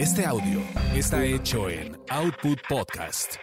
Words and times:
Este 0.00 0.24
audio 0.24 0.62
está 0.94 1.22
hecho 1.26 1.68
en 1.68 1.94
Output 2.08 2.58
Podcast. 2.66 3.34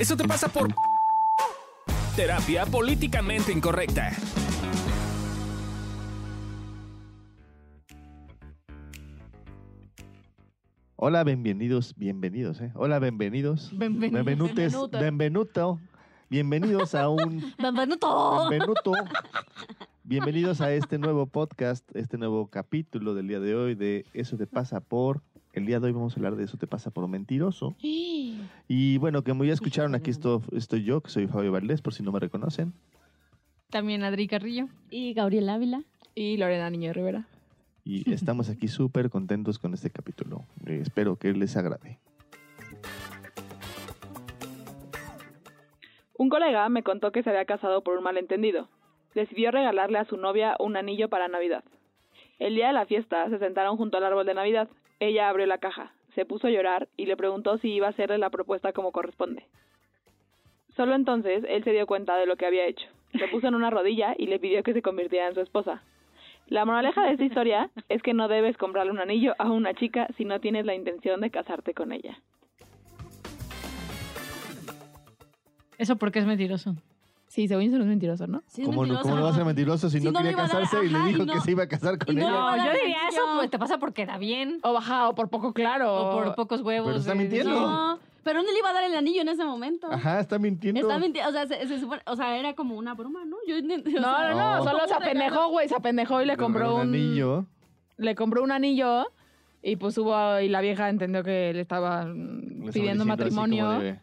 Eso 0.00 0.16
te 0.16 0.26
pasa 0.26 0.48
por 0.48 0.74
terapia 2.16 2.66
políticamente 2.66 3.52
incorrecta. 3.52 4.16
Hola, 10.96 11.22
bienvenidos, 11.22 11.94
bienvenidos, 11.94 12.60
¿eh? 12.60 12.72
Hola, 12.74 12.98
bienvenidos. 12.98 13.70
Bienvenidos. 13.70 14.24
Benvenutes, 14.24 14.72
Benvenuto. 14.72 14.98
benvenuto. 14.98 15.80
Bienvenidos 16.28 16.96
a 16.96 17.08
un 17.08 17.54
Benvenuto. 17.58 18.48
Benvenuto. 18.50 18.92
Bienvenidos 20.04 20.60
a 20.60 20.74
este 20.74 20.98
nuevo 20.98 21.26
podcast, 21.26 21.88
este 21.94 22.18
nuevo 22.18 22.48
capítulo 22.48 23.14
del 23.14 23.28
día 23.28 23.38
de 23.38 23.54
hoy 23.54 23.76
de 23.76 24.04
Eso 24.12 24.36
te 24.36 24.48
pasa 24.48 24.80
por... 24.80 25.22
El 25.52 25.64
día 25.64 25.78
de 25.78 25.86
hoy 25.86 25.92
vamos 25.92 26.14
a 26.14 26.16
hablar 26.16 26.34
de 26.34 26.42
Eso 26.42 26.56
te 26.56 26.66
pasa 26.66 26.90
por 26.90 27.06
mentiroso. 27.06 27.76
Y 27.80 28.98
bueno, 28.98 29.22
como 29.22 29.44
ya 29.44 29.52
escucharon, 29.52 29.94
aquí 29.94 30.10
estoy, 30.10 30.40
estoy 30.56 30.82
yo, 30.82 31.02
que 31.02 31.10
soy 31.10 31.28
Fabio 31.28 31.52
Valdés, 31.52 31.82
por 31.82 31.94
si 31.94 32.02
no 32.02 32.10
me 32.10 32.18
reconocen. 32.18 32.72
También 33.70 34.02
Adri 34.02 34.26
Carrillo. 34.26 34.66
Y 34.90 35.14
Gabriel 35.14 35.48
Ávila. 35.48 35.84
Y 36.16 36.36
Lorena 36.36 36.68
Niño 36.68 36.92
Rivera. 36.92 37.28
Y 37.84 38.12
estamos 38.12 38.50
aquí 38.50 38.66
súper 38.66 39.08
contentos 39.08 39.60
con 39.60 39.72
este 39.72 39.90
capítulo. 39.90 40.44
Eh, 40.66 40.80
espero 40.82 41.16
que 41.16 41.32
les 41.32 41.56
agrade. 41.56 42.00
Un 46.18 46.28
colega 46.28 46.68
me 46.68 46.82
contó 46.82 47.12
que 47.12 47.22
se 47.22 47.30
había 47.30 47.44
casado 47.44 47.82
por 47.84 47.96
un 47.96 48.04
malentendido. 48.04 48.68
Decidió 49.14 49.50
regalarle 49.50 49.98
a 49.98 50.04
su 50.04 50.16
novia 50.16 50.56
un 50.58 50.76
anillo 50.76 51.08
para 51.08 51.28
Navidad. 51.28 51.64
El 52.38 52.54
día 52.54 52.68
de 52.68 52.72
la 52.72 52.86
fiesta 52.86 53.28
se 53.28 53.38
sentaron 53.38 53.76
junto 53.76 53.98
al 53.98 54.04
árbol 54.04 54.26
de 54.26 54.34
Navidad. 54.34 54.68
Ella 55.00 55.28
abrió 55.28 55.46
la 55.46 55.58
caja, 55.58 55.92
se 56.14 56.24
puso 56.24 56.46
a 56.46 56.50
llorar 56.50 56.88
y 56.96 57.06
le 57.06 57.16
preguntó 57.16 57.58
si 57.58 57.72
iba 57.72 57.86
a 57.86 57.90
hacerle 57.90 58.18
la 58.18 58.30
propuesta 58.30 58.72
como 58.72 58.92
corresponde. 58.92 59.46
Solo 60.76 60.94
entonces 60.94 61.44
él 61.48 61.64
se 61.64 61.72
dio 61.72 61.86
cuenta 61.86 62.16
de 62.16 62.26
lo 62.26 62.36
que 62.36 62.46
había 62.46 62.66
hecho. 62.66 62.86
Se 63.18 63.28
puso 63.28 63.46
en 63.46 63.54
una 63.54 63.70
rodilla 63.70 64.14
y 64.16 64.26
le 64.26 64.38
pidió 64.38 64.62
que 64.62 64.72
se 64.72 64.82
convirtiera 64.82 65.28
en 65.28 65.34
su 65.34 65.40
esposa. 65.40 65.82
La 66.48 66.64
moraleja 66.64 67.02
de 67.04 67.12
esta 67.12 67.24
historia 67.24 67.70
es 67.88 68.02
que 68.02 68.14
no 68.14 68.28
debes 68.28 68.56
comprarle 68.56 68.92
un 68.92 68.98
anillo 68.98 69.34
a 69.38 69.50
una 69.50 69.74
chica 69.74 70.08
si 70.16 70.24
no 70.24 70.40
tienes 70.40 70.66
la 70.66 70.74
intención 70.74 71.20
de 71.20 71.30
casarte 71.30 71.74
con 71.74 71.92
ella. 71.92 72.18
Eso 75.78 75.96
porque 75.96 76.18
es 76.18 76.26
mentiroso. 76.26 76.74
Sí, 77.32 77.48
según 77.48 77.64
yo 77.64 77.78
no 77.78 77.84
es 77.84 77.88
mentiroso, 77.88 78.26
¿no? 78.26 78.42
Sí, 78.46 78.60
es 78.60 78.66
¿Cómo, 78.68 78.82
no, 78.82 78.88
mentiroso. 78.92 79.02
¿Cómo 79.04 79.16
no 79.16 79.22
va 79.24 79.30
a 79.30 79.34
ser 79.34 79.44
mentiroso 79.46 79.88
si, 79.88 80.00
Si 80.00 80.04
no 80.04 80.12
no 80.12 80.18
quería 80.18 80.32
me 80.36 80.42
iba 80.42 80.44
a 80.44 80.48
dar- 80.48 80.62
casarse 80.64 80.84
y 80.86 80.90
le 80.90 80.98
ajá, 80.98 81.06
dijo 81.06 81.22
y 81.22 81.26
no- 81.26 81.32
que 81.32 81.40
se 81.40 81.50
iba 81.50 81.62
a 81.62 81.66
casar 81.66 81.96
con 81.98 82.12
y 82.14 82.20
no 82.20 82.26
ella? 82.28 82.30
iba 82.30 82.52
a 82.52 82.56
yo 82.58 82.62
diría 82.78 82.98
anillo. 83.06 83.08
eso, 83.08 83.22
pues 83.38 83.50
te 83.50 83.58
pasa 83.58 83.78
porque 83.78 84.04
da 84.04 84.18
bien. 84.18 84.58
O 84.62 84.74
bajado, 84.74 85.08
o 85.10 85.14
por 85.14 85.30
poco 85.30 85.54
claro. 85.54 85.94
O 85.94 86.12
por 86.12 86.34
pocos 86.34 86.60
huevos. 86.60 86.88
Pero 86.88 86.98
está 87.00 87.14
mintiendo. 87.14 87.50
No, 87.58 87.98
pero 88.22 88.42
no 88.42 88.52
le 88.52 88.58
iba 88.58 88.68
a 88.68 88.72
dar 88.74 88.84
el 88.84 88.94
anillo 88.94 89.22
en 89.22 89.28
ese 89.30 89.44
momento. 89.46 89.90
Ajá, 89.90 90.20
está 90.20 90.38
mintiendo. 90.38 90.78
Está 90.78 90.98
mintiendo, 90.98 91.30
o 91.30 91.32
sea, 91.32 91.46
se, 91.46 91.66
se 91.66 91.80
supone- 91.80 92.02
o 92.04 92.16
sea, 92.16 92.36
era 92.36 92.52
como 92.54 92.76
una 92.76 92.92
broma, 92.92 93.24
¿no? 93.24 93.36
Yo, 93.48 93.56
ent- 93.56 93.86
o 93.96 94.00
No, 94.02 94.14
sea, 94.18 94.30
no, 94.30 94.36
no, 94.36 94.56
No. 94.58 94.64
solo 94.64 94.86
se 94.86 94.92
apendejó, 94.94 95.48
güey, 95.48 95.68
se 95.70 95.74
apendejó 95.74 96.20
y 96.20 96.26
le 96.26 96.36
compró 96.36 96.74
un, 96.74 96.80
anillo. 96.82 97.46
Le 97.96 98.14
compró 98.14 98.42
un 98.42 98.52
anillo 98.52 99.06
y 99.62 99.76
pues 99.76 99.96
hubo, 99.96 100.38
y 100.38 100.48
la 100.50 100.60
vieja 100.60 100.90
entendió 100.90 101.22
que 101.24 101.54
le 101.54 101.62
estaba 101.62 102.04
mm, 102.04 102.08
Le 102.08 102.12
estaba 102.18 102.72
pidiendo 102.72 102.72
diciendo 102.72 103.02
así 103.04 103.08
matrimonio. 103.08 103.70
de, 103.80 103.98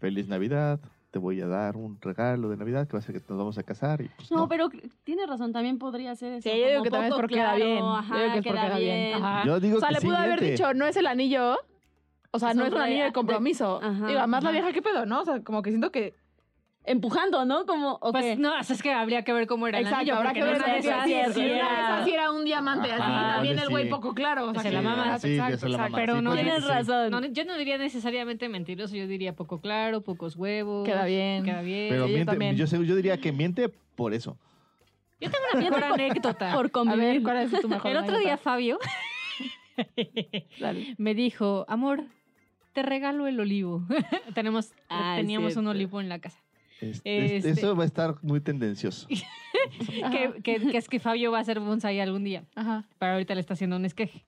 Feliz 0.00 0.26
Navidad, 0.26 0.80
te 1.14 1.20
voy 1.20 1.40
a 1.40 1.46
dar 1.46 1.76
un 1.76 1.96
regalo 2.00 2.48
de 2.48 2.56
Navidad 2.56 2.88
que 2.88 2.94
va 2.94 2.98
a 2.98 3.02
ser 3.02 3.14
que 3.14 3.22
nos 3.28 3.38
vamos 3.38 3.56
a 3.56 3.62
casar. 3.62 4.00
Y 4.00 4.08
pues, 4.08 4.32
No, 4.32 4.38
no. 4.38 4.48
pero 4.48 4.68
tiene 5.04 5.24
razón, 5.26 5.52
también 5.52 5.78
podría 5.78 6.12
ser 6.16 6.32
eso. 6.32 6.50
Sí, 6.50 6.58
yo 6.60 6.66
digo 6.68 6.82
que 6.82 6.90
también 6.90 7.12
es 7.12 7.16
porque 7.16 7.36
queda 7.36 7.54
bien. 7.54 7.78
Yo 7.78 7.84
digo 7.84 8.02
que 8.02 8.24
es 8.24 8.32
porque 8.34 8.50
queda 8.50 8.62
queda 8.66 8.78
bien. 8.78 9.10
bien. 9.12 9.22
Ajá. 9.24 9.46
Yo 9.46 9.60
digo 9.60 9.76
o 9.76 9.78
sea, 9.78 9.88
que 9.90 9.94
le 9.94 10.00
sí 10.00 10.06
pudo 10.08 10.16
haber 10.16 10.40
dicho, 10.40 10.74
no 10.74 10.86
es 10.86 10.96
el 10.96 11.06
anillo. 11.06 11.56
O 12.32 12.40
sea, 12.40 12.50
Es 12.50 12.56
no 12.56 12.64
es 12.66 12.72
un 12.72 12.80
anillo 12.80 12.98
de 12.98 13.04
de- 13.10 13.12
compromiso. 13.12 13.78
Ajá, 13.80 14.06
Digo, 14.08 14.18
además 14.18 14.42
la 14.42 14.50
ajá. 14.50 14.58
vieja, 14.58 14.72
¿qué 14.72 14.82
pedo, 14.82 15.06
no? 15.06 15.20
O 15.20 15.24
sea, 15.24 15.40
como 15.44 15.62
que 15.62 15.70
siento 15.70 15.92
que... 15.92 16.14
Empujando, 16.86 17.46
¿no? 17.46 17.64
Como, 17.64 17.94
ok. 17.94 18.10
Pues 18.12 18.38
no, 18.38 18.58
es 18.58 18.82
que 18.82 18.92
habría 18.92 19.22
que 19.24 19.32
ver 19.32 19.46
cómo 19.46 19.66
era 19.66 19.78
el 19.78 19.84
Exacto, 19.86 20.00
anillo. 20.00 20.16
habrá 20.16 20.32
que 20.34 20.42
ver 20.44 20.56
esas 20.56 20.84
era, 20.84 21.04
sí 21.04 21.32
si 22.04 22.10
era, 22.12 22.30
un 22.30 22.44
diamante 22.44 22.92
así. 22.92 23.00
También 23.00 23.58
el 23.58 23.70
güey 23.70 23.84
sí. 23.84 23.90
poco 23.90 24.12
claro. 24.14 24.50
O 24.50 24.52
sea, 24.52 24.62
Se 24.62 24.68
que- 24.68 24.74
la 24.74 24.82
mama. 24.82 25.18
Sí, 25.18 25.36
ya 25.36 25.56
se 25.56 25.68
la 25.70 25.78
mama. 25.78 25.96
Pero 25.96 26.16
Sí, 26.16 26.22
no 26.22 26.34
Tienes 26.34 26.62
sí. 26.62 26.68
razón. 26.68 27.10
No, 27.10 27.24
yo 27.24 27.44
no 27.46 27.56
diría 27.56 27.78
necesariamente 27.78 28.50
mentiroso, 28.50 28.94
yo 28.96 29.06
diría 29.06 29.34
poco 29.34 29.60
claro, 29.62 30.02
pocos 30.02 30.36
huevos. 30.36 30.84
Queda 30.86 31.06
bien. 31.06 31.42
Queda 31.44 31.62
bien. 31.62 31.88
Pero 31.88 32.04
Sí, 32.04 32.10
yo 32.10 32.16
miente, 32.16 32.32
también. 32.32 32.56
yo, 32.56 32.66
yo 32.66 32.96
diría 32.96 33.16
que 33.18 33.32
miente 33.32 33.70
por 33.70 34.12
eso. 34.12 34.36
Yo 35.20 35.30
tengo 35.30 35.44
una 35.54 35.62
mejor 35.62 35.84
anécdota. 35.94 36.52
por 36.54 36.66
A 36.66 36.68
convivir. 36.68 36.98
ver, 37.14 37.22
¿cuál 37.22 37.36
es 37.38 37.60
tu 37.62 37.68
mejor 37.68 37.92
el 37.92 37.96
otro 37.96 38.18
día? 38.18 38.36
Fabio 38.36 38.78
me 40.98 41.14
dijo, 41.14 41.64
amor, 41.66 42.04
te 42.74 42.82
regalo 42.82 43.26
el 43.26 43.40
olivo. 43.40 43.82
Tenemos, 44.34 44.72
Ah, 44.90 45.14
teníamos 45.16 45.56
un 45.56 45.66
olivo 45.68 46.00
en 46.02 46.08
la 46.10 46.18
casa. 46.18 46.38
Es- 46.90 46.96
Este- 47.04 47.36
es- 47.36 47.44
Eso 47.58 47.74
va 47.76 47.82
a 47.84 47.86
estar 47.86 48.16
muy 48.22 48.40
tendencioso. 48.40 49.06
Que, 50.10 50.42
que- 50.42 50.60
que 50.70 50.76
es 50.76 50.88
que 50.88 51.00
Fabio 51.00 51.32
va 51.32 51.38
a 51.38 51.40
hacer 51.40 51.58
bonsai 51.60 51.98
algún 52.00 52.24
día. 52.24 52.44
Ajá. 52.54 52.84
Pero 52.98 53.12
ahorita 53.12 53.34
le 53.34 53.40
está 53.40 53.54
haciendo 53.54 53.76
un 53.76 53.84
esqueje. 53.84 54.24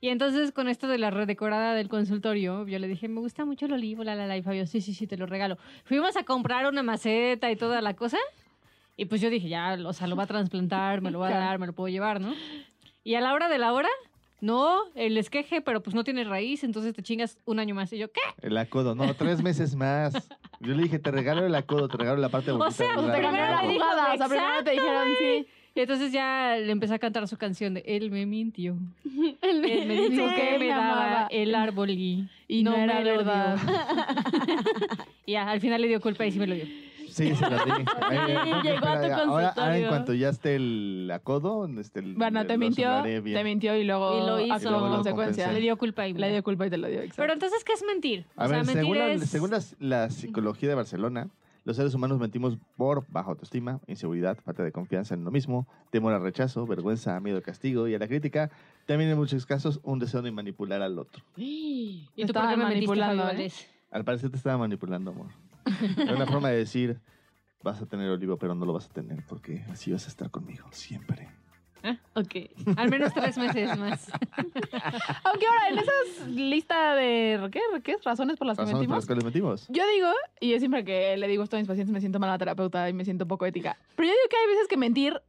Y 0.00 0.08
entonces 0.08 0.52
con 0.52 0.68
esto 0.68 0.88
de 0.88 0.96
la 0.96 1.10
redecorada 1.10 1.74
del 1.74 1.88
consultorio, 1.90 2.66
yo 2.66 2.78
le 2.78 2.88
dije, 2.88 3.06
me 3.08 3.20
gusta 3.20 3.44
mucho 3.44 3.66
el 3.66 3.74
olivo, 3.74 4.02
la 4.04 4.14
la 4.14 4.26
la, 4.26 4.38
y 4.38 4.42
Fabio, 4.42 4.66
sí, 4.66 4.80
sí, 4.80 4.94
sí, 4.94 5.06
te 5.06 5.18
lo 5.18 5.26
regalo. 5.26 5.58
Fuimos 5.84 6.16
a 6.16 6.24
comprar 6.24 6.66
una 6.66 6.82
maceta 6.82 7.50
y 7.50 7.56
toda 7.56 7.82
la 7.82 7.94
cosa. 7.94 8.16
Y 8.96 9.04
pues 9.04 9.20
yo 9.20 9.28
dije, 9.28 9.48
ya, 9.48 9.76
o 9.84 9.92
sea, 9.92 10.06
lo 10.06 10.16
va 10.16 10.22
a 10.22 10.26
trasplantar, 10.26 11.02
me 11.02 11.10
lo 11.10 11.18
va 11.18 11.28
a 11.28 11.38
dar, 11.38 11.58
me 11.58 11.66
lo 11.66 11.74
puedo 11.74 11.88
llevar, 11.88 12.20
¿no? 12.20 12.32
Y 13.04 13.14
a 13.16 13.20
la 13.20 13.34
hora 13.34 13.48
de 13.50 13.58
la 13.58 13.72
hora, 13.74 13.88
no, 14.40 14.78
el 14.94 15.16
esqueje, 15.18 15.60
pero 15.60 15.82
pues 15.82 15.94
no 15.94 16.04
tiene 16.04 16.24
raíz, 16.24 16.64
entonces 16.64 16.94
te 16.94 17.02
chingas 17.02 17.38
un 17.44 17.58
año 17.58 17.74
más. 17.74 17.92
Y 17.92 17.98
yo, 17.98 18.10
¿qué? 18.10 18.20
El 18.42 18.56
acodo, 18.56 18.94
no, 18.94 19.14
tres 19.14 19.42
meses 19.42 19.74
más. 19.76 20.12
Yo 20.60 20.74
le 20.74 20.82
dije, 20.84 20.98
te 20.98 21.10
regalo 21.10 21.44
el 21.46 21.54
acodo, 21.54 21.88
te 21.88 21.96
regalo 21.98 22.20
la 22.20 22.28
parte 22.28 22.50
bonita. 22.52 22.70
sea, 22.70 22.96
de 22.96 23.02
la- 23.08 23.14
Te 23.14 23.22
cambiaron 23.22 23.56
la 23.56 23.62
dijo, 23.72 23.84
jugada. 23.84 24.14
O 24.14 24.16
sea, 24.16 24.28
primero 24.28 24.64
te 24.64 24.70
dijeron 24.72 25.08
sí. 25.18 25.46
Y 25.72 25.80
entonces 25.82 26.10
ya 26.12 26.56
le 26.58 26.72
empecé 26.72 26.94
a 26.94 26.98
cantar 26.98 27.28
su 27.28 27.36
canción 27.36 27.74
de 27.74 27.84
Él 27.86 28.10
me 28.10 28.26
mintió. 28.26 28.76
Él 29.40 29.60
me 29.60 29.94
dijo 29.94 30.28
Sí, 30.28 30.34
que 30.34 30.50
me 30.52 30.58
me 30.58 30.66
daba 30.68 31.28
el 31.30 31.54
árbol 31.54 31.90
y, 31.90 32.28
Y 32.48 32.64
no 32.64 32.74
era 32.74 32.94
me 32.94 33.04
lo 33.04 33.10
dio. 33.10 33.16
verdad. 33.18 33.56
y 35.26 35.32
ya, 35.32 35.48
al 35.48 35.60
final 35.60 35.80
le 35.80 35.88
dio 35.88 36.00
culpa 36.00 36.26
y 36.26 36.32
sí 36.32 36.38
me 36.38 36.46
lo 36.46 36.54
dio. 36.56 36.64
Sí, 37.10 37.34
se 37.34 37.50
la 37.50 37.64
di. 37.64 37.70
No, 37.70 38.62
llegó 38.62 38.86
a 38.86 39.00
tu 39.00 39.06
ahora, 39.06 39.08
ahora 39.08 39.18
en 39.18 39.28
consultorio. 39.28 39.88
cuanto 39.88 40.14
ya 40.14 40.28
esté 40.28 40.56
el 40.56 41.10
acodo, 41.12 41.68
este, 41.78 42.00
el- 42.00 42.14
Bueno, 42.14 42.46
te 42.46 42.52
lo 42.54 42.58
mintió, 42.58 43.02
bien. 43.02 43.22
te 43.24 43.44
mintió 43.44 43.76
y 43.76 43.84
luego 43.84 44.16
Y 44.22 44.26
lo 44.26 44.40
hizo. 44.40 44.54
actuó 44.54 44.68
Y 44.68 44.70
luego 44.70 44.80
con 44.84 44.90
lo 44.90 44.96
consecuencia. 44.96 45.44
compensé. 45.44 45.52
Le 45.52 45.60
dio 45.60 45.76
culpa 45.76 46.06
y 46.08 46.12
Le 46.14 46.30
dio 46.30 46.42
culpa 46.42 46.66
y 46.66 46.70
te 46.70 46.78
lo 46.78 46.88
dio, 46.88 47.00
exacto. 47.00 47.22
Pero 47.22 47.32
entonces, 47.32 47.64
¿qué 47.64 47.72
es 47.72 47.84
mentir? 47.84 48.24
A 48.36 48.46
o 48.46 48.48
ver, 48.48 48.64
sea, 48.64 48.74
según, 48.74 48.96
mentir 48.96 48.96
la, 49.18 49.24
es... 49.24 49.30
según 49.30 49.50
las- 49.50 49.76
la 49.78 50.10
psicología 50.10 50.68
de 50.68 50.74
Barcelona, 50.74 51.28
los 51.64 51.76
seres 51.76 51.92
humanos 51.94 52.18
mentimos 52.18 52.56
por 52.76 53.04
baja 53.10 53.30
autoestima, 53.30 53.80
inseguridad, 53.86 54.38
falta 54.42 54.62
de 54.62 54.72
confianza 54.72 55.12
en 55.14 55.20
uno 55.20 55.30
mismo, 55.30 55.66
temor 55.90 56.14
al 56.14 56.22
rechazo, 56.22 56.66
vergüenza, 56.66 57.20
miedo 57.20 57.36
al 57.36 57.42
castigo 57.42 57.86
y 57.86 57.94
a 57.94 57.98
la 57.98 58.08
crítica. 58.08 58.50
También 58.86 59.10
en 59.10 59.18
muchos 59.18 59.44
casos 59.44 59.78
un 59.82 59.98
deseo 59.98 60.22
de 60.22 60.30
manipular 60.32 60.80
al 60.80 60.98
otro. 60.98 61.22
¿Y 61.36 62.08
tú 62.26 62.32
por 62.32 62.48
qué 62.48 62.56
me 62.56 62.64
mentiste, 62.64 62.86
manipulando, 62.96 63.28
¿eh? 63.30 63.52
Al 63.90 64.04
parecer 64.04 64.30
te 64.30 64.36
estaba 64.36 64.56
manipulando, 64.56 65.10
amor. 65.10 65.26
Era 65.96 66.14
una 66.14 66.26
forma 66.26 66.50
de 66.50 66.56
decir, 66.64 67.00
vas 67.62 67.80
a 67.82 67.86
tener 67.86 68.10
olivo, 68.10 68.36
pero 68.36 68.54
no 68.54 68.64
lo 68.64 68.72
vas 68.72 68.86
a 68.86 68.92
tener 68.92 69.24
porque 69.28 69.64
así 69.70 69.92
vas 69.92 70.06
a 70.06 70.08
estar 70.08 70.30
conmigo 70.30 70.66
siempre. 70.72 71.28
Ok. 72.14 72.34
Al 72.76 72.90
menos 72.90 73.12
tres 73.14 73.38
meses 73.38 73.78
más. 73.78 74.10
Aunque 75.24 75.46
ahora, 75.46 75.68
en 75.70 75.78
esas 75.78 76.28
lista 76.28 76.94
de 76.94 77.48
¿qué, 77.50 77.60
¿qué 77.82 77.92
es? 77.92 78.04
razones 78.04 78.36
por 78.36 78.46
las 78.46 78.56
que 78.56 78.64
Razones 78.64 78.86
por 78.86 78.96
mentimos. 78.96 79.08
las 79.08 79.24
mentimos. 79.24 79.68
Yo 79.68 79.82
digo, 79.94 80.08
y 80.40 80.50
yo 80.50 80.58
siempre 80.58 80.84
que 80.84 81.16
le 81.16 81.28
digo 81.28 81.42
esto 81.42 81.56
a 81.56 81.58
mis 81.58 81.68
pacientes 81.68 81.92
me 81.92 82.00
siento 82.00 82.18
mala 82.18 82.36
terapeuta 82.36 82.88
y 82.88 82.92
me 82.92 83.04
siento 83.04 83.26
poco 83.26 83.46
ética. 83.46 83.78
Pero 83.96 84.08
yo 84.08 84.12
digo 84.12 84.28
que 84.28 84.36
hay 84.36 84.46
veces 84.48 84.68
que 84.68 84.76
mentir 84.76 85.22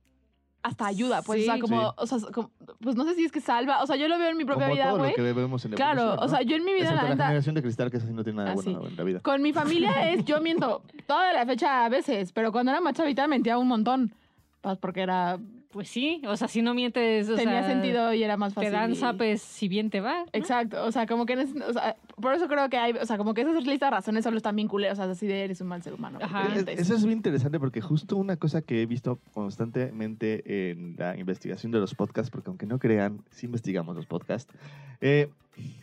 hasta 0.64 0.86
ayuda, 0.86 1.22
pues, 1.24 1.44
Sí. 1.44 1.50
o 1.50 1.52
sea, 1.54 1.60
como, 1.62 1.82
Sí. 1.82 1.96
o 1.98 2.06
sea, 2.08 2.18
como- 2.32 2.52
pues 2.82 2.96
no 2.96 3.04
sé 3.06 3.16
si 3.16 3.26
es 3.26 3.32
que 3.32 3.42
salva, 3.42 3.82
o 3.82 3.88
sea, 3.88 3.96
yo 3.96 4.08
lo 4.08 4.18
veo 4.20 4.30
en 4.30 4.38
mi 4.38 4.46
propia 4.46 4.66
Como 4.66 4.76
vida, 4.76 4.90
todo 4.90 4.98
güey. 5.00 5.12
lo 5.12 5.16
que 5.16 5.34
vemos 5.34 5.66
en 5.66 5.72
la 5.72 5.76
Claro, 5.78 6.02
evolución, 6.02 6.24
o 6.26 6.30
sea, 6.30 6.40
¿no? 6.40 6.46
yo 6.46 6.56
en 6.56 6.64
mi 6.66 6.72
vida, 6.74 6.84
Excepto 6.84 6.96
la 6.98 7.04
la 7.04 7.16
neta, 7.16 7.26
generación 7.26 7.56
de 7.56 7.62
cristal 7.62 7.92
que 7.92 7.98
así 7.98 8.08
no 8.14 8.24
tiene 8.24 8.38
nada 8.38 8.52
Ah, 8.52 8.54
bueno 8.56 8.88
en 8.88 8.96
la 8.96 9.04
vida. 9.04 9.20
con 9.22 9.42
mi 9.42 9.54
familia 9.54 10.12
es, 10.12 10.24
yo 10.26 10.40
miento 10.42 10.82
toda 11.08 11.34
la 11.34 11.46
fecha 11.46 11.86
a 11.86 11.90
veces, 11.90 12.32
pero 12.32 12.52
cuando 12.52 12.72
era 12.72 12.82
más 12.82 12.94
chavita 12.94 13.28
mentía 13.28 13.58
un 13.58 13.68
montón. 13.68 14.14
Pues 14.62 14.78
porque 14.78 15.02
era, 15.02 15.40
Pues 15.72 15.88
sí, 15.88 16.22
o 16.28 16.36
sea, 16.38 16.48
si 16.48 16.62
no 16.62 16.74
mientes, 16.74 17.28
o 17.30 17.36
tenía 17.36 17.64
sea, 17.64 17.68
sentido 17.72 18.14
y 18.14 18.22
era 18.24 18.36
más 18.38 18.52
Te 18.54 18.56
fácil. 18.56 18.72
dan 18.74 18.92
y- 18.92 18.96
zapes 18.96 19.42
si 19.42 19.68
bien 19.68 19.90
te 19.90 20.02
va. 20.02 20.20
¿no? 20.20 20.26
Exacto, 20.34 20.84
o 20.86 20.92
sea, 20.92 21.08
como 21.08 21.26
que, 21.26 21.36
o 21.38 21.74
sea, 21.74 21.96
por 22.18 22.34
eso 22.36 22.48
creo 22.48 22.70
que 22.70 22.78
hay, 22.78 22.92
o 22.92 23.06
sea, 23.06 23.18
como 23.18 23.34
que 23.34 23.42
esas 23.42 23.56
listas 23.66 23.88
de 23.90 23.96
razones 23.96 24.24
solo 24.24 24.38
están 24.38 24.56
bien 24.56 24.68
culeras, 24.68 25.00
o 25.00 25.02
sea, 25.04 25.12
así 25.12 25.26
de 25.28 25.46
eres 25.46 25.62
un 25.62 25.68
mal 25.68 25.82
ser 25.82 25.94
humano. 25.94 26.20
Ajá. 26.22 26.54
Es-. 26.56 26.68
Eso 26.68 26.96
es 26.96 27.04
muy 27.06 27.14
interesante 27.14 27.58
porque 27.60 27.82
justo 27.82 28.18
una 28.18 28.36
cosa 28.38 28.62
que 28.62 28.82
he 28.82 28.86
visto 28.86 29.18
constantemente 29.34 30.72
en 30.72 30.96
la 30.98 31.18
investigación 31.18 31.72
de 31.72 31.80
los 31.80 31.96
podcasts, 31.96 32.30
porque 32.30 32.50
aunque 32.50 32.66
no 32.66 32.78
crean, 32.80 33.22
sí 33.32 33.46
investigamos 33.46 33.96
los 33.96 34.06
podcasts, 34.06 34.54
eh, 35.00 35.30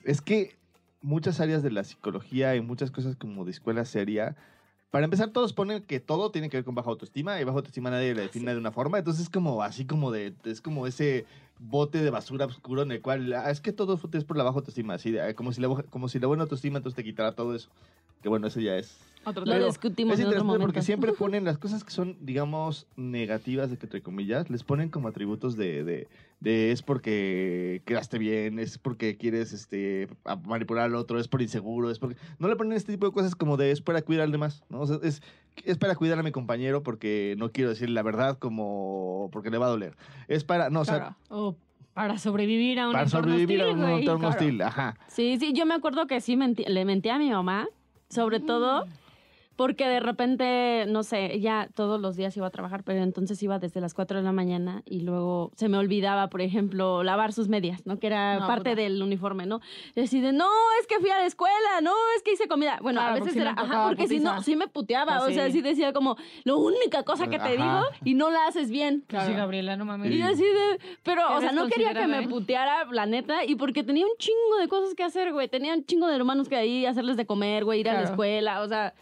es 0.05 0.21
que 0.21 0.57
muchas 1.01 1.41
áreas 1.41 1.63
de 1.63 1.71
la 1.71 1.85
psicología 1.85 2.55
y 2.57 2.61
muchas 2.61 2.91
cosas 2.91 3.17
como 3.17 3.45
de 3.45 3.53
escuela 3.53 3.85
seria 3.85 4.37
para 4.91 5.05
empezar, 5.05 5.31
todos 5.31 5.53
ponen 5.53 5.83
que 5.83 6.01
todo 6.01 6.31
tiene 6.31 6.49
que 6.49 6.57
ver 6.57 6.65
con 6.65 6.75
baja 6.75 6.89
autoestima 6.89 7.41
y 7.41 7.45
baja 7.45 7.59
autoestima 7.59 7.91
nadie 7.91 8.15
le 8.15 8.23
define 8.23 8.53
de 8.53 8.59
una 8.59 8.73
forma. 8.73 8.99
Entonces 8.99 9.25
es 9.25 9.31
como 9.31 9.63
así 9.63 9.85
como 9.85 10.11
de, 10.11 10.35
es 10.45 10.61
como 10.61 10.87
ese 10.87 11.27
bote 11.59 12.03
de 12.03 12.11
basura 12.11 12.47
oscuro 12.47 12.83
en 12.83 12.93
el 12.93 13.03
cual 13.03 13.33
ah, 13.35 13.51
es 13.51 13.61
que 13.61 13.73
todo 13.73 14.01
es 14.13 14.25
por 14.25 14.37
la 14.37 14.45
baja 14.45 14.59
autoestima, 14.59 14.95
así 14.95 15.11
de, 15.11 15.21
ah, 15.21 15.35
como 15.35 15.53
si 15.53 15.61
la, 15.61 15.69
como 15.91 16.09
si 16.09 16.19
la 16.19 16.27
buena 16.27 16.45
autoestima 16.45 16.79
entonces 16.79 16.97
te 16.97 17.05
quitara 17.05 17.33
todo 17.33 17.55
eso. 17.55 17.69
Que 18.23 18.29
bueno, 18.29 18.47
eso 18.47 18.61
ya 18.61 18.77
es 18.77 18.97
Otro 19.25 19.45
Lo 19.45 19.67
discutimos 19.67 20.15
es 20.15 20.21
en 20.21 20.27
interesante 20.27 20.59
porque 20.61 20.83
siempre 20.83 21.13
ponen 21.19 21.45
las 21.45 21.59
cosas 21.59 21.85
que 21.85 21.91
son, 21.91 22.17
digamos, 22.21 22.87
negativas, 22.97 23.71
de 23.71 23.77
que 23.77 23.87
entre 23.87 24.03
comillas, 24.03 24.49
les 24.51 24.63
ponen 24.65 24.89
como 24.89 25.09
atributos 25.09 25.57
de, 25.57 25.85
de, 25.85 26.09
de 26.41 26.73
es 26.73 26.83
porque 26.83 27.83
quedaste 27.85 28.19
bien, 28.19 28.59
es 28.59 28.79
porque 28.79 29.17
quieres 29.17 29.53
este, 29.53 30.09
manipular 30.47 30.85
al 30.85 30.95
otro, 30.95 31.19
es 31.19 31.29
por 31.29 31.43
inseguro, 31.43 31.91
es 31.91 31.99
porque... 31.99 32.17
No 32.39 32.49
le 32.49 32.57
ponen 32.57 32.73
este 32.73 32.93
tipo 32.93 33.07
de 33.07 33.13
cosas 33.13 33.35
como 33.35 33.57
de 33.57 33.71
es 33.71 33.81
para 33.81 34.03
cuidar 34.03 34.25
al 34.25 34.33
demás, 34.33 34.65
¿no? 34.71 34.81
O 34.81 34.87
sea, 34.87 34.99
es, 35.03 35.23
es 35.65 35.77
para 35.79 35.95
cuidar 35.97 36.19
a 36.19 36.23
mi 36.23 36.33
compañero 36.33 36.83
porque 36.83 37.35
no 37.39 37.51
quiero 37.53 37.71
decir 37.71 37.91
la 37.91 38.03
verdad 38.03 38.39
como 38.39 39.29
porque 39.33 39.51
le 39.51 39.59
va 39.59 39.67
a 39.67 39.71
doler. 39.71 39.97
Es 40.29 40.45
para, 40.45 40.71
no, 40.71 40.81
o 40.81 40.85
sea, 40.85 40.97
Claro. 40.97 41.17
O 41.29 41.57
para 41.95 42.17
sobrevivir 42.17 42.79
a 42.79 42.87
un 42.87 42.93
para 42.93 43.05
entorno 43.07 43.27
sobrevivir 43.33 43.61
hostil, 43.63 43.83
a 43.83 43.87
un 43.87 43.91
entorno 43.99 44.21
claro. 44.29 44.35
hostil, 44.39 44.63
ajá. 44.63 44.97
Sí, 45.09 45.37
sí, 45.39 45.53
yo 45.53 45.67
me 45.67 45.75
acuerdo 45.75 46.07
que 46.07 46.21
sí 46.21 46.37
mentí- 46.37 46.67
le 46.69 46.85
mentí 46.85 47.09
a 47.09 47.19
mi 47.19 47.29
mamá, 47.29 47.67
sobre 48.09 48.39
todo 48.39 48.87
porque 49.59 49.89
de 49.89 49.99
repente, 49.99 50.85
no 50.87 51.03
sé, 51.03 51.35
ella 51.35 51.69
todos 51.75 52.01
los 52.01 52.15
días 52.15 52.37
iba 52.37 52.47
a 52.47 52.51
trabajar, 52.51 52.85
pero 52.85 53.03
entonces 53.03 53.43
iba 53.43 53.59
desde 53.59 53.81
las 53.81 53.93
4 53.93 54.19
de 54.19 54.23
la 54.23 54.31
mañana 54.31 54.83
y 54.87 55.01
luego 55.01 55.51
se 55.57 55.69
me 55.69 55.77
olvidaba, 55.79 56.29
por 56.29 56.43
ejemplo, 56.43 57.03
lavar 57.03 57.33
sus 57.33 57.49
medias, 57.49 57.85
¿no? 57.85 57.99
Que 57.99 58.07
era 58.07 58.39
No, 58.39 58.47
parte 58.47 58.71
puta. 58.71 58.83
del 58.83 59.03
uniforme, 59.03 59.47
¿no? 59.47 59.61
Y 59.97 60.01
así 60.03 60.21
de, 60.21 60.31
no, 60.33 60.47
es 60.81 60.87
que 60.87 61.01
fui 61.01 61.11
a 61.11 61.19
la 61.19 61.27
escuela, 61.27 61.81
no, 61.83 61.91
es 62.17 62.23
que 62.23 62.35
hice 62.35 62.47
comida. 62.47 62.79
Bueno, 62.81 63.01
Claro, 63.01 63.17
a 63.17 63.19
veces 63.19 63.35
era, 63.35 63.51
ajá, 63.51 63.89
porque 63.89 64.07
si 64.07 64.21
no, 64.21 64.41
sí 64.45 64.55
me 64.55 64.69
puteaba, 64.69 65.17
Ah, 65.17 65.23
o 65.27 65.31
sea, 65.33 65.51
sí. 65.51 65.61
decía 65.61 65.93
como, 65.93 66.17
la 66.45 66.55
única 66.55 67.03
cosa 67.03 67.27
que 67.27 67.39
te 67.41 67.43
Ajá. 67.43 67.51
digo 67.57 67.81
y 68.05 68.15
no 68.15 68.31
la 68.31 68.47
haces 68.47 68.71
bien. 68.71 69.03
Pues 69.09 69.25
Sí, 69.27 69.33
Gabriela, 69.35 69.77
no 69.77 69.85
mames. 69.85 70.13
Y 70.13 70.19
yo 70.19 70.27
así 70.27 70.45
de, 70.45 70.79
pero, 71.03 71.35
o 71.37 71.41
sea, 71.41 71.51
no 71.51 71.67
quería 71.67 71.95
que 71.95 72.07
me 72.07 72.21
¿eh? 72.21 72.29
puteara, 72.29 72.85
la 72.93 73.07
neta, 73.07 73.45
y 73.45 73.57
porque 73.57 73.83
tenía 73.83 74.07
un 74.07 74.17
chingo 74.21 74.57
de 74.61 74.69
cosas 74.69 74.95
que 74.95 75.03
hacer, 75.03 75.33
güey. 75.33 75.49
Tenía 75.49 75.75
un 75.75 75.85
chingo 75.85 76.07
de 76.07 76.15
hermanos 76.15 76.49
que 76.49 76.55
ahí 76.55 76.87
hacerles 76.87 77.17
de 77.17 77.27
comer, 77.27 77.65
güey, 77.65 77.81
ir 77.81 77.89
a 77.89 77.95
la 77.95 77.99
Claro. 78.03 78.13
escuela, 78.13 78.63
o 78.63 78.69
sea, 78.69 78.95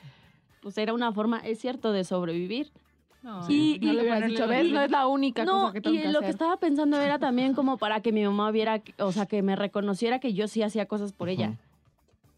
pues 0.66 0.78
era 0.78 0.92
una 0.92 1.12
forma, 1.12 1.38
es 1.38 1.60
cierto, 1.60 1.92
de 1.92 2.02
sobrevivir. 2.02 2.72
No, 3.22 3.48
Y- 3.48 3.78
No 3.80 3.92
y- 3.92 3.94
le 3.94 4.00
hubieras 4.00 4.06
ponerle 4.16 4.26
dicho, 4.34 4.48
¿ves? 4.48 4.72
No 4.72 4.80
es 4.80 4.90
la 4.90 5.06
única 5.06 5.44
No, 5.44 5.60
cosa 5.60 5.72
que 5.74 5.80
tengo 5.80 5.94
y 5.94 5.98
que 6.00 6.04
lo 6.06 6.10
hacer. 6.18 6.22
que 6.24 6.30
estaba 6.32 6.56
pensando 6.56 7.00
era 7.00 7.20
también 7.20 7.54
como 7.54 7.78
para 7.78 8.00
que 8.00 8.10
mi 8.10 8.24
mamá 8.24 8.50
viera, 8.50 8.82
o 8.98 9.12
sea, 9.12 9.26
que 9.26 9.42
me 9.42 9.54
reconociera 9.54 10.18
que 10.18 10.34
yo 10.34 10.48
sí 10.48 10.64
hacía 10.64 10.86
cosas 10.86 11.12
por 11.12 11.28
ella. 11.28 11.56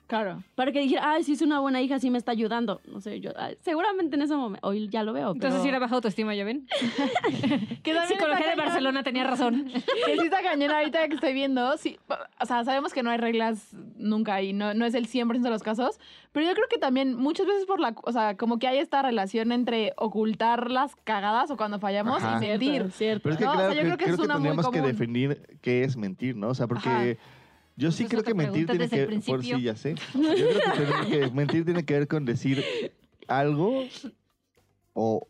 Claro. 0.09 0.43
Para 0.55 0.73
que 0.73 0.81
dijera, 0.81 1.03
ay, 1.13 1.23
sí 1.23 1.35
es 1.35 1.43
una 1.43 1.61
buena 1.61 1.81
hija, 1.83 1.99
sí 2.01 2.11
me 2.11 2.17
está 2.19 2.33
ayudando. 2.33 2.81
No 2.91 3.01
sé, 3.01 3.21
yo, 3.21 3.31
ay, 3.37 3.57
seguramente 3.61 4.17
en 4.17 4.23
ese 4.23 4.35
momento, 4.35 4.67
hoy 4.67 4.89
ya 4.89 5.03
lo 5.03 5.13
veo. 5.13 5.33
Entonces 5.33 5.51
pero- 5.53 5.63
sí 5.63 5.69
era 5.69 5.79
baja 5.79 5.95
autoestima, 5.97 6.35
¿ya 6.35 6.45
ven? 6.45 6.67
Que 7.83 7.95
también 7.95 8.19
Psicología 8.19 8.51
de. 8.51 8.57
Barcelona 8.57 9.03
tenía 9.03 9.25
razón. 9.25 9.67
Que 10.07 10.15
sí 10.17 10.25
está 10.25 10.43
cañón 10.43 10.71
ahorita 10.71 11.07
que 11.09 11.15
estoy 11.15 11.33
viendo. 11.35 11.77
Sí, 11.77 11.99
o 12.41 12.47
sea, 12.47 12.65
sabemos 12.65 12.93
que 12.95 13.03
no 13.03 13.11
hay 13.11 13.19
reglas 13.19 13.75
nunca 13.97 14.41
y 14.43 14.53
no, 14.53 14.73
no 14.75 14.85
es 14.87 14.95
el 14.95 15.07
100% 15.09 15.43
de 15.43 15.51
los 15.51 15.63
casos. 15.63 16.01
Pero 16.33 16.47
yo 16.47 16.55
creo 16.55 16.67
que 16.71 16.79
también 16.79 17.15
muchas 17.15 17.47
veces 17.47 17.67
por 17.67 17.79
la... 17.81 17.95
O 18.05 18.13
sea, 18.13 18.37
como 18.37 18.59
que 18.59 18.67
hay 18.69 18.79
esta 18.79 19.03
relación 19.03 19.53
entre 19.53 19.93
ocultar 19.97 20.71
las 20.71 20.95
cagadas 20.97 21.51
o 21.51 21.57
cuando 21.57 21.79
fallamos 21.81 22.23
Ajá. 22.23 22.39
y 22.45 22.49
mentir. 22.49 22.91
Cierto, 22.91 22.91
cierto. 22.97 23.23
Pero 23.25 23.33
es 23.35 23.39
que 23.39 23.45
No, 23.45 23.51
o 23.51 23.55
sea, 23.57 23.67
claro, 23.67 23.75
yo 23.75 23.81
que, 23.81 23.87
creo 23.87 23.97
que 23.99 24.05
creo 24.05 24.15
es 24.15 24.21
que 24.21 24.25
una 24.27 24.35
muy 24.39 24.49
tendríamos 24.49 24.73
que 24.73 24.79
común. 24.79 24.93
definir 24.93 25.59
qué 25.61 25.85
es 25.85 25.97
mentir, 25.97 26.37
¿no? 26.37 26.49
O 26.49 26.55
sea, 26.55 26.67
porque 26.67 26.89
Ajá. 26.89 27.38
Yo 27.79 27.93
sí 27.93 28.07
creo 28.07 28.25
que 28.25 28.35
mentir 28.35 28.67
tiene 28.67 28.89
que 28.89 28.99
por 28.99 29.07
principio. 29.07 29.57
sí, 29.57 29.63
ya 29.63 29.77
sé. 29.77 29.95
Yo 30.15 30.21
creo 30.75 31.07
que, 31.09 31.31
mentir 31.35 31.65
tiene 31.65 31.85
que 31.85 31.95
ver 31.95 32.09
con 32.09 32.25
decir 32.25 32.65
algo 33.29 33.85
o 34.95 35.29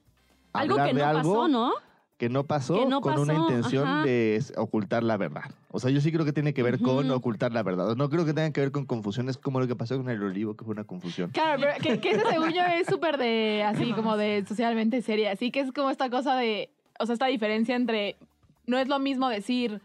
Algo 0.55 0.75
hablar 0.75 0.89
que 0.89 0.95
de 0.95 1.01
no 1.03 1.09
algo 1.09 1.35
pasó, 1.35 1.49
¿no? 1.49 1.73
que 2.17 2.29
no 2.31 2.45
pasó 2.45 2.75
Que 2.81 2.87
no 2.87 3.01
con 3.03 3.19
una 3.19 3.35
intención 3.35 3.87
ajá. 3.87 4.03
de 4.03 4.43
ocultar 4.57 5.03
la 5.03 5.19
verdad. 5.19 5.53
O 5.71 5.79
sea, 5.79 5.91
yo 5.91 6.01
sí 6.01 6.11
creo 6.11 6.25
que 6.25 6.33
tiene 6.33 6.55
que 6.55 6.63
ver 6.63 6.81
con 6.81 7.09
ocultar 7.11 7.53
la 7.53 7.63
verdad. 7.63 7.95
No 7.97 8.09
creo 8.09 8.25
que 8.25 8.33
tenga 8.33 8.51
que 8.51 8.63
ver 8.63 8.73
con 8.73 8.87
confusiones 8.87 9.37
como 9.37 9.61
lo 9.61 9.69
que 9.69 9.77
pasó 9.77 9.99
con 9.99 10.09
el 10.09 10.23
olivo, 10.23 10.57
que 10.57 10.65
fue 10.65 10.73
una 10.73 10.85
confusión. 10.85 11.31
Claro, 11.31 11.61
pero 11.61 11.75
que, 11.81 12.01
que 12.01 12.11
ese 12.13 12.27
según 12.29 12.51
yo 12.51 12.63
es 12.63 12.87
súper 12.87 13.19
de, 13.19 13.63
así 13.63 13.93
como 13.93 14.17
de 14.17 14.45
socialmente 14.49 15.03
seria. 15.03 15.33
Así 15.33 15.51
que 15.51 15.61
es 15.61 15.71
como 15.71 15.91
esta 15.91 16.09
cosa 16.09 16.35
de, 16.35 16.71
o 16.99 17.05
sea, 17.05 17.13
esta 17.13 17.27
diferencia 17.27 17.77
entre, 17.77 18.17
no 18.67 18.79
es 18.79 18.89
lo 18.89 18.99
mismo 18.99 19.29
decir 19.29 19.83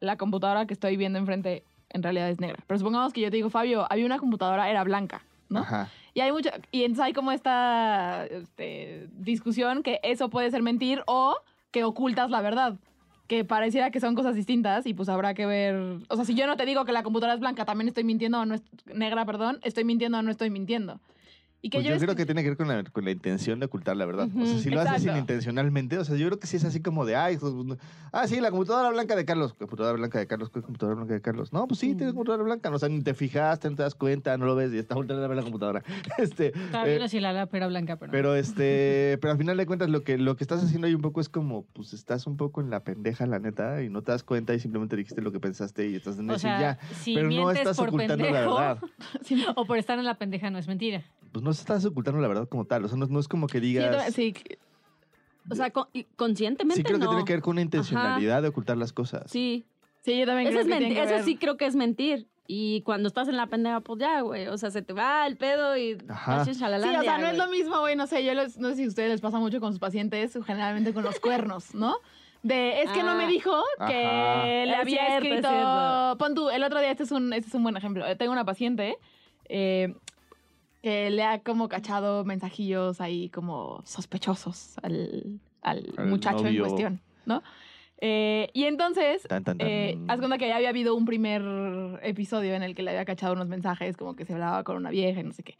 la 0.00 0.16
computadora 0.16 0.66
que 0.66 0.74
estoy 0.74 0.96
viendo 0.96 1.18
enfrente 1.18 1.64
en 1.90 2.02
realidad 2.02 2.28
es 2.30 2.40
negra. 2.40 2.58
Pero 2.66 2.78
supongamos 2.78 3.12
que 3.12 3.20
yo 3.20 3.30
te 3.30 3.36
digo, 3.36 3.50
Fabio, 3.50 3.86
había 3.90 4.06
una 4.06 4.18
computadora, 4.18 4.68
era 4.70 4.84
blanca, 4.84 5.22
¿no? 5.48 5.60
Ajá. 5.60 5.88
Y 6.14 6.20
hay 6.20 6.32
mucha, 6.32 6.50
y 6.72 6.84
entonces 6.84 7.04
hay 7.04 7.12
como 7.12 7.30
esta 7.30 8.24
este, 8.26 9.06
discusión 9.12 9.82
que 9.82 10.00
eso 10.02 10.30
puede 10.30 10.50
ser 10.50 10.62
mentir 10.62 11.02
o 11.06 11.36
que 11.70 11.84
ocultas 11.84 12.30
la 12.30 12.40
verdad. 12.40 12.76
Que 13.26 13.44
pareciera 13.44 13.90
que 13.90 14.00
son 14.00 14.14
cosas 14.14 14.34
distintas 14.34 14.86
y 14.86 14.94
pues 14.94 15.08
habrá 15.08 15.34
que 15.34 15.44
ver. 15.44 15.98
O 16.08 16.16
sea, 16.16 16.24
si 16.24 16.34
yo 16.34 16.46
no 16.46 16.56
te 16.56 16.64
digo 16.64 16.86
que 16.86 16.92
la 16.92 17.02
computadora 17.02 17.34
es 17.34 17.40
blanca, 17.40 17.66
también 17.66 17.88
estoy 17.88 18.04
mintiendo 18.04 18.40
o 18.40 18.46
no 18.46 18.54
es 18.54 18.62
negra, 18.86 19.26
perdón, 19.26 19.58
estoy 19.62 19.84
mintiendo 19.84 20.18
o 20.18 20.22
no 20.22 20.30
estoy 20.30 20.48
mintiendo. 20.48 21.00
Y 21.66 21.68
que 21.68 21.78
Pues 21.78 21.86
yo, 21.88 21.98
creo 21.98 22.14
que 22.14 22.24
tiene 22.24 22.44
que 22.44 22.50
ver 22.50 22.56
con 22.56 22.68
la, 22.68 22.84
con 22.84 23.04
la 23.04 23.10
intención 23.10 23.58
de 23.58 23.66
ocultar 23.66 23.96
la 23.96 24.04
verdad. 24.06 24.28
O 24.40 24.46
sea, 24.46 24.58
si 24.60 24.70
lo 24.70 24.80
haces 24.80 25.04
intencionalmente, 25.04 25.98
o 25.98 26.04
sea, 26.04 26.16
yo 26.16 26.26
creo 26.28 26.38
que 26.38 26.46
sí 26.46 26.56
es 26.58 26.64
así 26.64 26.80
como 26.80 27.04
de, 27.04 27.16
ay, 27.16 27.38
pues, 27.38 27.52
no- 27.52 27.76
ah, 28.12 28.28
sí, 28.28 28.40
la 28.40 28.50
computadora 28.50 28.90
blanca 28.90 29.16
de 29.16 29.24
Carlos. 29.24 29.52
Computadora 29.54 29.96
blanca 29.98 30.20
de 30.20 30.28
Carlos, 30.28 30.48
¿qué 30.50 30.62
computadora 30.62 30.94
blanca 30.94 31.14
de 31.14 31.20
Carlos? 31.20 31.52
No, 31.52 31.66
pues 31.66 31.80
sí, 31.80 31.88
Mm. 31.92 31.96
tienes 31.96 32.14
computadora 32.14 32.44
blanca. 32.44 32.70
O 32.70 32.78
sea, 32.78 32.88
ni 32.88 33.02
te 33.02 33.14
fijaste, 33.14 33.68
no 33.68 33.74
te 33.74 33.82
das 33.82 33.96
cuenta, 33.96 34.36
no 34.38 34.46
lo 34.46 34.54
ves 34.54 34.72
y 34.72 34.78
estás 34.78 34.94
volteando 34.94 35.24
a 35.24 35.26
ver 35.28 35.36
la 35.38 35.42
computadora. 35.42 35.82
Este, 36.18 36.56
Estaba 36.56 36.84
eh, 36.86 36.90
viendo 36.90 37.08
si 37.08 37.18
la 37.18 37.32
lápiz 37.32 37.56
era 37.56 37.66
blanca, 37.66 37.96
pero... 37.96 38.12
pero 38.12 38.36
este, 38.36 39.18
pero 39.20 39.32
al 39.32 39.38
final 39.38 39.56
de 39.56 39.66
cuentas 39.66 39.90
lo 39.90 40.04
que 40.04 40.18
lo 40.18 40.36
que 40.36 40.44
estás 40.44 40.62
haciendo 40.62 40.86
ahí 40.86 40.94
un 40.94 41.02
poco 41.02 41.20
es 41.20 41.28
como, 41.28 41.64
pues 41.72 41.92
estás 41.94 42.28
un 42.28 42.36
poco 42.36 42.60
en 42.60 42.70
la 42.70 42.84
pendeja, 42.84 43.26
la 43.26 43.40
neta, 43.40 43.82
y 43.82 43.88
no 43.88 44.02
te 44.02 44.12
das 44.12 44.22
cuenta 44.22 44.54
y 44.54 44.60
simplemente 44.60 44.94
dijiste 44.94 45.20
lo 45.20 45.32
que 45.32 45.40
pensaste 45.40 45.88
y 45.88 45.96
estás 45.96 46.16
en 46.20 46.30
eso 46.30 46.46
y 46.46 46.50
ya. 46.50 46.78
si 47.02 47.12
Pero 47.14 47.28
no 47.28 47.50
estás 47.50 47.76
por 47.76 47.88
ocultando 47.88 48.24
la 48.24 48.30
verdad. 48.30 48.78
o 49.56 49.66
por 49.66 49.78
estar 49.78 49.98
en 49.98 50.04
la 50.04 50.14
pendeja 50.16 50.48
no 50.50 50.58
es 50.58 50.68
mentira. 50.68 51.02
Pues 51.36 51.44
no 51.44 51.50
estás 51.50 51.84
ocultando 51.84 52.18
la 52.22 52.28
verdad 52.28 52.48
como 52.48 52.64
tal. 52.64 52.86
O 52.86 52.88
sea, 52.88 52.96
no, 52.96 53.04
no 53.04 53.20
es 53.20 53.28
como 53.28 53.46
que 53.46 53.60
digas. 53.60 54.14
sí, 54.14 54.32
O 55.50 55.54
sea, 55.54 55.70
con- 55.70 55.86
conscientemente 56.16 56.76
Sí, 56.76 56.82
creo 56.82 56.98
que 56.98 57.06
tiene 57.06 57.24
que 57.26 57.34
ver 57.34 57.42
con 57.42 57.52
una 57.52 57.60
intencionalidad 57.60 58.40
de 58.40 58.48
ocultar 58.48 58.78
las 58.78 58.94
cosas. 58.94 59.30
Sí, 59.30 59.66
sí, 60.00 60.18
yo 60.18 60.24
también 60.24 60.48
eso, 60.48 60.52
creo 60.54 60.60
es 60.62 60.66
que 60.66 60.72
menti- 60.72 60.78
tiene 60.78 60.94
que 60.94 61.02
eso 61.02 61.14
ver. 61.16 61.24
sí 61.24 61.36
creo 61.36 61.58
que 61.58 61.66
es 61.66 61.76
mentir. 61.76 62.26
Y 62.46 62.80
cuando 62.86 63.08
estás 63.08 63.28
en 63.28 63.36
la 63.36 63.48
pendeja, 63.48 63.80
pues 63.80 64.00
ya, 64.00 64.22
güey. 64.22 64.46
O 64.48 64.56
sea, 64.56 64.70
se 64.70 64.80
te 64.80 64.94
va 64.94 65.26
el 65.26 65.36
pedo 65.36 65.76
y... 65.76 65.98
Ajá. 66.08 66.42
Sí, 66.46 66.52
o 66.52 66.54
sea, 66.54 67.18
no 67.18 67.26
es 67.26 67.36
lo 67.36 67.48
mismo, 67.48 67.80
güey, 67.80 67.96
no 67.96 68.06
sé, 68.06 68.24
yo 68.24 68.32
les- 68.32 68.56
no 68.56 68.70
sé 68.70 68.76
si 68.76 68.84
a 68.84 68.88
ustedes 68.88 69.10
les 69.10 69.20
pasa 69.20 69.38
mucho 69.38 69.60
con 69.60 69.72
sus 69.72 69.78
pacientes, 69.78 70.38
generalmente 70.46 70.94
con 70.94 71.04
los 71.04 71.20
cuernos, 71.20 71.74
¿no? 71.74 71.96
De, 72.42 72.80
es 72.80 72.90
que 72.92 73.02
no 73.02 73.14
me 73.14 73.24
Ah. 73.24 73.28
dijo 73.28 73.62
que 73.86 74.06
Ajá. 74.06 74.44
le 74.46 74.70
Es 74.72 74.78
había 74.80 75.06
cierto, 75.20 75.26
escrito... 75.28 76.16
Pon 76.18 76.34
tú, 76.34 76.48
el 76.48 76.64
otro 76.64 76.78
día, 76.80 76.92
este 76.92 77.02
es 77.02 77.10
un, 77.10 77.30
este 77.34 77.48
es 77.48 77.54
un 77.54 77.62
buen 77.62 77.76
ejemplo. 77.76 78.04
Tengo 78.16 78.32
una 78.32 78.46
paciente 78.46 78.96
eh, 79.48 79.94
que 80.86 81.10
le 81.10 81.24
ha 81.24 81.40
como 81.40 81.68
cachado 81.68 82.24
mensajillos 82.24 83.00
ahí 83.00 83.28
como 83.30 83.82
sospechosos 83.84 84.76
al, 84.84 85.40
al 85.60 85.84
Al 85.96 86.06
muchacho 86.10 86.38
en 86.38 86.44
novio. 86.44 86.62
cuestión, 86.62 87.00
¿no? 87.24 87.42
Eh, 88.00 88.50
y 88.52 88.66
entonces 88.66 89.26
Tan, 89.26 89.42
tan, 89.42 89.58
tan. 89.58 89.66
eh, 89.66 89.98
haz 90.06 90.20
cuenta 90.20 90.38
que 90.38 90.46
ya 90.46 90.54
había 90.54 90.68
habido 90.68 90.94
un 90.94 91.04
primer 91.04 91.42
episodio 92.04 92.54
en 92.54 92.62
el 92.62 92.76
que 92.76 92.84
le 92.84 92.90
había 92.92 93.04
cachado 93.04 93.32
unos 93.32 93.48
mensajes, 93.48 93.96
como 93.96 94.14
que 94.14 94.24
se 94.24 94.34
hablaba 94.34 94.62
con 94.62 94.76
una 94.76 94.90
vieja 94.90 95.18
y 95.18 95.24
no 95.24 95.32
sé 95.32 95.42
qué. 95.42 95.56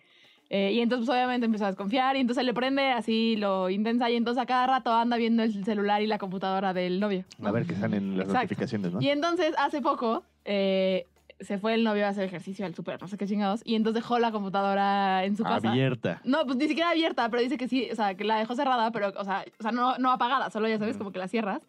Eh, 0.48 0.70
y 0.74 0.78
entonces, 0.80 1.08
pues, 1.08 1.16
obviamente 1.18 1.46
empezó 1.46 1.64
a 1.64 1.68
desconfiar 1.70 2.14
y 2.14 2.20
entonces 2.20 2.44
le 2.44 2.54
prende 2.54 2.92
así 2.92 3.34
lo 3.34 3.68
intensa 3.68 4.08
y 4.08 4.14
entonces 4.14 4.40
a 4.40 4.46
cada 4.46 4.68
rato 4.68 4.92
anda 4.92 5.16
viendo 5.16 5.42
el 5.42 5.64
celular 5.64 6.02
y 6.02 6.06
la 6.06 6.18
computadora 6.18 6.72
del 6.72 7.00
novio. 7.00 7.24
A 7.42 7.50
ver 7.50 7.66
qué 7.66 7.74
salen 7.74 8.16
las 8.16 8.28
Exacto. 8.28 8.42
notificaciones, 8.44 8.92
¿no? 8.92 9.02
Y 9.02 9.08
entonces, 9.08 9.56
hace 9.58 9.80
poco, 9.82 10.22
eh, 10.44 11.04
se 11.40 11.58
fue 11.58 11.74
el 11.74 11.84
novio 11.84 12.06
a 12.06 12.10
hacer 12.10 12.24
ejercicio 12.24 12.64
al 12.64 12.74
súper, 12.74 13.00
no 13.00 13.08
sé 13.08 13.16
qué 13.18 13.26
chingados, 13.26 13.60
y 13.64 13.74
entonces 13.74 14.02
dejó 14.02 14.18
la 14.18 14.32
computadora 14.32 15.24
en 15.24 15.36
su 15.36 15.44
casa. 15.44 15.70
Abierta. 15.70 16.20
No, 16.24 16.44
pues 16.44 16.56
ni 16.56 16.68
siquiera 16.68 16.90
abierta, 16.90 17.28
pero 17.28 17.42
dice 17.42 17.58
que 17.58 17.68
sí, 17.68 17.88
o 17.90 17.94
sea, 17.94 18.14
que 18.14 18.24
la 18.24 18.38
dejó 18.38 18.54
cerrada, 18.54 18.90
pero, 18.90 19.12
o 19.16 19.24
sea, 19.24 19.44
o 19.58 19.62
sea 19.62 19.72
no, 19.72 19.98
no 19.98 20.10
apagada, 20.10 20.50
solo 20.50 20.68
ya 20.68 20.78
sabes, 20.78 20.96
como 20.96 21.12
que 21.12 21.18
la 21.18 21.28
cierras. 21.28 21.62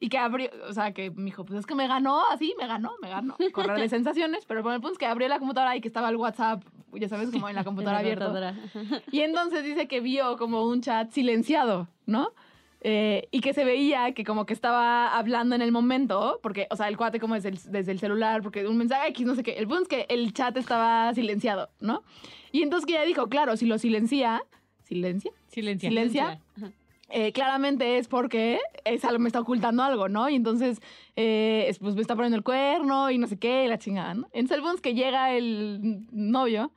Y 0.00 0.08
que 0.08 0.18
abrió, 0.18 0.50
o 0.68 0.72
sea, 0.72 0.92
que 0.92 1.10
me 1.10 1.26
dijo, 1.26 1.44
pues 1.44 1.60
es 1.60 1.66
que 1.66 1.74
me 1.74 1.86
ganó 1.86 2.22
así, 2.30 2.54
me 2.58 2.66
ganó, 2.66 2.92
me 3.00 3.08
ganó. 3.08 3.36
Correr 3.52 3.78
de 3.78 3.88
sensaciones, 3.88 4.44
pero 4.44 4.62
bueno, 4.62 4.76
el 4.76 4.82
punto 4.82 4.94
es 4.94 4.98
que 4.98 5.06
abrió 5.06 5.28
la 5.28 5.38
computadora 5.38 5.76
y 5.76 5.80
que 5.80 5.88
estaba 5.88 6.10
el 6.10 6.16
WhatsApp, 6.16 6.62
ya 6.92 7.08
sabes, 7.08 7.30
como 7.30 7.48
en 7.48 7.54
la 7.54 7.64
computadora 7.64 8.00
abierto. 8.00 8.34
Y 9.10 9.20
entonces 9.20 9.64
dice 9.64 9.88
que 9.88 10.00
vio 10.00 10.36
como 10.36 10.66
un 10.66 10.82
chat 10.82 11.10
silenciado, 11.10 11.88
¿no? 12.06 12.32
Eh, 12.86 13.28
y 13.30 13.40
que 13.40 13.54
se 13.54 13.64
veía 13.64 14.12
que 14.12 14.24
como 14.24 14.44
que 14.44 14.52
estaba 14.52 15.16
hablando 15.16 15.54
en 15.54 15.62
el 15.62 15.72
momento, 15.72 16.38
porque, 16.42 16.66
o 16.70 16.76
sea, 16.76 16.86
el 16.88 16.98
cuate 16.98 17.18
como 17.18 17.34
desde 17.34 17.48
el, 17.48 17.58
desde 17.70 17.92
el 17.92 17.98
celular, 17.98 18.42
porque 18.42 18.68
un 18.68 18.76
mensaje 18.76 19.08
X, 19.08 19.26
no 19.26 19.34
sé 19.34 19.42
qué. 19.42 19.52
El 19.52 19.66
punto 19.66 19.84
es 19.84 19.88
que 19.88 20.06
el 20.10 20.34
chat 20.34 20.54
estaba 20.58 21.12
silenciado, 21.14 21.70
¿no? 21.80 22.02
Y 22.52 22.62
entonces 22.62 22.84
que 22.86 22.92
ella 22.92 23.04
dijo, 23.06 23.28
claro, 23.28 23.56
si 23.56 23.64
lo 23.64 23.78
silencia, 23.78 24.44
¿silencia? 24.82 25.30
Silencia. 25.48 25.88
Silencia. 25.88 26.40
eh, 27.08 27.32
claramente 27.32 27.96
es 27.96 28.06
porque 28.08 28.58
es 28.84 29.02
algo, 29.06 29.18
me 29.18 29.28
está 29.28 29.40
ocultando 29.40 29.82
algo, 29.82 30.08
¿no? 30.10 30.28
Y 30.28 30.34
entonces, 30.34 30.80
eh, 31.16 31.64
es- 31.68 31.78
pues 31.78 31.94
me 31.94 32.02
está 32.02 32.14
poniendo 32.16 32.36
el 32.36 32.42
cuerno 32.44 33.10
y 33.10 33.16
no 33.16 33.26
sé 33.28 33.38
qué, 33.38 33.64
y 33.64 33.68
la 33.68 33.78
chingada, 33.78 34.12
¿no? 34.14 34.26
Entonces 34.32 34.56
el 34.58 34.62
punto 34.62 34.76
es 34.76 34.82
que 34.82 34.94
llega 34.94 35.32
el 35.32 36.06
novio 36.12 36.70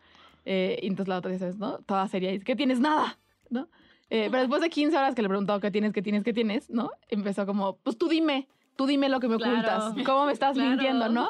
Eh, 0.50 0.80
y 0.82 0.88
entonces 0.88 1.10
la 1.10 1.18
otra, 1.18 1.38
sabes, 1.38 1.58
¿no? 1.58 1.80
Toda 1.80 2.08
seria, 2.08 2.32
dice, 2.32 2.46
¿qué 2.46 2.56
tienes? 2.56 2.80
Nada, 2.80 3.18
¿no? 3.50 3.68
Eh, 4.10 4.28
pero 4.32 4.40
después 4.44 4.62
de 4.62 4.70
15 4.70 4.96
horas 4.98 5.16
que 5.16 5.22
le 5.22 5.28
preguntó 5.28 5.60
qué 5.60 5.70
tienes, 5.72 5.94
qué 5.94 6.02
tienes, 6.02 6.24
qué 6.24 6.34
tienes, 6.34 6.70
¿no? 6.70 6.92
Empezó 7.10 7.46
como, 7.46 7.78
pues 7.78 7.98
tú 7.98 8.08
dime, 8.08 8.48
tú 8.78 8.86
dime 8.86 9.10
lo 9.10 9.20
que 9.20 9.28
me 9.28 9.36
ocultas, 9.36 9.94
Claro. 9.94 10.04
cómo 10.06 10.26
me 10.28 10.32
estás 10.34 10.54
Claro. 10.54 10.70
mintiendo, 10.70 11.10
¿no? 11.10 11.28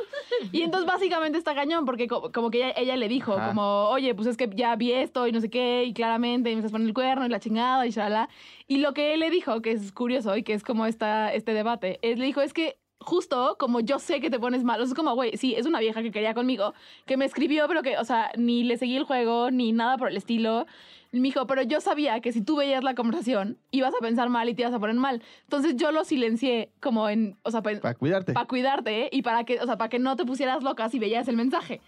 Y 0.51 0.61
entonces 0.61 0.85
básicamente 0.93 1.37
está 1.39 1.55
cañón, 1.55 1.85
porque 1.85 2.07
co- 2.07 2.31
como, 2.31 2.51
que 2.51 2.57
ella, 2.59 2.73
ella 2.77 2.95
le 2.97 3.07
dijo, 3.07 3.33
Ajá. 3.33 3.47
como, 3.49 3.89
oye, 3.89 4.13
pues 4.13 4.27
es 4.27 4.37
que 4.37 4.49
ya 4.53 4.75
vi 4.75 4.91
esto 4.91 5.27
y 5.27 5.31
no 5.31 5.41
sé 5.41 5.49
qué, 5.49 5.85
y 5.85 5.93
claramente 5.93 6.51
y 6.51 6.53
me 6.55 6.59
estás 6.59 6.71
poniendo 6.71 6.89
el 6.89 6.93
cuerno 6.93 7.25
y 7.25 7.29
la 7.29 7.39
chingada 7.39 7.87
y 7.87 7.89
shalala. 7.89 8.29
Y 8.67 8.77
lo 8.77 8.93
que 8.93 9.13
él 9.15 9.21
le 9.21 9.29
dijo, 9.31 9.61
que 9.61 9.71
es 9.71 9.91
curioso 9.91 10.37
y 10.37 10.43
que 10.43 10.53
es 10.53 10.63
como 10.63 10.85
esta, 10.85 11.33
este 11.33 11.53
debate, 11.53 11.97
es 12.03 12.19
le 12.19 12.25
dijo, 12.25 12.41
es 12.41 12.53
que 12.53 12.77
justo 12.99 13.55
como 13.59 13.79
yo 13.79 13.99
sé 13.99 14.19
que 14.19 14.29
te 14.29 14.39
pones 14.39 14.63
mal, 14.63 14.81
o 14.81 14.83
sea, 14.85 14.91
es 14.91 14.95
como, 14.95 15.13
güey, 15.15 15.37
sí, 15.37 15.53
es 15.55 15.65
una 15.65 15.79
vieja 15.79 16.01
que 16.01 16.11
quería 16.11 16.33
conmigo, 16.33 16.73
que 17.05 17.15
me 17.17 17.25
escribió, 17.25 17.67
pero 17.67 17.81
que, 17.83 17.97
o 17.97 18.03
sea, 18.03 18.31
ni 18.37 18.63
le 18.63 18.77
seguí 18.77 18.95
el 18.97 19.03
juego, 19.03 19.51
ni 19.51 19.71
nada 19.71 19.97
por 19.97 20.09
el 20.09 20.17
estilo. 20.17 20.65
Me 21.13 21.21
dijo, 21.21 21.47
pero 21.47 21.61
yo 21.61 21.79
sabía 21.79 22.19
que 22.19 22.33
si 22.33 22.41
tú 22.41 22.57
veías 22.57 22.83
la 22.83 22.93
conversación, 22.93 23.57
ibas 23.71 23.93
a 23.95 23.99
pensar 24.01 24.29
mal 24.29 24.49
y 24.49 24.53
te 24.55 24.63
ibas 24.63 24.73
a 24.73 24.79
poner 24.79 24.95
mal. 24.95 25.23
Entonces 25.43 25.75
yo 25.77 25.91
lo 25.93 26.03
silencié 26.03 26.69
como 26.81 27.07
en, 27.07 27.37
o 27.43 27.51
sea, 27.51 27.61
pa- 27.61 27.79
Para 27.79 27.93
cuidarte. 27.95 28.33
para 28.33 28.45
cuidarte 28.47 29.09
y 29.11 29.21
para 29.21 29.43
que, 29.45 29.59
o 29.61 29.65
sea, 29.65 29.77
para 29.77 29.89
que 29.89 29.99
no 29.99 30.15
te 30.17 30.25
pusieras 30.25 30.63
loca 30.63 30.89
si 30.89 30.99
veías 30.99 31.27
el 31.29 31.37
mensaje. 31.37 31.79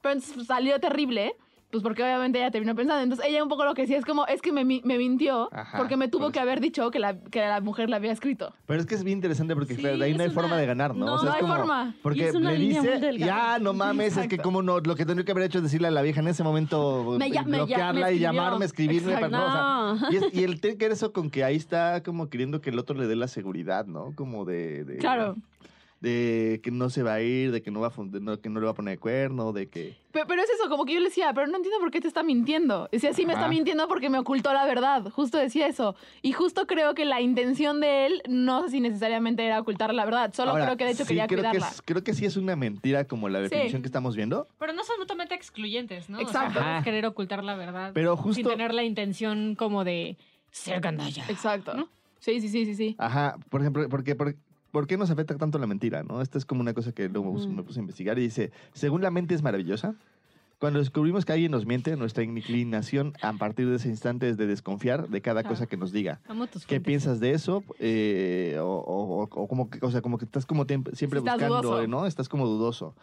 Pero 0.00 0.14
entonces 0.14 0.46
salió 0.46 0.78
terrible, 0.78 1.34
pues 1.70 1.82
porque 1.82 2.02
obviamente 2.02 2.38
ella 2.38 2.50
terminó 2.50 2.74
pensando. 2.74 3.02
Entonces 3.02 3.26
ella 3.28 3.42
un 3.42 3.48
poco 3.50 3.64
lo 3.64 3.74
que 3.74 3.82
decía 3.82 3.98
es 3.98 4.04
como, 4.06 4.26
es 4.26 4.40
que 4.40 4.52
me, 4.52 4.64
me 4.64 4.96
mintió 4.98 5.48
Ajá, 5.52 5.76
porque 5.76 5.96
me 5.98 6.08
tuvo 6.08 6.22
pues. 6.22 6.32
que 6.32 6.40
haber 6.40 6.60
dicho 6.60 6.90
que 6.90 6.98
la, 6.98 7.20
que 7.20 7.40
la 7.40 7.60
mujer 7.60 7.90
le 7.90 7.96
había 7.96 8.10
escrito. 8.12 8.54
Pero 8.66 8.80
es 8.80 8.86
que 8.86 8.94
es 8.94 9.04
bien 9.04 9.18
interesante 9.18 9.54
porque 9.54 9.74
Sí, 9.74 9.80
claro, 9.82 9.98
de 9.98 10.04
ahí 10.06 10.14
no 10.14 10.22
hay 10.22 10.30
forma 10.30 10.56
de 10.56 10.64
ganar, 10.66 10.94
¿no? 10.94 11.04
no, 11.06 11.14
O 11.14 11.18
sea, 11.18 11.28
no 11.30 11.34
hay 11.34 11.40
como- 11.42 11.56
forma. 11.56 11.94
Porque 12.02 12.18
Y 12.20 12.22
es 12.22 12.34
una 12.34 12.52
le 12.52 12.58
línea 12.58 12.80
dice, 12.82 13.18
ya, 13.18 13.58
no 13.58 13.72
mames, 13.74 14.16
es 14.16 14.28
que 14.28 14.38
como 14.38 14.62
no, 14.62 14.80
lo 14.80 14.94
que 14.96 15.04
tendría 15.04 15.24
que 15.26 15.32
haber 15.32 15.44
hecho 15.44 15.58
es 15.58 15.64
decirle 15.64 15.88
a 15.88 15.90
la 15.90 16.00
vieja 16.02 16.20
en 16.20 16.28
ese 16.28 16.42
momento, 16.42 17.16
Me 17.18 17.30
ya- 17.30 17.42
me 17.42 17.58
ya- 17.58 17.64
bloquearla 17.64 18.06
me 18.06 18.12
y 18.14 18.18
llamarme, 18.18 18.64
escribirme. 18.64 19.12
Exacto. 19.12 19.30
para- 19.30 19.44
no, 19.44 19.92
o 19.94 19.96
sea, 19.98 20.08
No. 20.08 20.12
y, 20.12 20.16
es- 20.16 20.34
y 20.34 20.44
el 20.44 20.60
tener 20.62 20.78
que 20.78 20.86
eso 20.86 21.12
con 21.12 21.28
que 21.30 21.44
ahí 21.44 21.56
está 21.56 22.02
como 22.02 22.30
queriendo 22.30 22.60
que 22.62 22.70
el 22.70 22.78
otro 22.78 22.96
le 22.96 23.06
dé 23.06 23.14
la 23.16 23.28
seguridad, 23.28 23.84
¿no? 23.86 24.12
Como 24.14 24.44
de... 24.46 24.84
de 24.84 24.96
Claro. 24.96 25.36
De 26.00 26.60
que 26.62 26.70
no 26.70 26.90
se 26.90 27.02
va 27.02 27.14
a 27.14 27.20
ir, 27.22 27.50
de 27.50 27.60
que 27.60 27.72
no 27.72 27.80
va 27.80 27.88
a, 27.88 27.92
de 28.04 28.20
no- 28.20 28.40
que 28.40 28.48
no 28.48 28.60
le 28.60 28.66
va 28.66 28.70
a 28.70 28.74
poner 28.74 28.94
de 28.94 28.98
cuerno, 28.98 29.52
de 29.52 29.68
que... 29.68 29.96
Pero, 30.12 30.28
pero 30.28 30.42
es 30.42 30.48
eso, 30.50 30.68
como 30.68 30.84
que 30.84 30.94
yo 30.94 31.00
le 31.00 31.06
decía, 31.06 31.32
pero 31.34 31.48
no 31.48 31.56
entiendo 31.56 31.80
por 31.80 31.90
qué 31.90 32.00
te 32.00 32.06
está 32.06 32.22
mintiendo. 32.22 32.88
Decía, 32.92 33.12
sí, 33.12 33.26
me 33.26 33.32
está 33.32 33.48
mintiendo 33.48 33.88
porque 33.88 34.08
me 34.08 34.18
ocultó 34.18 34.52
la 34.52 34.64
verdad. 34.64 35.10
Justo 35.10 35.38
decía 35.38 35.66
eso. 35.66 35.96
Y 36.22 36.30
justo 36.32 36.68
creo 36.68 36.94
que 36.94 37.04
la 37.04 37.20
intención 37.20 37.80
de 37.80 38.06
él, 38.06 38.22
no 38.28 38.62
sé 38.62 38.70
si 38.70 38.80
necesariamente 38.80 39.44
era 39.44 39.58
ocultar 39.60 39.92
la 39.92 40.04
verdad. 40.04 40.32
Solo 40.34 40.52
Ahora, 40.52 40.66
creo 40.66 40.76
que 40.76 40.84
de 40.84 40.90
hecho 40.92 41.02
sí, 41.02 41.08
quería 41.08 41.26
creo 41.26 41.38
que, 41.42 41.48
cuidarla. 41.50 41.68
es- 41.68 41.82
creo 41.82 42.04
que 42.04 42.14
sí 42.14 42.24
es 42.24 42.36
una 42.36 42.54
mentira 42.54 43.04
como 43.04 43.28
la 43.28 43.38
Sí. 43.40 43.42
definición 43.50 43.82
que 43.82 43.88
estamos 43.88 44.14
viendo. 44.14 44.46
Pero 44.58 44.72
no 44.72 44.84
son 44.84 45.00
mutuamente 45.00 45.34
excluyentes, 45.34 46.08
¿no? 46.08 46.20
Exacto. 46.20 46.60
O 46.60 46.62
sea, 46.62 46.80
querer 46.84 47.06
ocultar 47.06 47.42
la 47.42 47.56
verdad 47.56 47.90
Pero 47.92 48.14
sin 48.16 48.22
justo... 48.22 48.48
tener 48.50 48.72
la 48.72 48.84
intención 48.84 49.56
como 49.56 49.82
de 49.82 50.16
ser 50.52 50.80
gandalla. 50.80 51.24
Exacto. 51.28 51.74
¿No? 51.74 51.88
Sí, 52.20 52.40
sí, 52.40 52.48
sí, 52.48 52.64
sí, 52.66 52.74
sí. 52.74 52.96
Ajá, 52.98 53.36
por 53.48 53.60
ejemplo, 53.60 53.88
porque, 53.88 54.14
por, 54.16 54.34
¿por 54.70 54.86
qué 54.86 54.96
nos 54.96 55.10
afecta 55.10 55.36
tanto 55.36 55.58
la 55.58 55.66
mentira? 55.66 56.02
¿no? 56.02 56.20
Esta 56.22 56.38
es 56.38 56.44
como 56.44 56.60
una 56.60 56.74
cosa 56.74 56.92
que 56.92 57.08
luego 57.08 57.30
Ujú. 57.30 57.48
me 57.50 57.62
puse 57.62 57.80
a 57.80 57.82
investigar 57.82 58.18
y 58.18 58.22
dice, 58.22 58.52
según 58.74 59.02
la 59.02 59.10
mente 59.10 59.34
es 59.34 59.42
maravillosa, 59.42 59.94
cuando 60.58 60.80
descubrimos 60.80 61.24
que 61.24 61.32
alguien 61.32 61.52
nos 61.52 61.66
miente, 61.66 61.96
nuestra 61.96 62.24
inclinación 62.24 63.12
a 63.20 63.32
partir 63.34 63.68
de 63.68 63.76
ese 63.76 63.88
instante 63.88 64.28
es 64.28 64.36
de 64.36 64.48
desconfiar 64.48 65.08
de 65.08 65.20
cada 65.22 65.44
cosa 65.44 65.66
que 65.66 65.76
nos 65.76 65.92
diga. 65.92 66.20
Amo 66.26 66.48
tus 66.48 66.66
¿Qué 66.66 66.80
piensas 66.80 67.20
de 67.20 67.30
eso? 67.30 67.64
Eh, 67.78 68.58
o, 68.60 68.66
o- 68.66 69.22
o- 69.22 69.28
o 69.30 69.46
como 69.48 69.70
que, 69.70 69.78
o 69.82 69.90
sea, 69.92 70.02
como 70.02 70.18
que 70.18 70.24
estás 70.24 70.46
como 70.46 70.64
siempre 70.64 70.90
Estás 71.20 71.22
buscando, 71.22 71.62
dudoso. 71.62 71.86
¿no? 71.86 72.06
Estás 72.06 72.28
como 72.28 72.46
dudoso. 72.46 72.96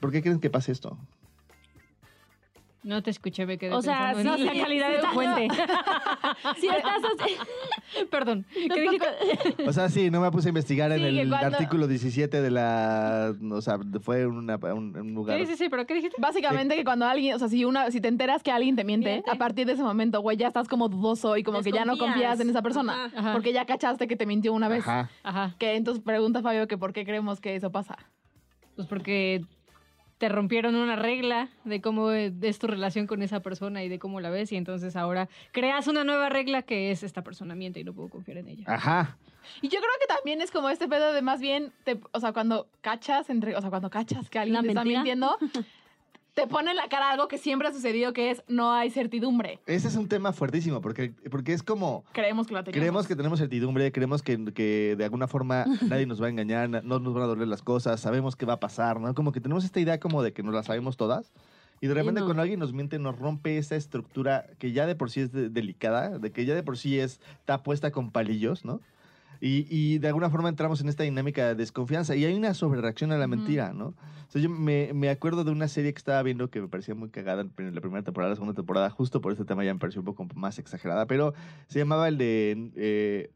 ¿Por 0.00 0.12
qué 0.12 0.20
creen 0.20 0.38
que 0.38 0.50
pase 0.50 0.70
esto? 0.72 0.98
No 2.84 3.02
te 3.02 3.10
escuché, 3.10 3.46
me 3.46 3.56
quedé 3.56 3.72
O 3.74 3.80
sea, 3.80 4.12
pensando 4.14 4.34
en 4.34 4.48
sí, 4.50 4.54
la 4.56 4.62
calidad 4.62 4.90
de 4.90 4.98
tu 4.98 5.06
fuente. 5.06 5.48
Si 6.60 6.66
estás 6.68 7.02
así, 7.18 7.36
Perdón. 8.10 8.44
¿Qué 8.52 8.86
poco- 9.56 9.68
O 9.68 9.72
sea, 9.72 9.88
sí, 9.88 10.10
no 10.10 10.20
me 10.20 10.30
puse 10.30 10.48
a 10.48 10.50
investigar 10.50 10.92
en 10.92 10.98
Sí, 10.98 11.04
que 11.14 11.20
el 11.22 11.28
cuando- 11.30 11.56
artículo 11.56 11.86
17 11.88 12.42
de 12.42 12.50
la... 12.50 13.32
O 13.52 13.60
sea, 13.62 13.78
fue 14.02 14.26
una- 14.26 14.56
un, 14.74 14.96
un 14.96 15.14
lugar... 15.14 15.38
Sí, 15.40 15.46
sí, 15.46 15.56
sí, 15.56 15.68
pero 15.70 15.86
¿qué 15.86 15.94
dijiste? 15.94 16.16
Básicamente 16.20 16.76
que 16.76 16.84
cuando 16.84 17.06
alguien, 17.06 17.34
o 17.34 17.38
sea, 17.38 17.48
si 17.48 17.64
una, 17.64 17.90
si 17.90 18.00
te 18.02 18.08
enteras 18.08 18.42
que 18.42 18.50
alguien 18.52 18.76
te 18.76 18.84
miente, 18.84 19.08
Miente. 19.10 19.30
a 19.30 19.36
partir 19.36 19.66
de 19.66 19.72
ese 19.72 19.82
momento, 19.82 20.20
güey, 20.20 20.36
ya 20.36 20.48
estás 20.48 20.68
como 20.68 20.88
dudoso 20.90 21.36
y 21.38 21.42
como 21.42 21.62
que 21.62 21.72
ya 21.72 21.84
no 21.86 21.92
Desconfías. 21.92 22.14
confías 22.14 22.40
en 22.40 22.50
esa 22.50 22.60
persona. 22.62 23.06
Ajá. 23.06 23.18
Ajá. 23.18 23.32
Porque 23.32 23.52
ya 23.54 23.64
cachaste 23.64 24.06
que 24.06 24.16
te 24.16 24.26
mintió 24.26 24.52
una 24.52 24.68
vez. 24.68 24.80
Ajá. 24.86 25.08
Ajá. 25.22 25.54
Que 25.58 25.76
entonces 25.76 26.02
pregunta 26.04 26.42
Fabio 26.42 26.68
que 26.68 26.76
por 26.76 26.92
qué 26.92 27.04
creemos 27.06 27.40
que 27.40 27.56
eso 27.56 27.70
pasa. 27.72 27.96
Pues 28.76 28.86
porque 28.88 29.42
te 30.24 30.30
rompieron 30.30 30.74
una 30.74 30.96
regla 30.96 31.50
de 31.64 31.82
cómo 31.82 32.10
es 32.10 32.58
tu 32.58 32.66
relación 32.66 33.06
con 33.06 33.20
esa 33.20 33.40
persona 33.40 33.84
y 33.84 33.90
de 33.90 33.98
cómo 33.98 34.20
la 34.22 34.30
ves 34.30 34.52
y 34.52 34.56
entonces 34.56 34.96
ahora 34.96 35.28
creas 35.52 35.86
una 35.86 36.02
nueva 36.02 36.30
regla 36.30 36.62
que 36.62 36.90
es 36.90 37.02
esta 37.02 37.20
persona 37.22 37.54
miente 37.54 37.80
y 37.80 37.84
no 37.84 37.92
puedo 37.92 38.08
confiar 38.08 38.38
en 38.38 38.48
ella. 38.48 38.64
Ajá. 38.66 39.18
Y 39.60 39.68
yo 39.68 39.78
creo 39.80 39.90
que 40.00 40.06
también 40.06 40.40
es 40.40 40.50
como 40.50 40.70
este 40.70 40.88
pedo 40.88 41.12
de 41.12 41.20
más 41.20 41.42
bien, 41.42 41.74
te- 41.84 42.00
o 42.12 42.20
sea, 42.20 42.32
cuando 42.32 42.68
cachas, 42.80 43.28
entre, 43.28 43.54
o 43.54 43.60
sea, 43.60 43.68
cuando 43.68 43.90
cachas 43.90 44.30
que 44.30 44.38
alguien 44.38 44.54
¿La 44.54 44.62
te 44.62 44.68
está 44.68 44.82
mintiendo, 44.82 45.36
te 46.34 46.46
pone 46.46 46.70
en 46.72 46.76
la 46.76 46.88
cara 46.88 47.10
algo 47.10 47.28
que 47.28 47.38
siempre 47.38 47.68
ha 47.68 47.72
sucedido, 47.72 48.12
que 48.12 48.30
es 48.30 48.42
no 48.48 48.72
hay 48.72 48.90
certidumbre. 48.90 49.60
Ese 49.66 49.88
es 49.88 49.96
un 49.96 50.08
tema 50.08 50.32
fuertísimo 50.32 50.80
porque, 50.80 51.12
porque 51.30 51.52
es 51.52 51.62
como... 51.62 52.04
Creemos 52.12 52.46
que 52.46 52.54
la 52.54 52.64
tenemos. 52.64 52.80
Creemos 52.80 53.06
que 53.06 53.16
tenemos 53.16 53.38
certidumbre, 53.38 53.92
creemos 53.92 54.22
que, 54.22 54.52
que 54.52 54.96
de 54.98 55.04
alguna 55.04 55.28
forma 55.28 55.64
nadie 55.88 56.06
nos 56.06 56.20
va 56.20 56.26
a 56.26 56.30
engañar, 56.30 56.68
no 56.68 56.98
nos 56.98 57.14
van 57.14 57.22
a 57.22 57.26
doler 57.26 57.48
las 57.48 57.62
cosas, 57.62 58.00
sabemos 58.00 58.36
qué 58.36 58.46
va 58.46 58.54
a 58.54 58.60
pasar, 58.60 59.00
¿no? 59.00 59.14
Como 59.14 59.32
que 59.32 59.40
tenemos 59.40 59.64
esta 59.64 59.80
idea 59.80 60.00
como 60.00 60.22
de 60.22 60.32
que 60.32 60.42
nos 60.42 60.54
la 60.54 60.62
sabemos 60.62 60.96
todas. 60.96 61.32
Y 61.80 61.86
de 61.86 61.94
repente 61.94 62.20
no. 62.20 62.26
cuando 62.26 62.42
alguien 62.42 62.60
nos 62.60 62.72
miente 62.72 62.98
nos 62.98 63.18
rompe 63.18 63.58
esa 63.58 63.76
estructura 63.76 64.46
que 64.58 64.72
ya 64.72 64.86
de 64.86 64.94
por 64.94 65.10
sí 65.10 65.20
es 65.20 65.32
de- 65.32 65.50
delicada, 65.50 66.18
de 66.18 66.30
que 66.32 66.46
ya 66.46 66.54
de 66.54 66.62
por 66.62 66.78
sí 66.78 66.98
es, 66.98 67.20
está 67.40 67.62
puesta 67.62 67.90
con 67.90 68.10
palillos, 68.10 68.64
¿no? 68.64 68.80
Y, 69.46 69.66
y 69.68 69.98
de 69.98 70.08
alguna 70.08 70.30
forma 70.30 70.48
entramos 70.48 70.80
en 70.80 70.88
esta 70.88 71.02
dinámica 71.02 71.48
de 71.48 71.54
desconfianza 71.54 72.16
y 72.16 72.24
hay 72.24 72.32
una 72.32 72.54
sobrereacción 72.54 73.12
a 73.12 73.18
la 73.18 73.26
mentira, 73.26 73.74
¿no? 73.74 73.88
O 73.88 74.30
sea, 74.30 74.40
yo 74.40 74.48
me, 74.48 74.94
me 74.94 75.10
acuerdo 75.10 75.44
de 75.44 75.50
una 75.50 75.68
serie 75.68 75.92
que 75.92 75.98
estaba 75.98 76.22
viendo 76.22 76.48
que 76.48 76.62
me 76.62 76.68
parecía 76.68 76.94
muy 76.94 77.10
cagada 77.10 77.42
en 77.42 77.74
la 77.74 77.82
primera 77.82 78.02
temporada, 78.02 78.30
la 78.30 78.36
segunda 78.36 78.54
temporada, 78.54 78.88
justo 78.88 79.20
por 79.20 79.32
este 79.32 79.44
tema 79.44 79.62
ya 79.62 79.74
me 79.74 79.80
pareció 79.80 80.00
un 80.00 80.06
poco 80.06 80.26
más 80.34 80.58
exagerada, 80.58 81.04
pero 81.06 81.34
se 81.66 81.78
llamaba 81.78 82.08
el 82.08 82.16
de, 82.16 82.70
eh, 82.74 83.30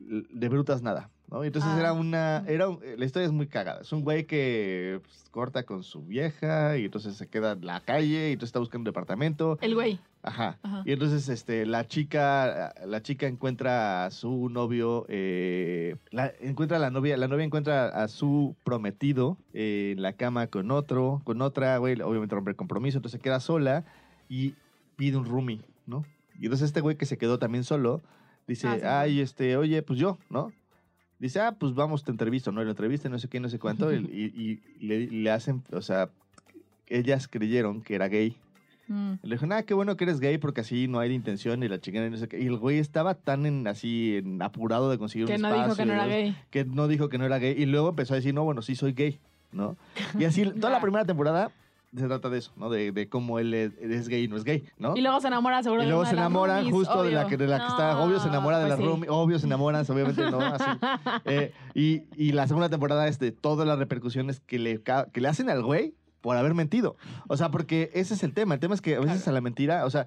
de 0.00 0.48
Brutas 0.48 0.80
Nada, 0.80 1.10
¿no? 1.30 1.42
Y 1.44 1.48
Entonces 1.48 1.70
Ah. 1.74 1.80
era 1.80 1.92
una, 1.92 2.44
era 2.46 2.66
la 2.96 3.04
historia 3.04 3.26
es 3.26 3.32
muy 3.32 3.46
cagada. 3.46 3.80
Es 3.82 3.92
un 3.92 4.02
güey 4.02 4.24
que 4.26 5.00
pues, 5.02 5.24
corta 5.30 5.64
con 5.64 5.82
su 5.82 6.02
vieja 6.04 6.76
y 6.78 6.84
entonces 6.84 7.16
se 7.16 7.28
queda 7.28 7.52
en 7.52 7.64
la 7.66 7.80
calle 7.80 8.28
y 8.30 8.32
entonces 8.32 8.48
está 8.48 8.58
buscando 8.60 8.80
un 8.82 8.84
departamento. 8.92 9.58
El 9.60 9.74
güey. 9.74 9.98
Ajá. 10.22 10.58
Ajá. 10.62 10.82
Y 10.86 10.92
entonces 10.92 11.28
este, 11.28 11.66
la 11.66 11.86
chica, 11.86 12.72
la 12.86 13.02
chica 13.02 13.26
encuentra 13.26 14.06
a 14.06 14.10
su 14.10 14.48
novio, 14.48 15.04
eh, 15.08 15.96
la, 16.10 16.32
encuentra 16.40 16.78
a 16.78 16.80
la 16.80 16.90
novia, 16.90 17.16
la 17.16 17.28
novia 17.28 17.44
encuentra 17.44 17.88
a 17.88 18.08
su 18.08 18.56
prometido 18.64 19.36
eh, 19.52 19.92
en 19.96 20.02
la 20.02 20.14
cama 20.14 20.46
con 20.46 20.70
otro, 20.70 21.20
con 21.24 21.42
otra, 21.42 21.76
güey, 21.78 22.00
obviamente 22.00 22.34
rompe 22.34 22.50
el 22.50 22.56
compromiso, 22.56 22.98
entonces 22.98 23.18
se 23.18 23.22
queda 23.22 23.38
sola 23.40 23.84
y 24.28 24.54
pide 24.96 25.16
un 25.18 25.26
roomie, 25.26 25.60
¿no? 25.86 26.04
Y 26.40 26.44
entonces 26.46 26.66
este 26.68 26.80
güey 26.80 26.96
que 26.96 27.04
se 27.06 27.18
quedó 27.18 27.38
también 27.38 27.64
solo, 27.64 28.02
dice, 28.46 28.66
Ah, 28.68 28.76
sí. 28.76 28.80
ay, 28.86 29.20
este, 29.20 29.56
oye, 29.58 29.82
pues 29.82 29.98
yo, 29.98 30.18
¿no? 30.30 30.52
Dice, 31.24 31.40
ah, 31.40 31.52
pues 31.58 31.74
vamos, 31.74 32.04
te 32.04 32.10
entrevisto, 32.10 32.52
¿no? 32.52 32.60
Y 32.60 32.64
lo 32.64 32.70
entrevista, 32.72 33.08
no 33.08 33.18
sé 33.18 33.28
qué, 33.28 33.40
no 33.40 33.48
sé 33.48 33.58
cuánto, 33.58 33.90
y, 33.94 33.96
y- 33.96 34.60
y 34.80 34.86
le, 34.86 35.06
le 35.06 35.30
hacen, 35.30 35.62
o 35.72 35.80
sea, 35.80 36.10
ellas 36.86 37.28
creyeron 37.28 37.80
que 37.80 37.94
era 37.94 38.08
gay. 38.08 38.36
Mm. 38.88 39.12
Le 39.22 39.34
dijo, 39.36 39.46
nada, 39.46 39.62
qué 39.62 39.72
bueno 39.72 39.96
que 39.96 40.04
eres 40.04 40.20
gay 40.20 40.36
porque 40.36 40.60
así 40.60 40.86
no 40.86 40.98
hay 40.98 41.10
intención 41.14 41.62
y 41.62 41.68
la 41.68 41.80
chingada 41.80 42.06
y 42.06 42.10
no 42.10 42.18
sé 42.18 42.28
qué. 42.28 42.38
Y 42.40 42.46
el 42.46 42.58
güey 42.58 42.78
estaba 42.78 43.14
tan 43.14 43.46
en, 43.46 43.66
así 43.66 44.16
en 44.16 44.42
apurado 44.42 44.90
de 44.90 44.98
conseguir 44.98 45.26
Que 45.26 45.36
un 45.36 45.40
no 45.40 45.48
espacio. 45.48 45.64
dijo 45.64 45.76
que 45.78 45.86
no 45.86 45.92
era 45.94 46.06
gay. 46.06 46.36
Que 46.50 46.64
no 46.66 46.88
dijo 46.88 47.08
que 47.08 47.16
no 47.16 47.24
era 47.24 47.38
gay. 47.38 47.54
Y 47.56 47.64
luego 47.64 47.88
empezó 47.88 48.12
a 48.12 48.16
decir, 48.16 48.34
no, 48.34 48.44
bueno, 48.44 48.60
sí 48.60 48.74
soy 48.76 48.92
gay, 48.92 49.18
¿no? 49.52 49.78
Y 50.18 50.24
así 50.24 50.44
toda 50.44 50.70
la 50.70 50.80
primera 50.82 51.06
temporada 51.06 51.50
se 51.96 52.06
trata 52.06 52.28
de 52.28 52.38
eso, 52.38 52.52
¿no? 52.56 52.70
De, 52.70 52.92
de 52.92 53.08
cómo 53.08 53.38
él 53.38 53.54
es, 53.54 53.72
es 53.78 54.08
gay 54.08 54.24
y 54.24 54.28
no 54.28 54.36
es 54.36 54.44
gay, 54.44 54.64
¿no? 54.78 54.96
Y 54.96 55.00
luego 55.00 55.20
se 55.20 55.28
enamora 55.28 55.62
seguro 55.62 55.82
Y 55.82 55.86
luego 55.86 56.04
se 56.04 56.14
las 56.14 56.22
enamoran 56.22 56.64
roomies, 56.64 56.74
justo 56.74 57.02
de 57.04 57.12
la 57.12 57.26
que, 57.26 57.36
de 57.36 57.46
la 57.46 57.58
que 57.60 57.66
está, 57.66 57.98
obvio 57.98 58.20
se 58.20 58.28
enamora 58.28 58.58
de 58.58 58.66
pues 58.74 58.78
la 58.78 58.94
sí. 58.94 59.06
obvio 59.08 59.38
se 59.38 59.46
enamoran, 59.46 59.84
obviamente 59.88 60.30
no, 60.30 60.40
así. 60.40 60.64
Eh, 61.24 61.52
y, 61.74 62.02
y 62.16 62.32
la 62.32 62.46
segunda 62.46 62.68
temporada 62.68 63.06
es 63.08 63.18
de 63.18 63.32
todas 63.32 63.66
las 63.66 63.78
repercusiones 63.78 64.40
que 64.40 64.58
le, 64.58 64.82
que 64.82 65.20
le 65.20 65.28
hacen 65.28 65.48
al 65.48 65.62
güey 65.62 65.94
por 66.20 66.36
haber 66.36 66.54
mentido. 66.54 66.96
O 67.28 67.36
sea, 67.36 67.50
porque 67.50 67.90
ese 67.92 68.14
es 68.14 68.22
el 68.22 68.32
tema. 68.32 68.54
El 68.54 68.60
tema 68.60 68.74
es 68.74 68.80
que 68.80 68.96
a 68.96 69.00
veces 69.00 69.28
a 69.28 69.32
la 69.32 69.40
mentira, 69.40 69.84
o 69.84 69.90
sea, 69.90 70.06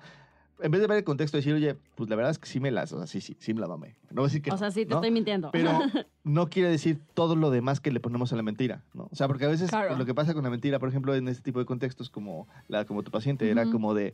en 0.60 0.72
vez 0.72 0.82
de 0.82 0.88
ver 0.88 0.98
el 0.98 1.04
contexto 1.04 1.38
decir, 1.38 1.54
oye, 1.54 1.76
pues 1.96 2.10
la 2.10 2.16
verdad 2.16 2.32
es 2.32 2.40
que 2.40 2.48
sí 2.48 2.60
me 2.60 2.72
las, 2.72 2.92
o 2.92 2.98
sea, 2.98 3.08
sí, 3.08 3.22
sí, 3.22 3.36
sí 3.40 3.54
me 3.54 3.62
la 3.62 3.68
mamé. 3.68 3.96
No 4.10 4.22
voy 4.22 4.24
a 4.24 4.28
decir 4.28 4.42
que 4.42 4.50
O 4.50 4.54
no, 4.54 4.58
sea, 4.58 4.72
sí 4.72 4.86
te 4.86 4.92
¿no? 4.92 4.96
estoy 4.98 5.12
mintiendo. 5.12 5.52
Pero 5.52 5.72
no 6.24 6.50
quiere 6.50 6.70
decir 6.70 7.00
todo 7.14 7.36
lo 7.36 7.52
demás 7.52 7.80
que 7.80 7.92
le 7.92 8.00
ponemos 8.00 8.34
a 8.34 8.36
la 8.36 8.42
mentira, 8.44 8.84
¿no? 8.94 9.08
O 9.12 9.16
sea, 9.16 9.28
porque 9.28 9.46
a 9.46 9.50
veces 9.50 9.70
Claro. 9.70 9.96
lo 9.98 10.06
que 10.06 10.14
pasa 10.16 10.34
con 10.34 10.44
la 10.44 10.50
mentira, 10.50 10.80
por 10.80 10.90
ejemplo, 10.90 11.14
en 11.16 11.28
este 11.28 11.44
tipo 11.44 11.60
de 11.60 11.66
contextos 11.66 12.10
como, 12.10 12.48
la, 12.68 12.86
como 12.86 13.04
tu 13.04 13.12
paciente, 13.12 13.50
era 13.50 13.70
como 13.70 13.94
de, 13.94 14.14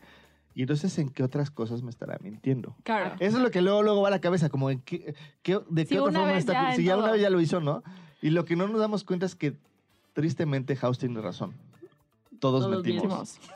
¿y 0.53 0.61
entonces 0.61 0.97
en 0.99 1.09
qué 1.09 1.23
otras 1.23 1.49
cosas 1.49 1.81
me 1.81 1.89
estará 1.89 2.17
mintiendo? 2.21 2.75
Claro. 2.83 3.15
Eso 3.19 3.37
es 3.37 3.43
lo 3.43 3.49
que 3.51 3.61
luego, 3.61 3.81
luego 3.83 4.01
va 4.01 4.09
a 4.09 4.11
la 4.11 4.19
cabeza, 4.21 4.49
como 4.49 4.69
en 4.69 4.79
qué, 4.81 5.15
qué- 5.43 5.61
de 5.69 5.85
qué 5.85 5.99
otra 5.99 6.19
forma 6.21 6.37
está. 6.37 6.75
si 6.75 6.83
ya 6.83 6.97
una 6.97 7.11
vez 7.11 7.21
ya 7.21 7.29
lo 7.29 7.39
hizo, 7.39 7.59
¿no? 7.61 7.83
Y 8.21 8.29
lo 8.31 8.45
que 8.45 8.55
no 8.55 8.67
nos 8.67 8.79
damos 8.79 9.03
cuenta 9.03 9.25
es 9.25 9.35
que 9.35 9.55
tristemente 10.13 10.75
House 10.75 10.97
tiene 10.99 11.21
razón. 11.21 11.53
Todos, 12.43 12.65
Todos 12.65 12.83
mentimos. 12.83 13.39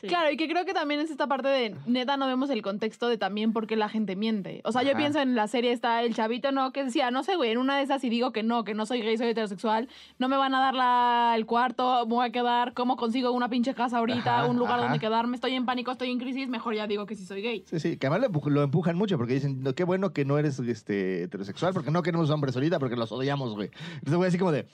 Sí. 0.00 0.08
Claro, 0.08 0.32
y 0.32 0.36
que 0.36 0.48
creo 0.48 0.64
que 0.64 0.74
también 0.74 0.98
es 1.00 1.10
esta 1.12 1.28
parte 1.28 1.46
de 1.46 1.76
neta 1.86 2.16
no 2.16 2.26
vemos 2.26 2.50
el 2.50 2.60
contexto 2.60 3.06
de 3.06 3.18
también 3.18 3.52
por 3.52 3.68
qué 3.68 3.76
la 3.76 3.88
gente 3.88 4.16
miente. 4.16 4.60
O 4.64 4.72
sea, 4.72 4.82
yo 4.82 4.96
pienso 4.96 5.20
en 5.20 5.36
la 5.36 5.46
serie 5.46 5.70
está 5.70 6.02
el 6.02 6.12
chavito, 6.12 6.50
¿no? 6.50 6.72
Que 6.72 6.82
decía, 6.82 7.12
no 7.12 7.22
sé, 7.22 7.36
güey, 7.36 7.52
en 7.52 7.58
una 7.58 7.76
de 7.76 7.84
esas 7.84 8.02
y 8.02 8.08
digo 8.08 8.32
que 8.32 8.42
no, 8.42 8.64
que 8.64 8.74
no 8.74 8.84
soy 8.84 9.00
gay, 9.00 9.16
soy 9.16 9.28
heterosexual, 9.28 9.88
no 10.18 10.28
me 10.28 10.36
van 10.36 10.56
a 10.56 10.60
dar 10.60 10.74
la, 10.74 11.34
el 11.36 11.46
cuarto, 11.46 12.04
me 12.06 12.14
voy 12.14 12.26
a 12.26 12.32
quedar, 12.32 12.74
¿cómo 12.74 12.96
consigo 12.96 13.30
una 13.30 13.48
pinche 13.48 13.74
casa 13.74 13.98
ahorita, 13.98 14.40
Ajá, 14.40 14.50
un 14.50 14.56
lugar 14.56 14.74
ajá. 14.74 14.82
donde 14.84 14.98
quedarme? 14.98 15.36
Estoy 15.36 15.54
en 15.54 15.64
pánico, 15.64 15.92
estoy 15.92 16.10
en 16.10 16.18
crisis, 16.18 16.48
mejor 16.48 16.74
ya 16.74 16.88
digo 16.88 17.06
que 17.06 17.14
sí 17.14 17.24
soy 17.24 17.42
gay. 17.42 17.64
Sí, 17.66 17.78
sí, 17.78 17.96
que 17.96 18.08
además 18.08 18.28
lo, 18.32 18.50
lo 18.50 18.62
empujan 18.64 18.96
mucho 18.96 19.16
porque 19.18 19.34
dicen, 19.34 19.62
"No, 19.62 19.72
qué 19.74 19.84
bueno 19.84 20.12
que 20.12 20.24
no 20.24 20.36
eres 20.36 20.58
este, 20.58 21.22
heterosexual 21.22 21.72
porque 21.74 21.92
no 21.92 22.02
queremos 22.02 22.28
hombres 22.30 22.56
ahorita 22.56 22.80
porque 22.80 22.96
los 22.96 23.12
odiamos, 23.12 23.54
güey. 23.54 23.70
Entonces, 23.94 24.16
güey, 24.16 24.28
así 24.28 24.38
como 24.38 24.50
de, 24.50 24.66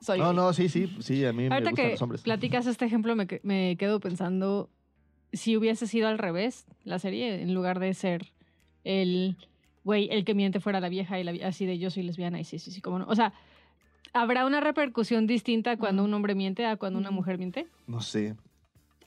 Soy 0.00 0.18
no, 0.18 0.26
gay. 0.28 0.36
no, 0.36 0.52
sí, 0.52 0.68
sí, 0.68 0.94
sí, 1.00 1.24
a 1.24 1.32
mí 1.32 1.48
me 1.48 1.56
gustan 1.56 1.74
que 1.74 1.90
los 1.92 2.02
hombres. 2.02 2.22
platicas 2.22 2.66
este 2.66 2.84
ejemplo, 2.84 3.16
me, 3.16 3.26
me 3.42 3.76
quedo 3.76 3.98
pensando 4.00 4.70
si 5.32 5.56
hubiese 5.56 5.86
sido 5.86 6.08
al 6.08 6.18
revés 6.18 6.66
la 6.84 6.98
serie, 6.98 7.42
en 7.42 7.52
lugar 7.54 7.80
de 7.80 7.92
ser 7.94 8.32
el 8.84 9.36
güey, 9.84 10.08
el 10.10 10.24
que 10.24 10.34
miente 10.34 10.60
fuera 10.60 10.80
la 10.80 10.88
vieja 10.88 11.18
y 11.18 11.24
la 11.24 11.46
así 11.48 11.66
de 11.66 11.78
yo 11.78 11.90
soy 11.90 12.02
lesbiana 12.04 12.38
y 12.40 12.44
sí, 12.44 12.58
sí, 12.58 12.70
sí, 12.70 12.80
como 12.80 12.98
no. 13.00 13.06
O 13.08 13.14
sea, 13.14 13.32
¿habrá 14.12 14.46
una 14.46 14.60
repercusión 14.60 15.26
distinta 15.26 15.76
cuando 15.76 16.04
un 16.04 16.12
hombre 16.14 16.34
miente 16.34 16.64
a 16.66 16.76
cuando 16.76 16.98
una 16.98 17.10
mujer 17.10 17.38
miente? 17.38 17.66
No 17.86 18.00
sé. 18.00 18.36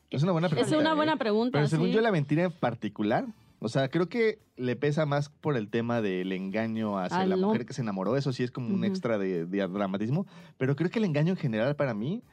Es 0.10 0.24
una 0.24 0.32
buena 0.34 0.48
Es 0.48 0.54
pregunta. 0.54 0.78
una 0.80 0.92
¿eh? 0.92 0.96
buena 0.96 1.16
pregunta. 1.18 1.58
Pero 1.58 1.68
según 1.68 1.88
sí. 1.88 1.94
yo, 1.94 2.02
la 2.02 2.12
mentira 2.12 2.44
en 2.44 2.52
particular, 2.52 3.26
o 3.64 3.70
sea, 3.70 3.90
creo 3.90 4.10
que 4.10 4.40
le 4.58 4.76
pesa 4.76 5.06
más 5.06 5.30
por 5.30 5.56
el 5.56 5.70
tema 5.70 6.02
del 6.02 6.32
engaño 6.32 6.98
hacia 6.98 7.20
Al 7.22 7.30
la 7.30 7.36
no. 7.36 7.48
mujer 7.48 7.66
que 7.66 7.74
se 7.74 7.82
enamoró. 7.82 8.18
Eso 8.18 8.34
sí 8.34 8.44
es 8.44 8.52
como 8.52 8.74
un 8.74 8.84
extra 8.84 9.18
de, 9.20 9.46
de 9.46 9.68
dramatismo. 9.68 10.26
Pero 10.58 10.76
creo 10.76 10.90
que 10.90 11.00
el 11.00 11.06
engaño 11.06 11.30
en 11.32 11.38
general 11.38 11.76
para 11.76 11.94
mí 11.94 12.24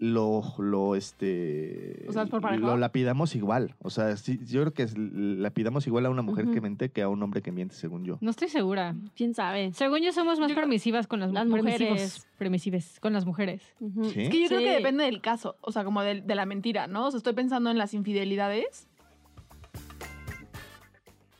lo, 0.00 0.42
lo, 0.58 0.94
este, 0.94 2.06
O 2.08 2.12
sea, 2.12 2.22
¿es 2.22 2.30
por 2.30 2.40
parejo? 2.40 2.64
lo 2.66 2.76
lapidamos 2.76 3.34
igual. 3.34 3.74
O 3.80 3.90
sea, 3.90 4.16
sí, 4.16 4.38
yo 4.46 4.60
creo 4.60 4.72
que 4.72 4.84
es- 4.84 4.96
lapidamos 4.96 5.86
igual 5.88 6.06
a 6.06 6.10
una 6.10 6.22
mujer 6.22 6.46
que 6.50 6.60
miente 6.60 6.90
que 6.90 7.02
a 7.02 7.08
un 7.08 7.20
hombre 7.22 7.42
que 7.42 7.50
miente, 7.50 7.74
según 7.74 8.04
yo. 8.04 8.16
No 8.20 8.30
estoy 8.30 8.48
segura. 8.48 8.94
¿Quién 9.16 9.34
sabe? 9.34 9.72
Según 9.72 10.00
yo 10.02 10.12
somos 10.12 10.38
más 10.38 10.50
Yo 10.50 10.54
permisivas 10.54 11.08
con 11.08 11.18
las, 11.20 11.32
Las 11.32 11.46
mujeres. 11.48 12.28
permisivas 12.38 13.00
con 13.00 13.12
las 13.12 13.26
mujeres. 13.26 13.60
Es 14.14 14.28
que 14.28 14.40
yo 14.40 14.48
creo 14.48 14.60
que 14.60 14.70
depende 14.76 15.04
del 15.04 15.20
caso, 15.20 15.56
o 15.62 15.72
sea, 15.72 15.82
como 15.84 16.00
de, 16.02 16.20
de 16.20 16.34
la 16.36 16.46
mentira, 16.46 16.86
¿no? 16.86 17.06
O 17.06 17.10
sea, 17.10 17.18
estoy 17.18 17.32
pensando 17.34 17.70
en 17.70 17.78
las 17.78 17.92
infidelidades. 17.92 18.87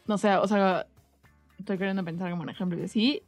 No 0.08 0.18
sé, 0.18 0.34
o 0.36 0.48
sea, 0.48 0.86
estoy 1.58 1.78
queriendo 1.78 2.04
pensar 2.04 2.30
como 2.30 2.42
un 2.42 2.48
ejemplo. 2.48 2.76
de 2.78 2.88
Sí, 2.88 3.22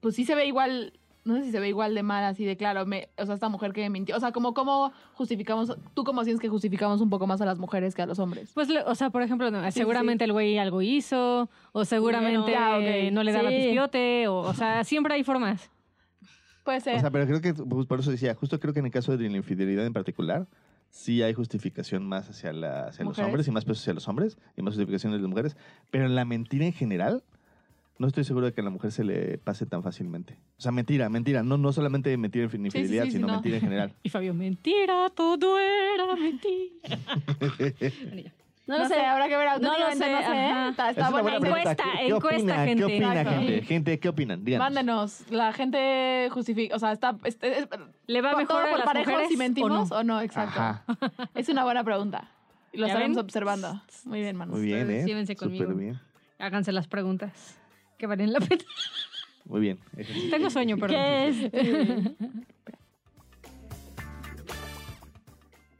pues 0.00 0.14
sí 0.14 0.24
se 0.24 0.34
ve 0.34 0.46
igual, 0.46 0.92
no 1.24 1.36
sé 1.36 1.44
si 1.44 1.50
se 1.50 1.58
ve 1.60 1.68
igual 1.68 1.94
de 1.94 2.02
mal, 2.02 2.22
así 2.24 2.44
de 2.44 2.56
claro, 2.58 2.84
me, 2.84 3.08
o 3.16 3.24
sea, 3.24 3.34
esta 3.34 3.48
mujer 3.48 3.72
que 3.72 3.88
mintió. 3.88 4.14
O 4.16 4.20
sea, 4.20 4.30
como 4.30 4.52
cómo 4.54 4.92
justificamos, 5.14 5.74
tú 5.94 6.04
cómo 6.04 6.22
sientes 6.24 6.40
que 6.42 6.48
justificamos 6.50 7.00
un 7.00 7.08
poco 7.10 7.26
más 7.26 7.40
a 7.40 7.46
las 7.46 7.58
mujeres 7.58 7.94
que 7.94 8.02
a 8.02 8.06
los 8.06 8.18
hombres. 8.18 8.50
Pues, 8.54 8.68
o 8.86 8.94
sea, 8.94 9.08
por 9.10 9.22
ejemplo, 9.22 9.50
no, 9.50 9.64
sí. 9.64 9.72
seguramente 9.72 10.24
el 10.24 10.32
güey 10.32 10.58
algo 10.58 10.82
hizo, 10.82 11.48
o 11.72 11.84
seguramente 11.86 12.52
Ya, 12.52 12.76
ok. 12.76 12.82
eh, 12.82 13.10
no 13.10 13.22
le 13.24 13.32
daba 13.32 13.48
Sí. 13.48 13.56
pispiote, 13.56 14.28
o, 14.28 14.36
o 14.40 14.54
sea, 14.54 14.84
siempre 14.84 15.14
hay 15.14 15.24
formas. 15.24 15.70
Puede 16.64 16.80
ser. 16.80 16.96
O 16.96 17.00
sea, 17.00 17.10
pero 17.10 17.26
creo 17.26 17.40
que, 17.40 17.54
pues, 17.54 17.86
por 17.86 18.00
eso 18.00 18.10
decía, 18.10 18.34
justo 18.34 18.58
creo 18.60 18.72
que 18.74 18.80
en 18.80 18.86
el 18.86 18.92
caso 18.92 19.16
de 19.16 19.28
la 19.28 19.36
infidelidad 19.36 19.84
en 19.86 19.92
particular, 19.92 20.46
sí 20.94 21.22
hay 21.22 21.34
justificación 21.34 22.06
más 22.06 22.30
hacia, 22.30 22.52
la, 22.52 22.86
hacia 22.86 23.04
los 23.04 23.18
hombres 23.18 23.48
y 23.48 23.50
más 23.50 23.64
peso 23.64 23.80
hacia 23.80 23.94
los 23.94 24.06
hombres 24.06 24.38
y 24.56 24.62
más 24.62 24.74
justificación 24.74 25.12
de 25.12 25.18
las 25.18 25.28
mujeres. 25.28 25.56
Pero 25.90 26.06
en 26.06 26.14
la 26.14 26.24
mentira 26.24 26.64
en 26.64 26.72
general, 26.72 27.24
no 27.98 28.06
estoy 28.06 28.22
seguro 28.22 28.46
de 28.46 28.52
que 28.52 28.60
a 28.60 28.64
la 28.64 28.70
mujer 28.70 28.92
se 28.92 29.02
le 29.02 29.38
pase 29.38 29.66
tan 29.66 29.82
fácilmente. 29.82 30.38
O 30.56 30.62
sea, 30.62 30.70
mentira, 30.70 31.08
mentira. 31.08 31.42
No, 31.42 31.58
no 31.58 31.72
solamente 31.72 32.16
mentira 32.16 32.48
en 32.50 32.66
infidelidad, 32.66 33.04
sí, 33.04 33.10
sí, 33.10 33.16
sino 33.16 33.26
no. 33.26 33.32
mentira 33.34 33.56
en 33.56 33.62
general. 33.62 33.94
Y 34.04 34.08
Fabio, 34.08 34.34
mentira, 34.34 35.10
todo 35.10 35.58
era 35.58 36.14
mentira. 36.14 36.98
Bueno, 38.08 38.22
ya. 38.22 38.32
No, 38.66 38.76
No, 38.78 38.82
lo 38.84 38.88
sé, 38.88 38.94
sé. 38.94 39.00
habrá 39.02 39.28
que 39.28 39.36
ver 39.36 39.60
No 39.60 39.78
lo 39.78 39.90
sé, 39.90 39.94
no 39.94 39.96
sé. 39.96 40.14
ajá. 40.14 40.68
Está, 40.90 41.10
buena. 41.10 41.36
Encuesta, 41.36 41.76
¿Qué- 41.76 41.98
¿Qué 41.98 42.06
encuesta, 42.06 42.36
opina? 42.38 42.64
gente. 42.64 42.76
¿Qué 42.76 42.84
opina, 42.84 43.24
gente? 43.24 43.62
Gente, 43.62 44.00
¿qué 44.00 44.08
opinan? 44.08 44.44
Díganos. 44.44 44.64
Mándenos. 44.64 45.30
La 45.30 45.52
gente 45.52 46.28
justifica, 46.32 46.74
o 46.74 46.78
sea, 46.78 46.92
está, 46.92 47.14
este, 47.24 47.58
es- 47.58 47.68
¿Le 48.06 48.22
va 48.22 48.30
¿todo 48.30 48.38
mejor 48.40 48.62
a 48.64 48.70
por 48.70 48.78
las 48.78 48.86
parejos 48.86 49.08
mujeres 49.12 49.28
si 49.30 49.36
mentimos 49.36 49.92
o 49.92 49.98
o 49.98 50.02
no? 50.04 50.20
Exacto. 50.22 50.58
Ajá. 50.60 50.84
Es 51.34 51.48
una 51.50 51.64
buena 51.64 51.84
pregunta. 51.84 52.30
Y 52.72 52.78
lo 52.78 52.86
¿Ya 52.86 52.94
estaremos 52.94 53.18
observando. 53.18 53.82
Muy 54.06 54.20
bien, 54.20 54.34
manos. 54.36 54.56
Muy 54.56 54.64
bien, 54.66 54.80
Ustedes 54.80 55.04
¿eh? 55.04 55.06
llévense 55.08 55.36
conmigo. 55.36 55.64
Súper 55.64 55.78
bien. 55.78 56.00
Háganse 56.38 56.72
las 56.72 56.88
preguntas 56.88 57.58
que 57.98 58.06
valen 58.06 58.32
la 58.32 58.40
pena. 58.40 58.64
Muy 59.44 59.60
bien. 59.60 59.78
Tengo 60.30 60.48
sueño, 60.48 60.78
perdón. 60.78 60.96
¿Qué 60.96 61.28
es? 61.28 61.50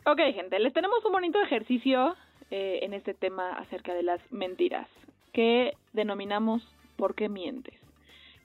Ok, 0.07 0.19
gente, 0.35 0.59
les 0.59 0.73
tenemos 0.75 1.03
un 1.07 1.13
bonito 1.13 1.41
ejercicio 1.43 2.15
eh, 2.51 2.81
en 2.83 2.95
este 2.95 3.15
tema 3.15 3.53
acerca 3.53 3.95
de 3.95 4.03
las 4.03 4.21
mentiras, 4.31 4.89
que 5.33 5.73
denominamos 5.93 6.63
¿por 6.97 7.15
qué 7.15 7.29
mientes? 7.29 7.75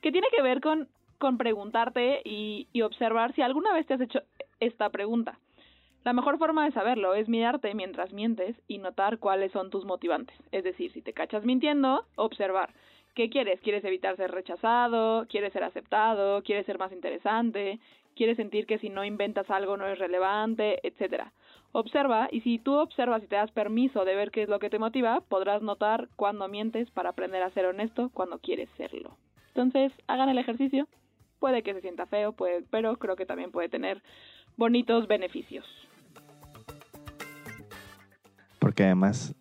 Que 0.02 0.12
tiene 0.12 0.28
que 0.36 0.42
ver 0.42 0.62
con, 0.62 0.88
con 1.18 1.38
preguntarte 1.38 2.22
y, 2.24 2.68
y 2.74 2.82
observar 2.82 3.34
si 3.34 3.42
alguna 3.42 3.74
vez 3.74 3.86
te 3.86 3.96
has 3.96 4.02
hecho 4.02 4.22
esta 4.60 4.90
pregunta. 4.90 5.40
La 6.06 6.14
mejor 6.14 6.38
forma 6.38 6.66
de 6.66 6.72
saberlo 6.72 7.14
es 7.14 7.28
mirarte 7.28 7.74
mientras 7.74 8.14
mientes 8.14 8.56
y 8.68 8.78
notar 8.78 9.20
cuáles 9.20 9.52
son 9.52 9.70
tus 9.70 9.86
motivantes. 9.86 10.36
Es 10.52 10.64
decir, 10.64 10.92
si 10.94 11.02
te 11.02 11.14
cachas 11.14 11.44
mintiendo, 11.44 12.06
observar. 12.16 12.74
¿Qué 13.16 13.30
quieres? 13.30 13.60
¿Quieres 13.62 13.84
evitar 13.84 14.16
ser 14.16 14.32
rechazado? 14.32 15.26
¿Quieres 15.28 15.54
ser 15.54 15.64
aceptado? 15.64 16.42
¿Quieres 16.44 16.66
ser 16.66 16.78
más 16.78 16.92
interesante? 16.92 17.80
¿Quieres 18.16 18.38
sentir 18.38 18.66
que 18.66 18.80
si 18.80 18.90
no 18.90 19.04
inventas 19.04 19.50
algo 19.50 19.78
no 19.78 19.88
es 19.88 19.98
relevante? 20.00 20.80
Etcétera. 20.88 21.32
Observa 21.72 22.28
y 22.32 22.42
si 22.42 22.60
tú 22.60 22.74
observas 22.76 23.24
y 23.24 23.28
te 23.28 23.36
das 23.36 23.52
permiso 23.52 24.04
de 24.06 24.16
ver 24.16 24.32
qué 24.32 24.44
es 24.44 24.50
lo 24.50 24.60
que 24.60 24.70
te 24.70 24.80
motiva, 24.80 25.22
podrás 25.22 25.62
notar 25.62 26.10
cuando 26.16 26.48
mientes 26.48 26.90
para 26.92 27.10
aprender 27.10 27.44
a 27.44 27.52
ser 27.52 27.66
honesto 27.66 28.10
cuando 28.14 28.40
quieres 28.40 28.70
serlo. 28.78 29.18
Entonces, 29.50 29.92
hagan 30.08 30.30
el 30.30 30.38
ejercicio. 30.38 30.88
Puede 31.40 31.64
que 31.64 31.74
se 31.74 31.82
sienta 31.82 32.06
feo, 32.06 32.36
pero 32.70 32.98
creo 32.98 33.16
que 33.16 33.26
también 33.26 33.52
puede 33.52 33.70
tener 33.70 34.02
bonitos 34.58 35.08
beneficios. 35.08 35.66
Porque 38.60 38.84
además, 38.84 39.36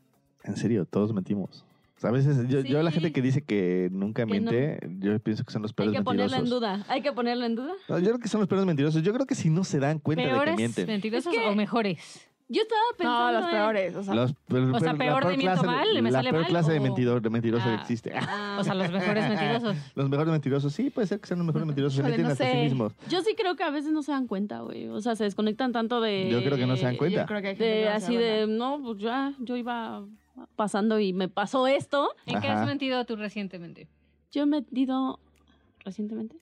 en 0.45 0.57
serio, 0.57 0.85
todos 0.85 1.13
mentimos. 1.13 1.68
O 1.99 2.01
sea, 2.01 2.11
a 2.11 2.13
veces, 2.13 2.49
yo, 2.49 2.61
yo 2.61 2.81
la 2.83 2.91
Sí. 2.91 2.95
gente 3.01 3.13
que 3.13 3.21
dice 3.23 3.43
que 3.43 3.89
nunca 3.91 4.23
Que 4.25 4.27
no. 4.27 4.51
miente, 4.53 4.79
yo 5.01 5.19
pienso 5.19 5.45
que 5.45 5.53
son 5.53 5.63
los 5.63 5.73
Hay 5.73 5.75
peores 5.75 5.95
que 5.97 6.03
ponerlo 6.05 6.37
en 6.37 6.43
mentirosos. 6.45 6.61
duda. 6.79 6.87
Hay 6.89 7.03
que 7.03 7.13
ponerlo 7.13 7.45
en 7.45 7.57
duda. 7.57 7.73
No, 7.89 7.99
yo 7.99 8.07
creo 8.07 8.19
que 8.21 8.29
son 8.29 8.39
los 8.41 8.49
peores 8.49 8.67
mentirosos. 8.67 9.03
Yo 9.03 9.13
creo 9.13 9.27
que 9.27 9.35
si 9.35 9.51
no 9.51 9.65
se 9.65 9.81
dan 9.81 9.99
cuenta 9.99 10.23
de 10.23 10.29
que 10.29 10.35
¿Peores 10.35 10.57
mienten. 10.57 10.87
mentirosos 10.87 11.33
Es 11.35 11.39
que- 11.41 11.47
o 11.49 11.55
mejores? 11.57 12.25
Yo 12.51 12.63
estaba 12.63 12.81
pensando. 12.97 13.27
No, 13.27 13.33
los 13.33 13.45
en- 13.45 13.51
peores. 13.51 13.97
O 13.97 14.03
sea, 14.05 14.15
Los- 14.15 14.35
pero- 14.47 14.75
O 14.75 14.81
sea, 14.81 14.95
peor 14.95 15.25
la 15.25 15.31
de 15.31 15.37
miento 15.37 15.61
clase 15.61 15.67
mal, 15.67 16.03
me 16.03 16.11
la 16.11 16.19
sale 16.19 16.31
peor 16.31 16.43
mal, 16.45 16.51
clase 16.51 16.73
de, 16.73 16.79
o- 16.79 16.83
mentidor, 16.83 17.21
de 17.21 17.29
mentiroso 17.31 17.65
que 17.65 17.71
Ah. 17.73 17.75
existe. 17.81 18.13
Ah. 18.15 18.57
O 18.61 18.65
sea, 18.65 18.75
los 18.75 18.91
mejores 18.91 19.29
mentirosos. 19.29 19.77
Los 19.97 20.09
mejores 20.09 20.33
mentirosos, 20.33 20.73
sí, 20.73 20.89
puede 20.89 21.07
ser 21.09 21.21
que 21.21 21.27
sean 21.27 21.39
los 21.41 21.47
mejores 21.47 21.67
mentirosos. 21.67 21.97
Se 21.97 22.19
no 22.23 22.29
hasta 22.29 22.51
sí 22.51 22.57
mismos. 22.59 22.95
Yo 23.11 23.21
sí 23.23 23.35
creo 23.37 23.55
que 23.57 23.65
a 23.65 23.71
veces 23.71 23.93
no 23.93 24.03
se 24.03 24.13
dan 24.13 24.27
cuenta, 24.29 24.61
güey. 24.61 24.87
O 24.89 25.01
sea, 25.03 25.15
se 25.17 25.25
desconectan 25.25 25.73
tanto 25.73 26.01
de. 26.01 26.29
Yo 26.31 26.39
creo 26.43 26.57
que 26.57 26.67
no 26.67 26.77
se 26.77 26.85
dan 26.85 26.97
cuenta. 26.97 27.21
yo 27.23 27.27
creo 27.27 27.43
que 27.43 27.49
hay 27.49 27.57
gente 27.57 27.65
que 27.71 27.79
De 27.81 27.85
no 27.85 27.91
se 27.91 27.97
así 28.07 28.17
de, 28.17 28.47
no, 28.47 28.81
pues 28.83 28.99
ya, 28.99 29.35
yo 29.41 29.57
iba 29.57 30.05
pasando 30.57 30.99
y 31.01 31.13
me 31.13 31.29
pasó 31.29 31.67
esto. 31.67 32.11
¿En 32.27 32.41
qué 32.41 32.49
has 32.49 32.67
mentido 32.67 33.05
tú 33.05 33.17
recientemente? 33.17 33.89
Yo 34.31 34.43
he 34.43 34.47
metido 34.47 35.19
recientemente. 35.85 36.37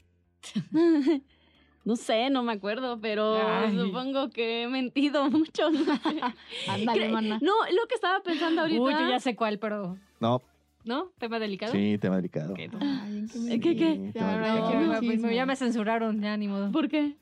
no 1.85 1.97
sé, 1.97 2.31
no 2.31 2.43
me 2.43 2.53
acuerdo, 2.53 2.99
pero 3.01 3.37
Ay. 3.37 3.77
supongo 3.79 4.31
que 4.31 4.63
he 4.63 4.69
mentido 4.69 5.31
mucho. 5.31 5.71
No, 5.71 5.85
sé. 5.85 6.21
Ándale, 6.69 7.09
Cre- 7.09 7.13
mana. 7.13 7.39
no, 7.43 7.53
lo 7.73 7.87
que 7.89 7.95
estaba 7.95 8.21
pensando 8.23 8.63
ahorita. 8.63 8.81
Uy, 8.83 8.93
yo 8.93 9.09
ya 9.09 9.21
sé 9.21 9.37
cuál, 9.37 9.59
pero... 9.59 9.97
No, 10.21 10.43
¿No? 10.85 11.11
¿Tema 11.19 11.39
delicado? 11.41 11.73
sí, 11.73 11.99
tema 11.99 12.17
delicado. 12.17 12.53
Ok, 12.53 12.61
no. 12.73 12.79
Ay, 12.81 13.19
¿en 13.19 13.29
qué 13.29 13.39
me- 13.39 13.61
¿Qué, 13.61 13.97
Ya, 14.07 14.13
tema 14.13 14.37
delicado. 14.39 15.01
pues, 15.23 15.35
ya 15.35 15.47
me 15.47 15.57
censuraron, 15.57 16.21
ya 16.23 16.37
ni 16.37 16.47
modo. 16.49 16.71
¿Por 16.73 16.89
qué? 16.89 17.17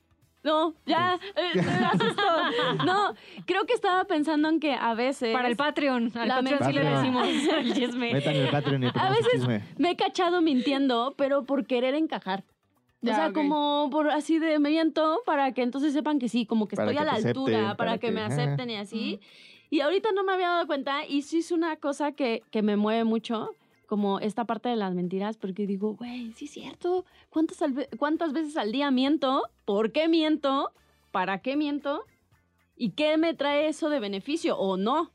No, 0.45 0.75
ya, 0.87 1.19
eh, 1.37 1.53
me 1.55 1.63
asustó. 1.87 2.23
No, 2.87 3.15
creo 3.47 3.65
que 3.65 3.73
estaba 3.73 4.05
pensando 4.05 4.49
en 4.49 4.61
que 4.61 4.75
a 4.75 4.95
veces. 4.95 5.33
Para 5.33 5.49
el 5.49 5.57
Patreon. 5.57 6.13
Al 6.15 6.29
La 6.29 6.37
Patreon 6.37 6.65
sí 6.65 6.73
le 6.73 6.85
decimos 6.85 7.29
el 7.59 7.75
chisme. 7.75 8.13
Metan 8.13 8.37
el 8.37 8.51
Patreon 8.51 8.83
y 8.85 8.87
A 8.95 9.09
veces- 9.11 9.27
chisme. 9.33 9.65
Me 9.79 9.91
he 9.93 9.97
cachado 9.97 10.43
mintiendo, 10.43 11.15
pero 11.17 11.45
por 11.45 11.67
querer 11.67 11.95
encajar. 11.95 12.45
O 13.03 13.07
Ya, 13.07 13.17
sea, 13.17 13.33
como 13.33 13.89
por 13.91 14.11
así 14.11 14.39
de 14.39 14.59
me 14.59 14.71
miento 14.71 15.21
para 15.27 15.53
que 15.53 15.63
entonces 15.63 15.93
sepan 15.93 16.19
que 16.19 16.29
sí, 16.29 16.47
como 16.47 16.69
que 16.69 16.77
Para 16.77 16.91
estoy 16.91 17.03
a 17.03 17.05
la 17.05 17.13
altura, 17.17 17.31
acepten, 17.33 17.63
para, 17.65 17.77
para 17.77 17.93
que, 17.99 18.07
que- 18.09 18.13
me 18.13 18.21
acepten 18.23 18.71
y 18.71 18.77
así. 18.77 19.21
Y 19.71 19.81
ahorita 19.81 20.11
no 20.13 20.25
me 20.25 20.33
había 20.33 20.49
dado 20.49 20.67
cuenta 20.67 21.05
y 21.07 21.23
sí 21.23 21.39
es 21.39 21.51
una 21.53 21.77
cosa 21.77 22.13
que, 22.13 22.43
que 22.51 22.63
me 22.63 22.77
mueve 22.77 23.05
mucho, 23.05 23.51
como 23.87 24.21
esta 24.21 24.45
parte 24.45 24.69
de 24.69 24.77
las 24.77 24.95
mentiras, 24.95 25.37
porque 25.37 25.67
digo, 25.67 25.95
güey, 25.95 26.33
sí 26.33 26.47
es 26.47 26.53
cierto, 26.53 27.05
¿Cuántas, 27.31 27.59
¿cuántas 27.99 28.33
veces 28.33 28.57
al 28.57 28.73
día 28.73 28.91
miento? 28.91 29.43
¿Por 29.65 29.93
qué 29.93 30.09
miento? 30.09 30.73
¿Para 31.11 31.39
qué 31.39 31.57
miento? 31.57 32.03
¿Y 32.77 32.91
qué 32.91 33.17
me 33.19 33.35
trae 33.35 33.69
eso 33.69 33.89
de 33.89 34.01
beneficio 34.01 34.57
o 34.59 34.77
no? 34.77 35.11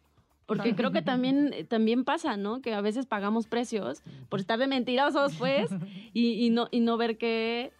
Porque 0.46 0.74
creo 0.74 0.92
que 0.92 1.04
también, 1.04 1.54
también 1.68 2.04
pasa, 2.04 2.36
¿no? 2.36 2.62
Que 2.62 2.74
a 2.74 2.82
veces 2.82 3.06
pagamos 3.06 3.46
precios 3.46 4.02
por 4.30 4.40
estar 4.40 4.58
de 4.58 4.66
mentirosos, 4.66 5.36
pues, 5.36 5.70
y, 6.14 6.44
y 6.46 6.50
no, 6.50 6.68
y 6.72 6.80
no 6.80 6.98
ver 6.98 7.18
que 7.18 7.72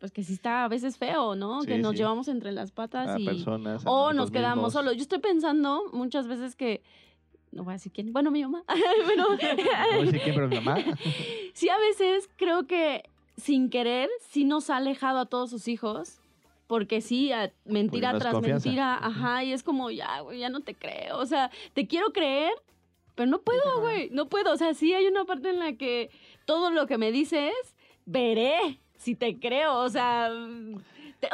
pues 0.00 0.12
que 0.12 0.24
sí 0.24 0.32
está 0.32 0.64
a 0.64 0.68
veces 0.68 0.96
feo, 0.96 1.34
¿no? 1.36 1.60
Sí, 1.60 1.68
que 1.68 1.78
nos 1.78 1.92
sí. 1.92 1.98
llevamos 1.98 2.26
entre 2.28 2.52
las 2.52 2.72
patas 2.72 3.10
A 3.10 3.20
y 3.20 3.26
personas. 3.26 3.82
o 3.84 4.14
nos 4.14 4.30
quedamos 4.30 4.56
mismos. 4.56 4.72
solos. 4.72 4.96
Yo 4.96 5.02
estoy 5.02 5.18
pensando 5.18 5.82
muchas 5.92 6.26
veces 6.26 6.56
que 6.56 6.82
no 7.52 7.64
voy 7.64 7.72
a 7.72 7.74
decir 7.74 7.92
quién, 7.92 8.12
bueno, 8.12 8.30
mi 8.30 8.42
mamá, 8.42 8.64
pero 9.06 9.22
No 9.30 9.36
voy 9.36 9.44
a 9.44 10.04
decir 10.04 10.20
quién, 10.22 10.34
pero 10.34 10.48
mi 10.48 10.60
mamá. 10.60 10.82
sí 11.54 11.68
a 11.68 11.78
veces 11.78 12.28
creo 12.36 12.66
que 12.66 13.02
sin 13.36 13.70
querer 13.70 14.08
sí 14.28 14.44
nos 14.44 14.70
ha 14.70 14.76
alejado 14.76 15.18
a 15.20 15.26
todos 15.26 15.50
sus 15.50 15.68
hijos. 15.68 16.16
Porque 16.66 17.00
sí, 17.00 17.32
a- 17.32 17.52
mentira 17.64 18.16
tras 18.16 18.32
confianza. 18.32 18.68
mentira, 18.68 18.96
ajá, 19.04 19.42
y 19.42 19.52
es 19.52 19.64
como, 19.64 19.90
ya, 19.90 20.20
güey, 20.20 20.38
ya 20.38 20.50
no 20.50 20.60
te 20.60 20.76
creo. 20.76 21.18
O 21.18 21.26
sea, 21.26 21.50
te 21.72 21.88
quiero 21.88 22.12
creer, 22.12 22.52
pero 23.16 23.28
no 23.28 23.40
puedo, 23.40 23.80
güey, 23.80 24.08
no 24.10 24.28
puedo. 24.28 24.52
O 24.52 24.56
sea, 24.56 24.72
sí 24.74 24.94
hay 24.94 25.06
una 25.08 25.24
parte 25.24 25.50
en 25.50 25.58
la 25.58 25.72
que 25.72 26.10
todo 26.44 26.70
lo 26.70 26.86
que 26.86 26.96
me 26.96 27.10
dices, 27.10 27.52
veré 28.06 28.78
si 28.96 29.16
te 29.16 29.40
creo. 29.40 29.78
O 29.80 29.88
sea, 29.88 30.30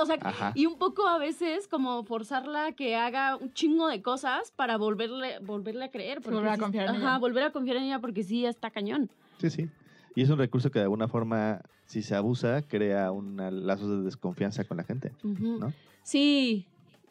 o 0.01 0.07
sea, 0.07 0.17
Ajá. 0.21 0.53
y 0.55 0.67
un 0.67 0.79
poco 0.79 1.07
a 1.07 1.19
veces 1.19 1.69
como 1.69 2.05
forzarla 2.05 2.67
a 2.67 2.73
que 2.73 2.97
haga 2.97 3.37
un 3.37 3.53
chingo 3.53 3.89
de 3.89 4.03
cosas 4.03 4.53
para 4.57 4.77
volverle, 4.77 5.39
volverle 5.41 5.85
a 5.85 5.91
creer. 5.91 6.21
porque 6.21 6.37
Volver 6.37 6.53
a 6.53 6.59
confiar 6.59 6.85
en 6.89 6.97
Ajá, 6.97 7.01
ella. 7.11 7.19
volver 7.19 7.43
a 7.45 7.51
confiar 7.53 7.77
en 7.79 7.85
ella 7.85 7.99
porque 8.01 8.23
sí 8.23 8.45
está 8.47 8.71
cañón. 8.71 9.11
Sí, 9.39 9.51
sí. 9.51 9.69
Y 10.15 10.23
es 10.23 10.31
un 10.31 10.39
recurso 10.39 10.71
que 10.71 10.79
de 10.79 10.85
alguna 10.85 11.09
forma, 11.09 11.61
si 11.85 12.03
se 12.03 12.15
abusa, 12.15 12.63
crea 12.63 13.13
un 13.13 13.37
lazos 13.67 13.89
de 13.91 14.03
desconfianza 14.03 14.65
con 14.65 14.79
la 14.79 14.85
gente. 14.85 15.13
¿no? 15.23 15.73
Sí, 16.03 16.67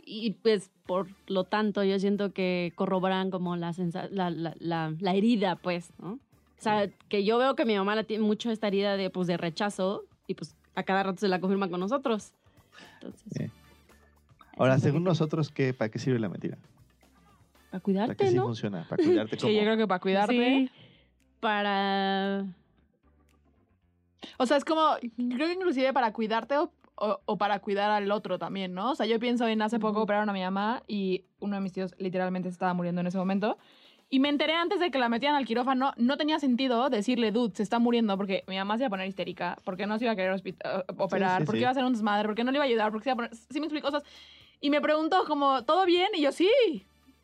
y 0.05 0.31
pues 0.31 0.71
por 0.85 1.07
lo 1.27 1.43
tanto 1.45 1.83
yo 1.83 1.97
siento 1.99 2.31
que 2.33 2.73
corroboran 2.75 3.31
como 3.31 3.55
la, 3.55 3.73
la, 4.11 4.29
la, 4.29 4.93
la 4.99 5.13
herida, 5.13 5.55
pues, 5.55 5.91
¿no? 5.99 6.13
O 6.13 6.61
sea, 6.65 6.89
que 7.09 7.23
yo 7.25 7.37
veo 7.37 7.55
que 7.55 7.65
mi 7.65 7.75
mamá 7.75 7.95
la 7.95 8.05
tiene 8.05 8.23
mucho 8.23 8.49
esta 8.49 8.67
herida 8.67 8.97
de, 8.97 9.09
pues, 9.09 9.27
de 9.27 9.37
rechazo 9.37 10.03
y 10.25 10.33
pues 10.35 10.55
a 10.73 10.83
cada 10.83 11.03
rato 11.03 11.19
se 11.19 11.27
la 11.27 11.39
confirma 11.39 11.69
con 11.69 11.79
nosotros. 11.79 12.31
Entonces. 12.93 13.51
Ahora, 14.57 14.79
según 14.79 15.03
que- 15.03 15.09
nosotros, 15.09 15.51
¿qué, 15.51 15.73
¿para 15.73 15.89
qué 15.89 15.99
sirve 15.99 16.19
la 16.19 16.29
mentira? 16.29 16.57
para 16.57 16.69
¿Para 17.71 17.79
cuidarte, 17.81 18.15
qué 18.15 18.27
sí 18.31 18.35
¿no? 18.37 18.43
funciona? 18.43 18.83
¿Para 18.89 19.03
cuidarte 19.03 19.37
como? 19.37 19.49
Sí, 19.49 19.55
yo 19.55 19.61
creo 19.63 19.77
que 19.77 19.87
para 19.87 19.99
cuidarte. 19.99 20.33
Sí. 20.33 20.69
Para... 21.39 22.45
O 24.37 24.45
sea, 24.45 24.57
es 24.57 24.65
como, 24.65 24.95
creo 25.17 25.47
que 25.47 25.53
inclusive 25.53 25.93
para 25.93 26.11
cuidarte 26.13 26.57
o, 26.57 26.71
o- 26.95 27.19
o 27.25 27.37
para 27.37 27.59
cuidar 27.59 27.91
al 27.91 28.09
otro 28.11 28.39
también, 28.39 28.73
¿no? 28.73 28.91
O 28.91 28.95
sea, 28.95 29.05
yo 29.05 29.19
pienso 29.19 29.47
en 29.47 29.61
hace 29.61 29.79
poco 29.79 30.01
operaron 30.01 30.29
a 30.29 30.33
mi 30.33 30.41
mamá 30.41 30.83
y 30.87 31.25
uno 31.39 31.55
de 31.55 31.61
mis 31.61 31.73
tíos 31.73 31.93
literalmente 31.99 32.49
se 32.49 32.53
estaba 32.53 32.73
muriendo 32.73 33.01
en 33.01 33.07
ese 33.07 33.17
momento. 33.17 33.57
Y 34.15 34.19
me 34.21 34.29
enteré 34.29 34.53
antes 34.53 34.79
de 34.79 34.91
que 34.91 34.97
la 34.97 35.09
metían 35.09 35.35
al 35.35 35.45
quirófano, 35.45 35.91
no 35.97 36.15
tenía 36.15 36.39
sentido 36.39 36.89
decirle, 36.89 37.33
dude, 37.33 37.53
se 37.53 37.63
está 37.63 37.79
muriendo, 37.79 38.15
porque 38.15 38.45
mi 38.47 38.55
mamá 38.55 38.77
se 38.77 38.83
iba 38.83 38.87
a 38.87 38.89
poner 38.89 39.09
histérica, 39.09 39.57
porque 39.65 39.87
no 39.87 39.97
se 39.97 40.05
iba 40.05 40.13
a 40.13 40.15
querer 40.15 40.41
eh, 40.45 40.53
operar, 40.97 41.41
sí, 41.41 41.45
porque 41.45 41.57
sí. 41.57 41.63
iba 41.63 41.67
a 41.67 41.71
hacer 41.71 41.83
un 41.83 41.91
desmadre, 41.91 42.25
porque 42.29 42.45
no 42.45 42.51
le 42.51 42.59
iba 42.59 42.63
a 42.63 42.67
ayudar, 42.67 42.91
porque 42.93 43.03
se 43.03 43.09
iba 43.09 43.13
a 43.13 43.15
poner... 43.17 43.35
Sí 43.35 43.59
me 43.59 43.65
explico 43.65 43.91
cosas. 43.91 44.03
Y 44.61 44.69
me 44.69 44.79
preguntó 44.79 45.25
como, 45.27 45.65
¿todo 45.65 45.85
bien? 45.85 46.07
Y 46.15 46.21
yo, 46.21 46.31
sí, 46.31 46.49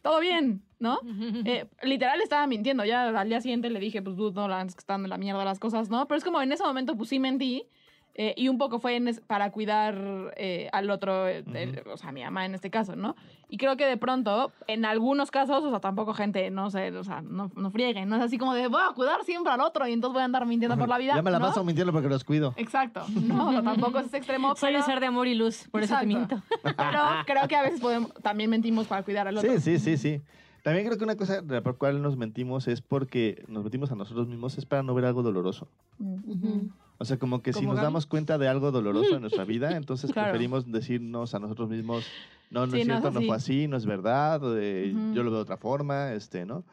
todo 0.02 0.20
bien, 0.20 0.64
¿no? 0.80 1.00
Eh, 1.46 1.66
literal 1.82 2.20
estaba 2.20 2.46
mintiendo. 2.46 2.84
Ya 2.84 3.08
al 3.08 3.30
día 3.30 3.40
siguiente 3.40 3.70
le 3.70 3.80
dije, 3.80 4.02
pues, 4.02 4.18
dude, 4.18 4.34
no, 4.34 4.50
la 4.50 4.62
es 4.62 4.76
que 4.76 4.80
están 4.80 5.04
de 5.04 5.08
la 5.08 5.18
mierda 5.18 5.46
las 5.46 5.60
cosas, 5.60 5.90
¿no? 5.90 6.10
Pero 6.10 6.18
es 6.18 6.26
como 6.26 6.42
en 6.42 6.52
ese 6.52 6.66
momento, 6.66 6.98
pues 6.98 7.08
sí 7.08 7.20
mentí. 7.20 7.70
Eh, 8.16 8.34
y 8.36 8.50
un 8.50 8.58
poco 8.58 8.80
fue 8.80 8.96
en 8.98 9.08
es- 9.08 9.22
para 9.22 9.52
cuidar 9.52 10.34
eh, 10.38 10.70
al 10.74 10.90
otro, 10.90 11.28
eh, 11.28 11.44
el- 11.54 11.82
o 11.88 11.98
sea, 11.98 12.10
a 12.10 12.12
mi 12.12 12.22
mamá 12.24 12.46
en 12.46 12.56
este 12.56 12.70
caso, 12.70 12.96
¿no? 12.96 13.16
Y 13.48 13.58
creo 13.58 13.78
que 13.78 13.86
de 13.86 13.98
pronto, 13.98 14.52
en 14.68 14.86
algunos 14.86 15.32
casos, 15.32 15.64
o 15.64 15.70
sea, 15.70 15.80
tampoco 15.80 16.14
gente, 16.14 16.50
no 16.52 16.70
sé, 16.70 16.92
o 16.98 17.04
sea, 17.04 17.22
no, 17.22 17.52
no 17.56 17.72
frieguen, 17.72 18.10
no 18.10 18.16
es 18.18 18.22
así 18.22 18.38
como 18.38 18.54
de, 18.54 18.68
voy 18.68 18.82
a 18.82 18.94
cuidar 18.94 19.24
siempre 19.24 19.52
al 19.52 19.62
otro 19.62 19.88
y 19.88 19.94
entonces 19.94 20.14
voy 20.14 20.22
a 20.22 20.26
andar 20.26 20.46
mintiendo 20.46 20.78
por 20.78 20.90
la 20.90 20.98
vida. 20.98 21.14
Ya 21.16 21.22
me 21.22 21.32
la 21.32 21.40
¿no? 21.40 21.46
paso 21.48 21.64
mintiendo 21.64 21.92
porque 21.94 22.10
los 22.10 22.24
cuido. 22.24 22.54
Exacto, 22.58 23.06
no, 23.22 23.48
o 23.50 23.52
sea, 23.52 23.64
tampoco 23.64 24.00
es 24.00 24.08
ese 24.08 24.18
extremo, 24.18 24.54
pero, 24.62 24.78
un 24.80 24.84
ser 24.84 25.00
de 25.00 25.06
amor 25.06 25.28
y 25.28 25.36
luz, 25.36 25.68
por 25.72 25.82
eso 25.84 25.96
te 25.98 26.06
Exacto. 26.06 26.08
miento. 26.08 26.42
pero 26.78 27.00
creo 27.26 27.48
que 27.48 27.56
a 27.56 27.62
veces 27.64 27.80
podemos, 27.80 28.14
también 28.22 28.50
mentimos 28.50 28.88
para 28.88 29.04
cuidar 29.04 29.28
al 29.28 29.38
otro. 29.38 29.52
Sí, 29.54 29.60
sí, 29.60 29.80
sí, 29.80 29.98
sí. 29.98 30.22
También 30.64 30.86
creo 30.86 30.98
que 30.98 31.04
una 31.04 31.16
cosa 31.16 31.42
de 31.42 31.56
la 31.56 31.62
por 31.62 31.78
cual 31.78 32.02
nos 32.04 32.18
mentimos 32.18 32.68
es 32.68 32.82
porque 32.82 33.44
nos 33.48 33.64
mentimos 33.64 33.92
a 33.92 33.96
nosotros 33.96 34.28
mismos 34.28 34.58
es 34.60 34.66
para 34.68 34.84
no 34.84 34.94
ver 34.94 35.06
algo 35.06 35.24
doloroso. 35.24 35.68
Ujú. 36.00 36.70
O 37.02 37.06
sea, 37.06 37.18
como 37.18 37.42
que 37.42 37.52
si 37.52 37.62
¿Como 37.62 37.70
nos 37.70 37.78
Gaby? 37.78 37.86
damos 37.86 38.06
cuenta 38.06 38.38
de 38.38 38.48
algo 38.48 38.72
doloroso 38.72 39.16
en 39.16 39.22
nuestra 39.22 39.44
vida, 39.44 39.76
entonces 39.76 40.12
Claro. 40.14 40.30
preferimos 40.30 40.72
decirnos 40.72 41.34
a 41.34 41.40
nosotros 41.40 41.68
mismos, 41.68 42.06
no, 42.52 42.68
no 42.68 42.74
Sí, 42.74 42.82
es 42.82 42.88
no 42.88 42.94
es 42.94 43.02
cierto, 43.02 43.10
no, 43.20 43.26
fue 43.26 43.36
así, 43.36 43.68
no 43.68 43.76
es 43.76 43.88
verdad, 43.88 44.40
eh, 44.60 44.94
yo 45.12 45.24
lo 45.24 45.32
veo 45.32 45.40
de 45.40 45.44
otra 45.44 45.58
forma, 45.58 46.14
este, 46.14 46.46
¿no? 46.46 46.64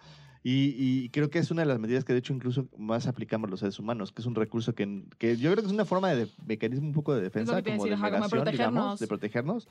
Y, 0.44 0.74
y 0.76 1.08
creo 1.08 1.30
que 1.30 1.38
es 1.38 1.50
una 1.50 1.62
de 1.62 1.66
las 1.68 1.78
medidas 1.78 2.04
que 2.04 2.12
de 2.12 2.18
hecho 2.18 2.34
incluso 2.34 2.68
más 2.76 3.06
aplicamos 3.06 3.48
los 3.48 3.60
seres 3.60 3.78
humanos, 3.78 4.12
que 4.12 4.20
es 4.20 4.26
un 4.26 4.34
recurso 4.34 4.74
que, 4.74 5.02
que 5.16 5.36
yo 5.38 5.50
creo 5.50 5.62
que 5.62 5.68
es 5.68 5.72
una 5.72 5.86
forma 5.86 6.10
de, 6.10 6.26
de- 6.26 6.32
mecanismo 6.46 6.86
un 6.88 6.92
poco 6.92 7.14
de 7.14 7.22
defensa, 7.22 7.62
como 7.62 7.84
de 7.84 7.90
decir, 7.90 8.04
como 8.04 8.04
de 8.04 8.10
negación, 8.10 8.44
digamos, 8.44 8.72
protegernos. 8.74 9.00
de 9.00 9.06
protegernos. 9.08 9.68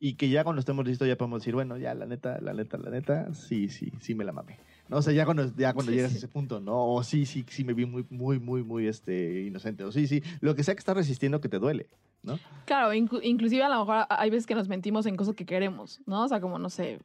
Y 0.00 0.14
que 0.14 0.30
ya 0.30 0.44
cuando 0.44 0.60
estemos 0.60 0.86
listos 0.86 1.06
ya 1.06 1.16
podemos 1.18 1.42
decir, 1.42 1.54
bueno, 1.54 1.76
ya 1.76 1.92
la 1.94 2.06
neta, 2.06 2.40
la 2.40 2.54
neta, 2.54 2.78
la 2.78 2.88
neta, 2.90 3.34
sí, 3.34 3.68
sí, 3.68 3.92
sí 4.00 4.14
me 4.14 4.24
la 4.24 4.32
mamé. 4.32 4.58
No, 4.90 4.96
o 4.98 5.02
sea, 5.02 5.12
ya 5.12 5.24
cuando, 5.24 5.44
ya 5.56 5.72
cuando 5.72 5.92
Sí, 5.92 5.96
llegas 5.96 6.10
sí. 6.10 6.16
a 6.16 6.18
ese 6.18 6.28
punto, 6.28 6.60
¿no? 6.60 6.76
O 6.94 7.02
sí, 7.04 7.24
sí, 7.24 7.44
sí 7.48 7.64
me 7.64 7.72
vi 7.74 7.86
muy, 7.86 8.04
muy, 8.10 8.38
muy, 8.40 8.62
muy 8.64 8.86
este, 8.88 9.42
inocente. 9.42 9.84
O 9.84 9.92
sí, 9.92 10.06
sí, 10.06 10.22
lo 10.40 10.54
que 10.54 10.64
sea 10.64 10.74
que 10.74 10.80
estás 10.80 10.96
resistiendo 10.96 11.40
que 11.40 11.48
te 11.48 11.58
duele, 11.58 11.86
¿no? 12.22 12.38
Claro, 12.66 12.92
inclu- 12.92 13.20
inclusive 13.22 13.62
a 13.62 13.68
lo 13.68 13.78
mejor 13.84 14.04
hay 14.10 14.30
veces 14.30 14.46
que 14.46 14.54
nos 14.54 14.68
mentimos 14.68 15.06
en 15.06 15.16
cosas 15.16 15.34
que 15.34 15.46
queremos, 15.46 16.00
¿no? 16.06 16.24
O 16.24 16.28
sea, 16.28 16.40
como, 16.40 16.58
no 16.58 16.68
sé, 16.70 16.98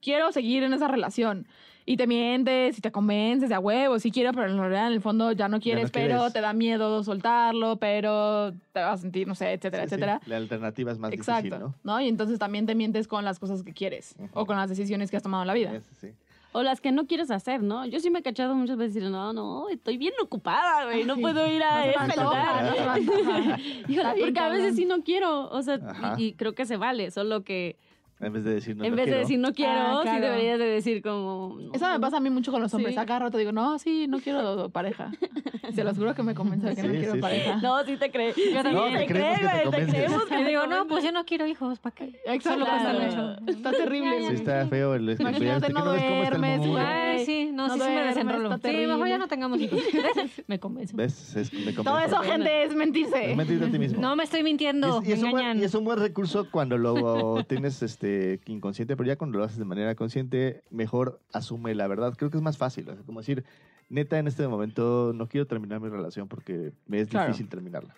quiero 0.00 0.32
seguir 0.32 0.62
en 0.62 0.72
esa 0.72 0.88
relación. 0.88 1.46
Y 1.88 1.96
te 1.96 2.08
mientes 2.08 2.76
y 2.78 2.80
te 2.80 2.90
convences 2.90 3.48
de 3.48 3.54
a 3.54 3.60
huevo, 3.60 4.00
sí 4.00 4.10
quiero, 4.10 4.32
pero 4.32 4.50
en 4.50 4.58
realidad 4.58 4.88
en 4.88 4.94
el 4.94 5.00
fondo 5.00 5.30
ya 5.30 5.48
no 5.48 5.60
quieres, 5.60 5.92
pero 5.92 6.16
quieres. 6.18 6.32
te 6.32 6.40
da 6.40 6.52
miedo 6.52 7.04
soltarlo, 7.04 7.76
pero 7.76 8.50
te 8.72 8.80
vas 8.80 8.98
a 8.98 9.02
sentir, 9.02 9.28
no 9.28 9.36
sé, 9.36 9.52
etcétera, 9.52 9.84
Sí, 9.84 9.88
sí, 9.90 9.94
etcétera. 9.94 10.20
La 10.26 10.36
alternativa 10.36 10.90
es 10.90 10.98
más 10.98 11.12
Exacto, 11.12 11.42
difícil, 11.44 11.60
¿no? 11.60 11.74
¿no? 11.84 12.00
Y 12.00 12.08
entonces 12.08 12.40
también 12.40 12.66
te 12.66 12.74
mientes 12.74 13.06
con 13.06 13.24
las 13.24 13.38
cosas 13.38 13.62
que 13.62 13.72
quieres 13.72 14.16
Ujú. 14.18 14.30
o 14.32 14.46
con 14.46 14.56
las 14.56 14.68
decisiones 14.68 15.12
que 15.12 15.16
has 15.16 15.22
tomado 15.22 15.44
en 15.44 15.46
la 15.46 15.54
vida. 15.54 15.76
Ese 15.76 15.94
sí. 15.94 16.08
O 16.56 16.62
las 16.62 16.80
que 16.80 16.90
no 16.90 17.06
quieres 17.06 17.30
hacer, 17.30 17.62
¿no? 17.62 17.84
Yo 17.84 18.00
sí 18.00 18.08
me 18.08 18.20
he 18.20 18.22
cachado 18.22 18.54
muchas 18.54 18.78
veces 18.78 18.94
decir, 18.94 19.10
no, 19.10 19.34
no, 19.34 19.68
estoy 19.68 19.98
bien 19.98 20.14
ocupada, 20.22 20.86
güey, 20.86 21.04
no 21.04 21.18
puedo 21.18 21.46
ir 21.46 21.62
a 21.62 21.84
No 21.84 21.92
se 21.92 21.98
me 21.98 22.04
antoja, 22.04 22.24
lugar. 22.24 22.64
no 22.64 22.74
se 22.74 22.80
me 22.80 22.90
antoja. 22.90 23.58
Híjole, 23.88 23.96
Está 23.96 24.14
bien 24.14 24.26
porque 24.28 24.40
a 24.40 24.48
veces 24.48 24.74
sí 24.76 24.86
no 24.86 25.02
quiero, 25.02 25.50
o 25.50 25.60
sea, 25.60 25.78
y 26.16 26.32
creo 26.32 26.54
que 26.54 26.64
se 26.64 26.78
vale, 26.78 27.10
solo 27.10 27.44
que 27.44 27.76
En 28.18 28.32
vez 28.32 28.44
de 28.44 28.54
decir 28.54 28.74
no, 28.76 28.84
en 28.84 28.90
no 28.92 28.96
vez 28.96 29.04
quiero. 29.04 29.16
de 29.18 29.22
decir 29.24 29.38
no 29.38 29.52
quiero, 29.52 29.72
Ah, 29.72 29.98
sí 30.02 30.08
claro. 30.08 30.26
deberías 30.26 30.58
de 30.58 30.64
decir 30.64 31.02
como... 31.02 31.58
no, 31.60 31.72
Eso 31.74 31.86
me 31.90 32.00
pasa 32.00 32.16
a 32.16 32.20
mí 32.20 32.30
mucho 32.30 32.50
con 32.50 32.62
los 32.62 32.72
hombres. 32.72 32.94
Sí. 32.94 32.98
A 33.00 33.04
cada 33.04 33.18
rato 33.20 33.36
digo, 33.36 33.52
no, 33.52 33.78
sí, 33.78 34.06
no 34.08 34.20
quiero 34.20 34.70
pareja. 34.70 35.10
Se 35.74 35.84
los 35.84 35.98
juro 35.98 36.14
que 36.14 36.22
me 36.22 36.34
convence 36.34 36.66
de 36.68 36.76
que 36.76 36.82
no 36.82 36.88
Sí, 36.92 36.96
quiero 36.98 37.12
sí, 37.12 37.18
sí. 37.18 37.22
pareja. 37.22 37.56
No, 37.56 37.84
sí 37.84 37.96
te 37.98 38.10
crees. 38.10 38.36
Yo 38.36 38.62
también. 38.62 38.74
No, 38.74 38.84
te 38.98 39.04
te 39.06 39.12
güey, 39.12 39.64
convences. 39.64 39.94
creemos 39.94 40.24
que 40.24 40.36
te 40.36 40.44
digo, 40.48 40.66
no, 40.66 40.86
pues 40.86 41.04
yo 41.04 41.12
no 41.12 41.24
quiero 41.26 41.46
hijos, 41.46 41.78
¿para 41.80 41.94
qué? 41.94 42.20
Exacto. 42.24 42.64
Claro. 42.64 43.00
mucho. 43.00 43.50
Está 43.50 43.72
terrible. 43.72 44.28
Sí, 44.28 44.34
está 44.34 44.66
feo 44.66 44.94
el 44.94 45.10
Imagínate, 45.20 45.66
¿que 45.66 45.72
no 45.74 45.84
duermes. 45.84 46.60
Ay, 46.78 47.26
sí, 47.26 47.50
no, 47.52 47.68
No 47.68 47.74
sí 47.74 47.80
se 47.80 48.24
me 48.24 48.36
está 48.54 48.70
Sí, 48.70 48.86
mejor 48.86 49.08
ya 49.08 49.18
no 49.18 49.28
tengamos 49.28 49.60
hijos. 49.60 49.78
me 50.46 50.58
convenzo. 50.58 50.96
¿Ves? 50.96 51.36
Es, 51.36 51.52
me 51.52 51.72
Todo 51.72 51.84
convence. 51.84 52.06
eso, 52.14 52.22
gente, 52.22 52.62
es 52.62 52.74
mentirse. 52.74 53.30
Es 53.32 53.36
mentirte 53.36 53.66
a 53.66 53.70
ti 53.70 53.78
mismo. 53.78 54.00
No 54.00 54.16
me 54.16 54.24
estoy 54.24 54.42
mintiendo, 54.42 55.02
y 55.04 55.12
es 55.12 55.74
un 55.74 55.84
buen 55.84 55.98
recurso 55.98 56.48
cuando 56.50 56.78
lo 56.78 57.44
tienes 57.44 57.82
este, 57.82 58.05
inconsciente, 58.46 58.96
pero 58.96 59.06
ya 59.06 59.16
cuando 59.16 59.38
lo 59.38 59.44
haces 59.44 59.58
de 59.58 59.64
manera 59.64 59.94
consciente, 59.94 60.62
mejor 60.70 61.20
asume 61.32 61.74
la 61.74 61.86
verdad. 61.86 62.14
Creo 62.16 62.30
que 62.30 62.36
es 62.36 62.42
más 62.42 62.58
fácil. 62.58 62.84
sea, 62.86 62.96
como 63.04 63.20
decir, 63.20 63.44
neta, 63.88 64.18
en 64.18 64.26
este 64.26 64.46
momento 64.48 65.12
no 65.14 65.28
quiero 65.28 65.46
terminar 65.46 65.80
mi 65.80 65.88
relación 65.88 66.28
porque 66.28 66.72
me 66.86 67.00
es 67.00 67.08
Claro. 67.08 67.26
difícil 67.28 67.48
terminarla. 67.48 67.94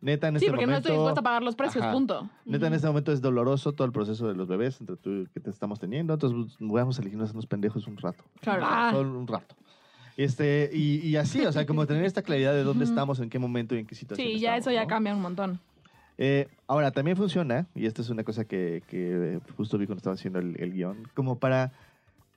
Neta, 0.00 0.26
en 0.26 0.34
Sí, 0.40 0.46
este 0.46 0.50
porque 0.50 0.66
no 0.66 0.76
estoy 0.76 0.92
dispuesta 0.92 1.20
a 1.20 1.22
pagar 1.22 1.42
los 1.44 1.54
precios, 1.54 1.84
Ajá. 1.84 1.92
punto. 1.92 2.28
Neta, 2.44 2.66
en 2.66 2.74
este 2.74 2.88
momento 2.88 3.12
es 3.12 3.20
doloroso 3.20 3.72
todo 3.72 3.86
el 3.86 3.92
proceso 3.92 4.26
de 4.26 4.34
los 4.34 4.48
bebés 4.48 4.80
entre 4.80 4.96
tú 4.96 5.28
que 5.32 5.38
te 5.38 5.50
estamos 5.50 5.78
teniendo. 5.78 6.14
Entonces, 6.14 6.56
pues, 6.58 6.70
vamos 6.72 6.98
a 6.98 7.02
elegirnos 7.02 7.30
unos 7.32 7.46
pendejos 7.46 7.86
un 7.86 7.96
rato. 7.96 8.24
Claro. 8.40 8.62
Ah. 8.66 8.90
Solo 8.92 9.16
un 9.18 9.28
rato. 9.28 9.54
Este, 10.16 10.70
y, 10.72 10.98
y 11.06 11.16
así, 11.16 11.46
o 11.46 11.52
sea, 11.52 11.64
como 11.66 11.86
tener 11.86 12.04
esta 12.04 12.20
claridad 12.22 12.52
de 12.52 12.64
dónde 12.64 12.84
estamos, 12.84 13.20
en 13.20 13.30
qué 13.30 13.38
momento 13.38 13.74
y 13.76 13.78
en 13.78 13.86
qué 13.86 13.94
situación 13.94 14.26
Sí, 14.28 14.40
ya 14.40 14.56
estamos, 14.56 14.62
eso 14.66 14.70
ya 14.74 14.82
¿no? 14.82 14.88
cambia 14.88 15.14
un 15.14 15.22
montón. 15.22 15.60
Eh, 16.24 16.46
ahora, 16.68 16.92
también 16.92 17.16
funciona, 17.16 17.66
y 17.74 17.86
esta 17.86 18.00
es 18.00 18.08
una 18.08 18.22
cosa 18.22 18.44
que, 18.44 18.80
eh, 18.92 19.40
justo 19.56 19.76
vi 19.76 19.86
cuando 19.86 19.98
estaba 19.98 20.14
haciendo 20.14 20.38
el, 20.38 20.72
guion, 20.72 21.08
como 21.14 21.40
para 21.40 21.72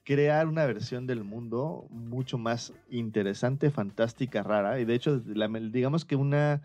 crear 0.02 0.48
una 0.48 0.66
versión 0.66 1.06
del 1.06 1.22
mundo 1.22 1.86
mucho 1.90 2.36
más 2.36 2.72
interesante, 2.90 3.70
fantástica, 3.70 4.42
rara. 4.42 4.80
Y 4.80 4.86
de 4.86 4.94
hecho, 4.96 5.20
digamos 5.20 6.04
que 6.04 6.16
una... 6.16 6.62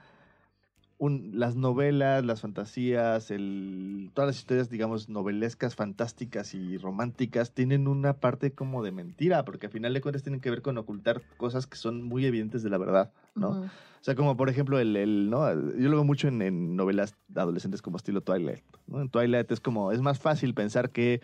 un- 1.01 1.31
las 1.33 1.55
novelas, 1.55 2.23
las 2.23 2.41
fantasías, 2.41 3.31
el, 3.31 4.11
todas 4.13 4.27
las 4.27 4.37
historias, 4.37 4.69
digamos, 4.69 5.09
novelescas, 5.09 5.73
fantásticas 5.75 6.53
y 6.53 6.77
románticas, 6.77 7.53
tienen 7.55 7.87
una 7.87 8.13
parte 8.19 8.51
como 8.51 8.83
de 8.83 8.91
mentira, 8.91 9.43
porque 9.43 9.65
al 9.65 9.71
final 9.71 9.95
de 9.95 10.01
cuentas 10.01 10.21
tienen 10.21 10.41
que 10.41 10.51
ver 10.51 10.61
con 10.61 10.77
ocultar 10.77 11.23
cosas 11.37 11.65
que 11.65 11.77
son 11.77 12.03
muy 12.03 12.23
evidentes 12.27 12.61
de 12.61 12.69
la 12.69 12.77
verdad. 12.77 13.11
O 13.63 14.03
sea, 14.03 14.13
como 14.13 14.37
por 14.37 14.47
ejemplo, 14.49 14.77
el, 14.77 14.95
el, 14.95 15.31
¿no? 15.31 15.51
yo 15.51 15.89
lo 15.89 15.95
veo 15.97 16.03
mucho 16.03 16.27
en, 16.27 16.39
en 16.43 16.75
novelas 16.75 17.15
adolescentes 17.35 17.81
como 17.81 17.97
estilo 17.97 18.21
Twilight. 18.21 18.61
¿no? 18.85 19.01
En 19.01 19.09
Twilight 19.09 19.51
es 19.51 19.59
como, 19.59 19.91
es 19.91 20.01
más 20.01 20.19
fácil 20.19 20.53
pensar 20.53 20.91
que 20.91 21.19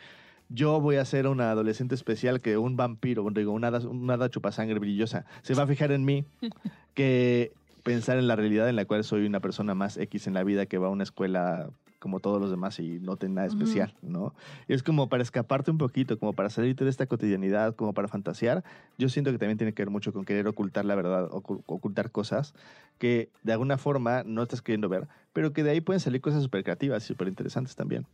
yo 0.49 0.81
voy 0.81 0.95
a 0.95 1.05
ser 1.05 1.27
una 1.27 1.51
adolescente 1.51 1.93
especial 1.93 2.41
que 2.41 2.57
un 2.57 2.77
vampiro, 2.77 3.27
digo, 3.29 3.51
una, 3.51 3.67
hada- 3.67 3.87
una 3.87 4.15
hada 4.15 4.29
chupasangre 4.31 4.79
brillosa, 4.79 5.25
se 5.43 5.53
va 5.53 5.63
a 5.63 5.67
fijar 5.67 5.91
en 5.91 6.03
mí 6.03 6.25
que 6.95 7.51
pensar 7.87 8.17
en 8.17 8.27
la 8.27 8.35
realidad 8.35 8.67
en 8.69 8.75
la 8.75 8.85
cual 8.85 9.03
soy 9.03 9.25
una 9.25 9.39
persona 9.39 9.73
más 9.73 9.97
X 9.97 10.27
en 10.27 10.33
la 10.33 10.43
vida 10.43 10.65
que 10.65 10.77
va 10.77 10.87
a 10.87 10.89
una 10.91 11.03
escuela 11.03 11.69
como 11.99 12.19
todos 12.19 12.39
los 12.39 12.51
demás 12.51 12.79
y 12.79 12.99
no 12.99 13.15
tiene 13.17 13.35
nada 13.35 13.47
especial, 13.47 13.95
¿no? 14.03 14.35
Es 14.67 14.83
como 14.83 15.09
para 15.09 15.23
escaparte 15.23 15.71
un 15.71 15.79
poquito, 15.79 16.19
como 16.19 16.33
para 16.33 16.49
salirte 16.51 16.83
de 16.83 16.91
esta 16.91 17.07
cotidianidad, 17.07 17.75
como 17.75 17.93
para 17.93 18.07
fantasear. 18.07 18.63
Yo 18.99 19.09
siento 19.09 19.31
que 19.31 19.39
también 19.39 19.57
tiene 19.57 19.73
que 19.73 19.81
ver 19.83 19.89
mucho 19.89 20.13
con 20.13 20.23
querer 20.23 20.47
ocultar 20.47 20.85
la 20.85 20.93
verdad, 20.93 21.27
ocu- 21.31 21.63
ocultar 21.65 22.11
cosas 22.11 22.53
que 22.99 23.29
de 23.43 23.53
alguna 23.53 23.77
forma 23.79 24.23
no 24.23 24.43
estás 24.43 24.61
queriendo 24.61 24.89
ver, 24.89 25.07
pero 25.33 25.53
que 25.53 25.63
de 25.63 25.71
ahí 25.71 25.81
pueden 25.81 25.99
salir 25.99 26.21
cosas 26.21 26.43
súper 26.43 26.63
creativas 26.63 27.03
y 27.03 27.07
súper 27.07 27.29
interesantes 27.29 27.75
también. 27.75 28.05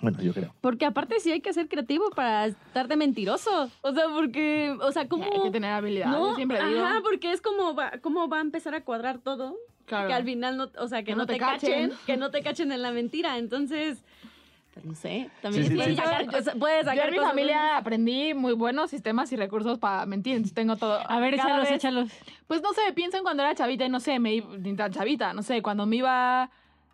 Bueno, 0.00 0.20
yo 0.22 0.32
creo. 0.32 0.54
Porque 0.60 0.86
aparte 0.86 1.20
sí 1.20 1.30
hay 1.30 1.40
que 1.40 1.52
ser 1.52 1.68
creativo 1.68 2.10
para 2.10 2.46
estar 2.46 2.88
de 2.88 2.96
mentiroso. 2.96 3.70
O 3.82 3.92
sea, 3.92 4.04
porque, 4.14 4.76
o 4.80 4.92
sea, 4.92 5.08
¿cómo? 5.08 5.24
Hay 5.24 5.42
que 5.42 5.50
tener 5.50 5.72
habilidades, 5.72 6.18
no, 6.18 6.34
siempre 6.36 6.64
digo. 6.64 6.84
ajá, 6.84 7.00
porque 7.02 7.32
es 7.32 7.40
como 7.40 7.74
va, 7.74 7.92
cómo 8.00 8.28
va 8.28 8.38
a 8.38 8.40
empezar 8.40 8.74
a 8.74 8.82
cuadrar 8.82 9.18
todo. 9.18 9.56
Claro. 9.86 10.06
Que 10.08 10.14
al 10.14 10.24
final 10.24 10.56
no, 10.56 10.70
o 10.78 10.88
sea, 10.88 11.02
que, 11.02 11.14
no, 11.16 11.26
te, 11.26 11.36
cachen, 11.38 11.92
que 12.06 12.16
no 12.16 12.30
te 12.30 12.42
cachen 12.42 12.70
en 12.72 12.80
la 12.80 12.92
mentira. 12.92 13.38
Entonces, 13.38 14.02
pues 14.72 14.86
no 14.86 14.94
sé, 14.94 15.28
también 15.42 15.64
Sí, 15.64 15.70
sí, 15.70 15.74
puedes 15.76 15.90
sí. 15.90 15.96
sacar, 15.96 16.58
puedes 16.58 16.86
Yo 16.86 16.92
en 16.92 17.10
mi 17.10 17.16
cosas 17.16 17.30
familia 17.30 17.76
aprendí 17.76 18.32
muy 18.34 18.52
buenos 18.52 18.88
sistemas 18.90 19.32
y 19.32 19.36
recursos 19.36 19.78
para 19.80 20.06
mentir, 20.06 20.34
entonces 20.36 20.54
tengo 20.54 20.76
todo. 20.76 21.00
A 21.10 21.18
ver, 21.18 21.34
Cada 21.36 21.48
échalos, 21.48 21.64
vez- 21.68 21.76
échalos. 21.76 22.10
Pues 22.46 22.62
no 22.62 22.72
sé, 22.72 22.80
pienso 22.94 23.16
en 23.16 23.24
cuando 23.24 23.42
era 23.42 23.52
chavita 23.56 23.84
y 23.84 23.88
no 23.88 23.98
sé, 23.98 24.20
me 24.20 24.34
iba, 24.34 24.88
chavita, 24.90 25.32
no 25.34 25.42
sé, 25.42 25.60
cuando 25.60 25.86
me 25.86 25.96
iba, 25.96 26.50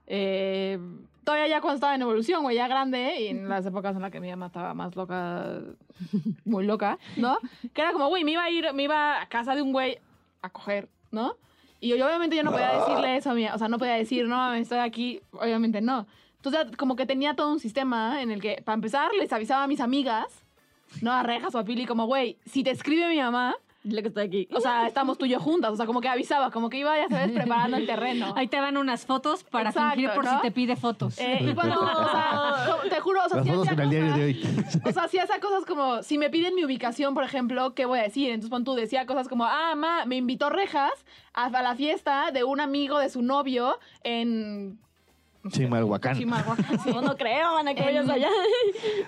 eh, 0.07 0.79
todavía 1.25 1.49
ya 1.49 1.61
cuando 1.61 1.75
estaba 1.75 1.95
en 1.95 2.03
evolución, 2.03 2.43
güey, 2.43 2.57
ya 2.57 2.69
grande, 2.69 3.21
y 3.21 3.27
en 3.29 3.49
las 3.49 3.67
épocas 3.67 3.97
en 3.97 4.03
las 4.03 4.11
que 4.11 4.21
mi 4.21 4.31
mamá 4.31 4.47
estaba 4.47 4.75
más 4.75 4.95
loca, 4.95 5.61
muy 6.45 6.65
loca, 6.65 6.99
¿no? 7.17 7.39
Que 7.75 7.83
era 7.83 7.93
como, 7.93 8.09
güey, 8.09 8.25
me 8.25 8.33
iba 8.33 8.45
a 8.45 8.51
ir, 8.51 8.73
me 8.73 8.85
iba 8.85 9.21
a 9.21 9.29
casa 9.29 9.55
de 9.55 9.63
un 9.63 9.73
güey 9.73 9.99
a 10.43 10.51
coger, 10.51 10.89
¿no? 11.11 11.37
Y 11.81 11.93
obviamente 11.93 12.37
yo 12.37 12.43
no 12.43 12.53
podía 12.53 12.79
decirle 12.79 13.17
eso 13.17 13.31
a 13.31 13.35
mi, 13.35 13.47
o 13.47 13.59
sea, 13.59 13.69
no 13.69 13.79
podía 13.79 13.95
decir, 13.95 14.27
no, 14.27 14.55
estoy 14.55 14.79
aquí, 14.79 15.21
obviamente 15.33 15.81
no. 15.81 16.07
Entonces, 16.37 16.77
como 16.77 16.97
que 16.97 17.07
tenía 17.07 17.35
todo 17.35 17.51
un 17.51 17.61
sistema 17.61 18.23
en 18.23 18.31
el 18.31 18.41
que, 18.41 18.63
para 18.65 18.75
empezar, 18.75 19.13
les 19.13 19.33
avisaba 19.33 19.65
a 19.65 19.67
mis 19.67 19.81
amigas, 19.81 20.27
no 21.03 21.13
a 21.13 21.23
Rejas 21.23 21.55
o 21.55 21.59
a 21.59 21.65
Pili, 21.65 21.87
como, 21.87 22.07
güey, 22.07 22.39
si 22.47 22.63
te 22.63 22.71
escribe 22.71 23.09
mi 23.09 23.19
mamá, 23.19 23.57
Dile 23.89 24.03
que 24.03 24.09
estoy 24.09 24.25
aquí. 24.27 24.49
o 24.53 24.59
sea, 24.61 24.87
estamos 24.89 25.17
tú 25.17 25.27
y 25.27 25.29
yo 25.29 25.39
juntas. 25.39 25.71
O 25.73 25.77
sea, 25.77 25.87
como 25.87 26.01
que 26.01 26.09
avisaba, 26.09 26.51
como 26.51 26.69
que 26.69 26.79
iba, 26.79 26.97
ya 26.97 27.09
sabes, 27.09 27.31
preparando 27.31 27.77
el 27.77 27.87
terreno. 27.93 28.33
Ahí 28.37 28.49
te 28.49 28.61
van 28.61 28.77
unas 28.77 29.07
fotos 29.07 29.45
para 29.45 29.71
Exacto, 29.71 29.95
fingir 29.95 30.11
por 30.13 30.25
¿no? 30.25 30.31
si 30.37 30.43
te 30.43 30.51
pide 30.51 30.75
fotos. 30.75 31.19
Eh, 31.21 31.39
y 31.49 31.55
cuando, 31.55 31.81
o 31.81 32.11
sea, 32.11 32.77
te 32.91 32.99
juro, 33.01 33.21
o 33.25 33.29
sea, 33.29 33.39
Las 33.39 33.47
fotos 33.49 33.69
en 33.69 33.81
el 33.81 33.91
diario 33.91 34.07
cosas- 34.11 34.19
de 34.19 34.25
hoy. 34.25 34.65
O 34.85 34.93
sea, 34.93 35.07
sí 35.09 35.19
hacía 35.19 35.39
cosas 35.41 35.65
como, 35.67 36.03
si 36.03 36.19
me 36.19 36.31
piden 36.31 36.55
mi 36.57 36.65
ubicación, 36.65 37.15
por 37.15 37.23
ejemplo, 37.23 37.75
¿qué 37.75 37.87
voy 37.87 38.01
a 38.01 38.03
decir? 38.03 38.31
Entonces, 38.31 38.51
pon 38.51 38.65
tú, 38.65 38.75
decía 38.75 39.07
cosas 39.07 39.29
como, 39.29 39.45
ah, 39.45 39.75
ma, 39.77 40.05
me 40.05 40.17
invitó 40.17 40.51
Rejas 40.51 40.91
a, 41.33 41.45
a 41.47 41.63
la 41.63 41.77
fiesta 41.77 42.33
de 42.33 42.43
un 42.43 42.61
amigo 42.61 42.99
de 42.99 43.09
su 43.09 43.23
novio 43.23 43.79
en... 44.03 44.79
Chimalhuacán. 45.49 46.19
Chimalhuacán, 46.19 46.81
sí. 46.81 46.91
No, 46.93 47.03
no 47.03 47.17
creo, 47.17 47.57
Ana, 47.57 47.73
que 47.73 47.81
En- 47.81 47.87
vayas 47.87 48.09
allá. 48.09 48.29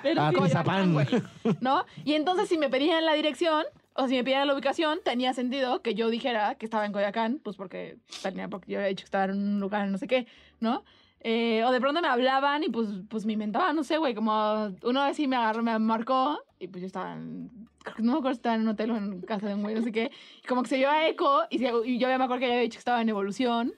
Pero 0.04 0.20
Ah, 0.22 0.30
sí, 0.30 1.16
¿No? 1.60 1.84
Y 2.04 2.14
entonces, 2.14 2.48
si 2.48 2.58
me 2.58 2.68
pedían 2.68 3.04
la 3.04 3.14
dirección, 3.14 3.64
o 4.00 4.06
si 4.08 4.14
me 4.14 4.24
pedían 4.24 4.46
la 4.46 4.54
ubicación, 4.54 5.00
tenía 5.04 5.32
sentido 5.34 5.82
que 5.82 5.94
yo 5.94 6.08
dijera 6.08 6.54
que 6.54 6.64
estaba 6.66 6.86
en 6.86 6.92
Coyacán, 6.92 7.40
pues 7.42 7.56
porque, 7.56 7.98
tenía, 8.22 8.48
porque 8.48 8.70
yo 8.72 8.78
había 8.78 8.88
dicho 8.88 9.02
que 9.02 9.06
estaba 9.06 9.24
en 9.24 9.32
un 9.32 9.60
lugar 9.60 9.88
no 9.88 9.98
sé 9.98 10.06
qué, 10.06 10.26
¿no? 10.60 10.84
Eh, 11.20 11.64
o 11.66 11.72
de 11.72 11.80
pronto 11.80 12.00
me 12.00 12.06
hablaban 12.08 12.62
y 12.62 12.68
pues, 12.68 12.88
pues 13.08 13.26
me 13.26 13.32
inventaban, 13.32 13.74
no 13.74 13.82
sé, 13.82 13.98
güey, 13.98 14.14
como 14.14 14.72
una 14.84 15.06
vez 15.06 15.16
sí 15.16 15.26
me 15.26 15.34
agarró, 15.34 15.62
me 15.64 15.76
marcó 15.80 16.38
y 16.60 16.68
pues 16.68 16.80
yo 16.82 16.86
estaba 16.86 17.14
en, 17.14 17.50
no 17.98 18.12
me 18.12 18.18
acuerdo 18.18 18.34
si 18.34 18.38
estaba 18.38 18.54
en 18.54 18.62
un 18.62 18.68
hotel 18.68 18.90
o 18.92 18.96
en 18.96 19.20
casa 19.22 19.48
de 19.48 19.54
un 19.54 19.62
güey, 19.62 19.74
no 19.74 19.82
sé 19.82 19.90
qué, 19.90 20.12
y 20.44 20.46
como 20.46 20.62
que 20.62 20.68
se 20.68 20.76
dio 20.76 20.88
a 20.88 21.08
eco 21.08 21.42
y, 21.50 21.58
se- 21.58 21.72
y 21.86 21.98
yo 21.98 22.08
ya 22.08 22.18
me 22.18 22.24
acuerdo 22.24 22.38
que 22.40 22.46
había 22.46 22.60
dicho 22.60 22.76
que 22.76 22.78
estaba 22.86 23.02
en 23.02 23.08
evolución. 23.08 23.72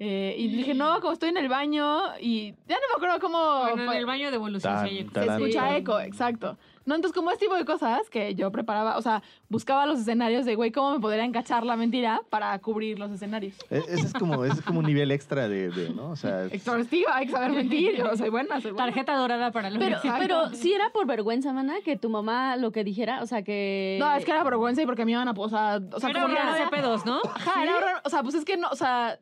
eh, 0.00 0.36
y 0.38 0.46
dije, 0.46 0.74
no, 0.74 1.00
como 1.00 1.12
estoy 1.12 1.30
en 1.30 1.36
el 1.38 1.48
baño 1.48 2.00
y 2.20 2.52
ya 2.68 2.76
no 2.76 2.82
me 2.88 2.94
acuerdo 2.96 3.18
cómo... 3.18 3.62
Bueno, 3.74 3.90
en 3.92 3.98
el 3.98 4.06
baño 4.06 4.30
de 4.30 4.36
evolución 4.36 4.72
Tan. 4.72 4.88
Se 4.88 5.04
Tarán. 5.06 5.42
escucha 5.42 5.76
eco, 5.76 5.98
exacto. 5.98 6.56
No, 6.88 6.94
entonces 6.94 7.14
como 7.14 7.30
este 7.30 7.44
tipo 7.44 7.54
de 7.54 7.66
cosas 7.66 8.08
que 8.08 8.34
yo 8.34 8.50
preparaba, 8.50 8.96
o 8.96 9.02
sea, 9.02 9.22
buscaba 9.50 9.84
los 9.84 10.00
escenarios 10.00 10.46
de, 10.46 10.54
güey, 10.54 10.72
cómo 10.72 10.92
me 10.92 11.00
podría 11.00 11.22
encachar 11.24 11.62
la 11.66 11.76
mentira 11.76 12.22
para 12.30 12.58
cubrir 12.60 12.98
los 12.98 13.10
escenarios. 13.10 13.54
E- 13.68 13.76
Ese 13.88 14.06
es 14.06 14.12
como, 14.14 14.42
ese 14.42 14.54
es 14.54 14.62
como 14.62 14.78
un 14.78 14.86
nivel 14.86 15.10
extra 15.10 15.48
de, 15.48 15.68
de, 15.70 15.90
¿no? 15.90 16.10
O 16.12 16.16
sea, 16.16 16.46
es- 16.46 16.66
hay 17.12 17.26
que 17.26 17.32
saber 17.32 17.52
mentir, 17.52 17.94
yo 17.96 18.16
soy 18.16 18.30
buena, 18.30 18.58
soy 18.62 18.70
buena. 18.72 18.86
Tarjeta 18.86 19.14
dorada 19.16 19.52
para 19.52 19.68
la 19.68 19.78
Pero, 19.78 19.98
pero 20.18 20.48
sí 20.54 20.72
era 20.72 20.88
por 20.90 21.06
vergüenza, 21.06 21.52
mana, 21.52 21.74
que 21.84 21.96
tu 21.98 22.08
mamá 22.08 22.56
lo 22.56 22.72
que 22.72 22.84
dijera, 22.84 23.22
o 23.22 23.26
sea, 23.26 23.42
que... 23.42 23.98
No, 24.00 24.10
es 24.14 24.24
que 24.24 24.30
era 24.30 24.42
vergüenza 24.42 24.80
y 24.80 24.86
porque 24.86 25.04
me 25.04 25.12
iban 25.12 25.28
a, 25.28 25.32
o 25.32 25.48
sea, 25.50 25.80
o 25.92 26.00
sea, 26.00 26.08
Era 26.08 26.22
como 26.22 26.34
había- 26.34 26.70
pedos, 26.70 27.04
¿no? 27.04 27.20
Ajá, 27.34 27.62
era 27.64 27.76
horror, 27.76 28.00
o 28.02 28.08
sea, 28.08 28.22
pues 28.22 28.34
es 28.34 28.46
que 28.46 28.56
no, 28.56 28.68
o 28.70 28.76
sea, 28.76 29.18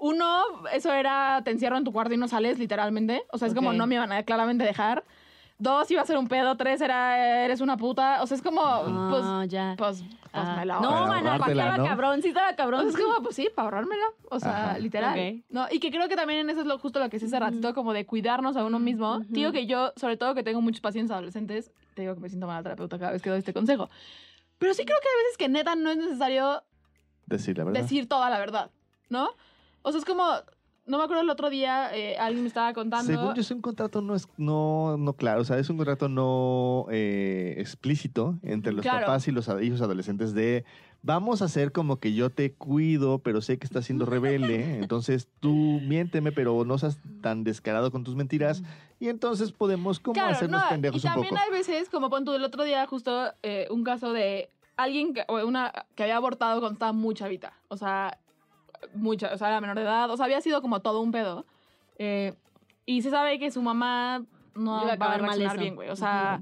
uno, 0.00 0.42
eso 0.72 0.92
era, 0.92 1.40
te 1.44 1.50
encierro 1.50 1.76
en 1.76 1.84
tu 1.84 1.92
cuarto 1.92 2.14
y 2.14 2.16
no 2.16 2.28
sales, 2.28 2.58
literalmente. 2.58 3.24
O 3.32 3.38
sea, 3.38 3.48
es 3.48 3.54
como 3.54 3.72
no 3.72 3.86
me 3.86 3.96
iban 3.96 4.12
a 4.12 4.22
claramente 4.22 4.64
dejar. 4.64 5.04
Dos, 5.60 5.90
iba 5.90 6.02
a 6.02 6.06
ser 6.06 6.16
un 6.18 6.28
pedo. 6.28 6.56
Tres, 6.56 6.80
era, 6.80 7.44
eres 7.44 7.60
una 7.60 7.76
puta. 7.76 8.22
O 8.22 8.26
sea, 8.26 8.36
es 8.36 8.42
como, 8.42 8.60
pues, 9.10 9.22
Ah, 9.24 9.44
ya. 9.48 9.74
pues, 9.76 10.02
pues 10.02 10.32
Ah. 10.32 10.54
me 10.56 10.64
la 10.66 10.74
No, 10.80 10.88
Para 10.90 11.06
mana, 11.06 11.36
estaba 11.36 11.76
¿no? 11.78 11.84
cabrón, 11.84 12.22
sí 12.22 12.28
estaba 12.28 12.54
cabrón. 12.54 12.80
Entonces, 12.82 13.04
como, 13.04 13.20
pues 13.22 13.34
sí, 13.34 13.48
para 13.54 13.66
ahorrármela. 13.66 14.04
O 14.30 14.38
sea, 14.38 14.70
Ajá. 14.70 14.78
literal. 14.78 15.18
Ok. 15.18 15.44
¿no? 15.50 15.66
Y 15.70 15.80
que 15.80 15.90
creo 15.90 16.08
que 16.08 16.14
también 16.14 16.40
en 16.40 16.50
eso 16.50 16.60
es 16.60 16.66
lo, 16.66 16.78
justo 16.78 17.00
lo 17.00 17.08
que 17.10 17.16
hice 17.16 17.26
hace 17.26 17.40
ratito, 17.40 17.74
como 17.74 17.92
de 17.92 18.06
cuidarnos 18.06 18.56
a 18.56 18.64
uno 18.64 18.78
mismo. 18.78 19.16
Ujú. 19.16 19.24
Digo 19.30 19.50
que 19.50 19.66
yo, 19.66 19.92
sobre 19.96 20.16
todo 20.16 20.34
que 20.36 20.44
tengo 20.44 20.60
muchos 20.60 20.80
pacientes 20.80 21.10
adolescentes, 21.10 21.72
te 21.94 22.02
digo 22.02 22.14
que 22.14 22.20
me 22.20 22.28
siento 22.28 22.46
mala 22.46 22.62
terapeuta 22.62 22.96
cada 22.98 23.10
vez 23.12 23.20
que 23.22 23.30
doy 23.30 23.40
este 23.40 23.52
consejo. 23.52 23.90
Pero 24.58 24.74
sí 24.74 24.84
creo 24.84 24.98
que 25.00 25.08
hay 25.08 25.24
veces 25.24 25.38
que 25.38 25.48
neta 25.48 25.74
no 25.74 25.90
es 25.90 25.96
necesario 25.96 26.62
decir 27.26 27.58
la 27.58 27.64
verdad. 27.64 27.80
decir 27.80 28.08
toda 28.08 28.30
la 28.30 28.38
verdad, 28.38 28.70
¿no? 29.08 29.30
O 29.82 29.90
sea, 29.90 29.98
es 29.98 30.04
como, 30.04 30.24
no 30.88 30.98
me 30.98 31.04
acuerdo 31.04 31.22
el 31.22 31.30
otro 31.30 31.50
día, 31.50 31.94
eh, 31.96 32.16
alguien 32.18 32.42
me 32.42 32.48
estaba 32.48 32.72
contando. 32.72 33.12
Según 33.12 33.34
yo, 33.34 33.40
es 33.40 33.50
un 33.50 33.60
contrato 33.60 34.00
no, 34.02 34.14
es, 34.14 34.26
no, 34.36 34.96
no 34.98 35.12
claro, 35.12 35.42
o 35.42 35.44
sea, 35.44 35.58
es 35.58 35.68
un 35.70 35.76
contrato 35.76 36.08
no 36.08 36.86
eh, 36.90 37.54
explícito 37.58 38.38
entre 38.42 38.72
los 38.72 38.82
Claro. 38.82 39.06
papás 39.06 39.28
y 39.28 39.32
los 39.32 39.48
hijos 39.62 39.80
adolescentes 39.82 40.34
de 40.34 40.64
vamos 41.02 41.42
a 41.42 41.44
hacer 41.44 41.70
como 41.70 41.98
que 42.00 42.12
yo 42.14 42.30
te 42.30 42.52
cuido, 42.54 43.20
pero 43.20 43.40
sé 43.40 43.58
que 43.58 43.66
estás 43.66 43.84
siendo 43.84 44.04
rebelde, 44.04 44.78
entonces 44.82 45.28
tú 45.40 45.80
miénteme, 45.82 46.32
pero 46.32 46.64
no 46.64 46.76
seas 46.78 46.98
tan 47.22 47.44
descarado 47.44 47.90
con 47.92 48.02
tus 48.02 48.16
mentiras 48.16 48.62
y 48.98 49.08
entonces 49.08 49.52
podemos 49.52 50.00
como 50.00 50.14
Claro, 50.14 50.30
hacernos 50.30 50.62
no, 50.62 50.68
pendejos 50.68 51.04
y 51.04 51.06
un 51.06 51.12
también 51.12 51.34
poco. 51.34 51.42
hay 51.46 51.52
veces, 51.52 51.88
como 51.88 52.10
pon 52.10 52.24
tú 52.24 52.32
el 52.32 52.42
otro 52.44 52.64
día, 52.64 52.84
justo 52.86 53.32
eh, 53.42 53.68
un 53.70 53.84
caso 53.84 54.12
de 54.12 54.50
alguien 54.76 55.12
que, 55.14 55.24
o 55.28 55.44
una, 55.46 55.72
que 55.94 56.02
había 56.04 56.16
abortado 56.16 56.60
cuando 56.60 56.74
estaba 56.74 56.92
muy 56.92 57.14
chavita. 57.14 57.52
O 57.68 57.76
sea, 57.76 58.18
mucha, 58.94 59.32
o 59.32 59.38
sea, 59.38 59.48
era 59.48 59.60
menor 59.60 59.76
de 59.76 59.82
edad. 59.82 60.10
O 60.10 60.16
sea, 60.16 60.24
había 60.26 60.40
sido 60.40 60.60
como 60.62 60.80
todo 60.80 61.00
un 61.00 61.12
pedo. 61.12 61.44
Eh, 61.98 62.34
y 62.86 63.02
se 63.02 63.10
sabe 63.10 63.38
que 63.38 63.50
su 63.50 63.60
mamá 63.62 64.22
no 64.54 64.82
Iba 64.82 64.84
va 64.84 64.88
a 64.88 64.90
a 64.90 64.94
acabar 64.94 65.20
mal 65.20 65.28
reaccionar 65.30 65.54
eso. 65.56 65.60
bien, 65.62 65.74
güey. 65.76 65.88
O 65.90 65.96
sea, 65.96 66.40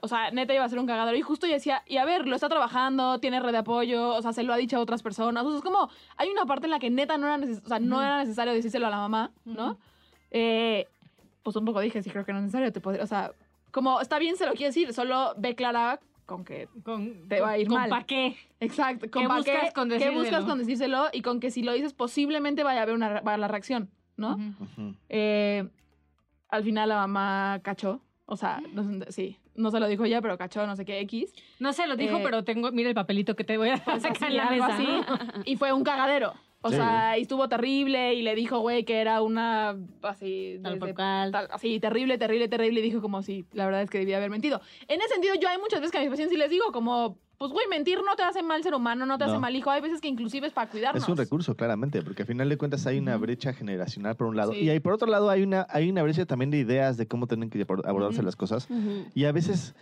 o 0.00 0.08
sea, 0.08 0.30
neta 0.30 0.54
iba 0.54 0.64
a 0.64 0.68
ser 0.68 0.78
un 0.78 0.86
cagadero. 0.86 1.16
Y 1.16 1.22
justo 1.22 1.46
yo 1.46 1.54
decía, 1.54 1.82
y 1.86 1.96
a 1.96 2.04
ver, 2.04 2.28
lo 2.28 2.34
está 2.36 2.48
trabajando, 2.48 3.18
tiene 3.18 3.40
red 3.40 3.52
de 3.52 3.58
apoyo, 3.58 4.14
o 4.14 4.22
sea, 4.22 4.32
se 4.32 4.42
lo 4.42 4.52
ha 4.52 4.56
dicho 4.56 4.76
a 4.76 4.80
otras 4.80 5.02
personas. 5.02 5.44
O 5.44 5.48
sea, 5.50 5.58
es 5.58 5.64
como, 5.64 5.88
hay 6.16 6.28
una 6.30 6.44
parte 6.46 6.66
en 6.66 6.70
la 6.72 6.78
que 6.78 6.90
neta 6.90 7.16
no 7.18 7.26
era, 7.26 7.38
neces- 7.38 7.62
o 7.64 7.68
sea, 7.68 7.78
no 7.80 8.02
era 8.02 8.18
necesario 8.18 8.52
decírselo 8.52 8.86
a 8.86 8.90
la 8.90 8.98
mamá, 8.98 9.30
¿no? 9.44 9.78
Eh, 10.30 10.86
pues 11.42 11.56
un 11.56 11.64
poco 11.64 11.80
dije, 11.80 12.02
sí, 12.02 12.10
creo 12.10 12.24
que 12.24 12.32
no 12.32 12.38
es 12.38 12.44
necesario. 12.44 12.72
Te 12.72 12.80
podría, 12.80 13.02
o 13.02 13.06
sea, 13.06 13.32
como 13.72 14.00
está 14.00 14.18
bien, 14.18 14.36
se 14.36 14.44
lo 14.46 14.52
quiere 14.52 14.66
decir, 14.66 14.92
solo 14.92 15.34
ve 15.38 15.54
clara 15.54 15.98
con 16.26 16.44
que. 16.44 16.68
Con, 16.84 17.28
Te 17.28 17.40
va 17.40 17.50
a 17.50 17.58
ir 17.58 17.68
con 17.68 17.78
mal. 17.78 17.88
¿Para 17.90 18.04
qué? 18.04 18.36
Exacto, 18.60 19.10
con 19.10 19.22
¿Qué 19.22 19.28
pa' 19.28 19.36
buscas 19.36 19.72
con 19.72 19.88
¿Qué 19.88 19.94
decírselo? 19.94 20.20
buscas 20.20 20.44
con 20.44 20.58
decírselo? 20.58 21.04
Y 21.12 21.22
con 21.22 21.40
que 21.40 21.50
si 21.50 21.62
lo 21.62 21.72
dices, 21.72 21.94
posiblemente 21.94 22.62
vaya 22.64 22.80
a 22.80 22.82
haber 22.82 22.94
una, 22.94 23.22
la 23.36 23.48
reacción, 23.48 23.88
¿no? 24.16 24.36
Eh, 25.08 25.66
al 26.48 26.62
final 26.64 26.88
la 26.88 26.96
mamá 26.96 27.60
cachó. 27.62 28.00
O 28.26 28.36
sea, 28.36 28.60
no 28.72 29.04
sí, 29.08 29.38
no 29.54 29.70
se 29.70 29.78
lo 29.78 29.86
dijo 29.86 30.04
ella, 30.04 30.20
pero 30.20 30.36
cachó 30.36 30.66
no 30.66 30.74
sé 30.74 30.84
qué 30.84 30.98
X. 31.00 31.32
No 31.60 31.72
se 31.72 31.86
lo 31.86 31.96
dijo, 31.96 32.18
Eh, 32.18 32.20
pero 32.24 32.42
tengo, 32.42 32.72
mira 32.72 32.88
el 32.88 32.94
papelito 32.94 33.36
que 33.36 33.44
te 33.44 33.56
voy 33.56 33.68
a 33.70 33.76
Pues 33.76 34.02
sacar 34.02 34.16
así, 34.16 34.24
en 34.32 34.36
la 34.36 34.48
algo 34.48 34.66
mesa. 34.66 34.74
así. 34.76 34.86
¿no? 34.86 35.42
Y 35.44 35.56
fue 35.56 35.72
un 35.72 35.84
cagadero. 35.84 36.34
O 36.62 36.70
Sí. 36.70 36.76
sea, 36.76 37.16
y 37.16 37.22
estuvo 37.22 37.48
terrible 37.48 38.14
y 38.14 38.22
le 38.22 38.34
dijo, 38.34 38.58
güey, 38.58 38.84
que 38.84 39.00
era 39.00 39.22
una 39.22 39.76
así... 40.02 40.58
Tal 40.62 40.74
desde- 40.74 40.78
por 40.86 40.94
cual. 40.94 41.30
tal- 41.30 41.48
así, 41.52 41.78
terrible, 41.78 42.18
terrible, 42.18 42.48
terrible. 42.48 42.80
Y 42.80 42.82
dijo 42.82 43.00
como, 43.00 43.22
sí, 43.22 43.46
la 43.52 43.66
verdad 43.66 43.82
es 43.82 43.90
que 43.90 43.98
debía 43.98 44.16
haber 44.16 44.30
mentido. 44.30 44.60
En 44.88 45.00
ese 45.00 45.10
sentido, 45.14 45.34
yo 45.40 45.48
hay 45.48 45.58
muchas 45.58 45.80
veces 45.80 45.92
que 45.92 45.98
a 45.98 46.00
mis 46.00 46.10
pacientes 46.10 46.32
sí 46.34 46.38
les 46.38 46.50
digo 46.50 46.72
como, 46.72 47.18
pues, 47.38 47.52
güey, 47.52 47.68
mentir 47.68 47.98
no 48.04 48.16
te 48.16 48.22
hace 48.24 48.42
mal 48.42 48.62
ser 48.64 48.74
humano, 48.74 49.06
no 49.06 49.16
te 49.18 49.24
hace 49.24 49.38
mal 49.38 49.54
hijo. 49.54 49.70
Hay 49.70 49.80
veces 49.82 50.00
que 50.00 50.08
inclusive 50.08 50.46
es 50.48 50.52
para 50.54 50.68
cuidarnos. 50.70 51.02
Es 51.02 51.08
un 51.08 51.16
recurso, 51.18 51.54
claramente, 51.54 52.02
porque 52.02 52.22
al 52.22 52.28
final 52.28 52.48
de 52.48 52.56
cuentas 52.56 52.84
hay 52.86 52.98
una 52.98 53.16
brecha 53.18 53.52
generacional 53.52 54.16
por 54.16 54.26
un 54.26 54.36
lado 54.36 54.52
Sí. 54.52 54.60
y 54.60 54.70
hay, 54.70 54.80
por 54.80 54.94
otro 54.94 55.06
lado 55.06 55.28
hay 55.30 55.42
una, 55.42 55.66
hay 55.70 55.88
una 55.90 56.02
brecha 56.02 56.24
también 56.26 56.50
de 56.50 56.58
ideas 56.58 56.96
de 56.96 57.06
cómo 57.06 57.26
tienen 57.28 57.50
que 57.50 57.64
abor- 57.64 57.86
abordarse 57.86 58.22
las 58.22 58.34
cosas. 58.34 58.66
Y 59.14 59.24
a 59.26 59.32
veces, 59.32 59.74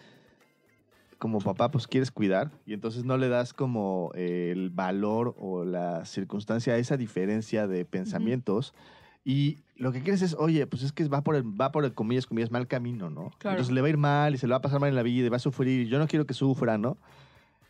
como 1.25 1.39
papá, 1.41 1.71
pues 1.71 1.87
quieres 1.87 2.11
cuidar 2.11 2.51
y 2.67 2.75
entonces 2.75 3.03
no 3.07 3.17
le 3.17 3.31
das 3.31 3.55
como 3.55 4.11
el 4.15 4.69
valor 4.69 5.35
o 5.39 5.65
la 5.65 6.05
circunstancia 6.05 6.75
a 6.75 6.77
esa 6.77 6.99
diferencia 6.99 7.67
de 7.67 7.87
pensamientos. 7.87 8.75
Y 9.25 9.57
lo 9.77 9.91
que 9.91 10.03
quieres 10.03 10.21
es, 10.21 10.35
oye, 10.39 10.67
pues 10.67 10.83
es 10.83 10.93
que 10.93 11.09
va 11.09 11.23
por 11.25 11.35
el, 11.35 11.45
va 11.59 11.73
por 11.73 11.87
el 11.87 11.95
comillas, 11.95 12.27
comillas, 12.27 12.51
mal 12.51 12.67
camino, 12.67 13.09
¿no? 13.09 13.31
Claro. 13.39 13.57
Entonces 13.57 13.73
le 13.75 13.81
va 13.81 13.87
a 13.87 13.91
ir 13.91 13.97
mal 13.97 14.35
y 14.35 14.37
se 14.37 14.47
le 14.47 14.51
va 14.51 14.59
a 14.59 14.61
pasar 14.61 14.81
mal 14.81 14.91
en 14.91 14.97
la 14.97 15.03
vida 15.03 15.25
y 15.25 15.29
va 15.31 15.37
a 15.37 15.41
sufrir. 15.41 15.87
y 15.87 15.89
Yo 15.89 15.99
no 15.99 16.07
quiero 16.09 16.27
que 16.27 16.35
sufra, 16.35 16.77
¿no? 16.77 16.99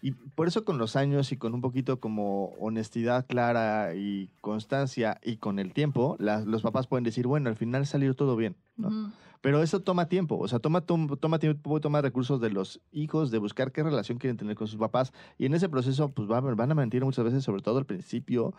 Y 0.03 0.11
por 0.11 0.49
eso 0.49 0.64
con 0.64 0.77
los 0.77 0.97
años 0.97 1.31
y 1.31 1.37
con 1.37 1.55
un 1.55 1.61
poquito 1.61 2.01
como 2.01 2.47
honestidad 2.59 3.25
clara 3.25 3.95
y 3.95 4.31
constancia 4.40 5.21
y 5.23 5.37
con 5.37 5.61
el 5.61 5.73
tiempo, 5.73 6.17
las- 6.19 6.45
los 6.45 6.62
papás 6.62 6.88
pueden 6.88 7.05
decir, 7.05 7.29
bueno, 7.29 7.51
al 7.51 7.57
final 7.57 7.87
salió 7.87 8.14
todo 8.14 8.35
bien. 8.35 8.57
¿no? 8.77 9.12
Pero 9.45 9.63
eso 9.63 9.81
toma 9.81 10.07
tiempo, 10.09 10.39
o 10.39 10.49
sea, 10.49 10.59
toma, 10.59 10.81
tom- 10.81 11.19
toma 11.21 11.39
tiempo, 11.39 11.79
toma 11.79 12.01
recursos 12.01 12.41
de 12.41 12.49
los 12.49 12.81
hijos, 12.93 13.31
de 13.31 13.37
buscar 13.37 13.73
qué 13.73 13.83
relación 13.83 14.17
quieren 14.17 14.39
tener 14.39 14.57
con 14.57 14.67
sus 14.69 14.79
papás. 14.79 15.13
Y 15.37 15.45
en 15.45 15.53
ese 15.53 15.69
proceso, 15.69 16.09
pues 16.09 16.31
va- 16.31 16.41
van 16.41 16.73
a 16.73 16.75
mentir 16.75 17.05
muchas 17.05 17.27
veces, 17.27 17.45
sobre 17.45 17.61
todo 17.61 17.77
al 17.77 17.85
principio, 17.85 18.55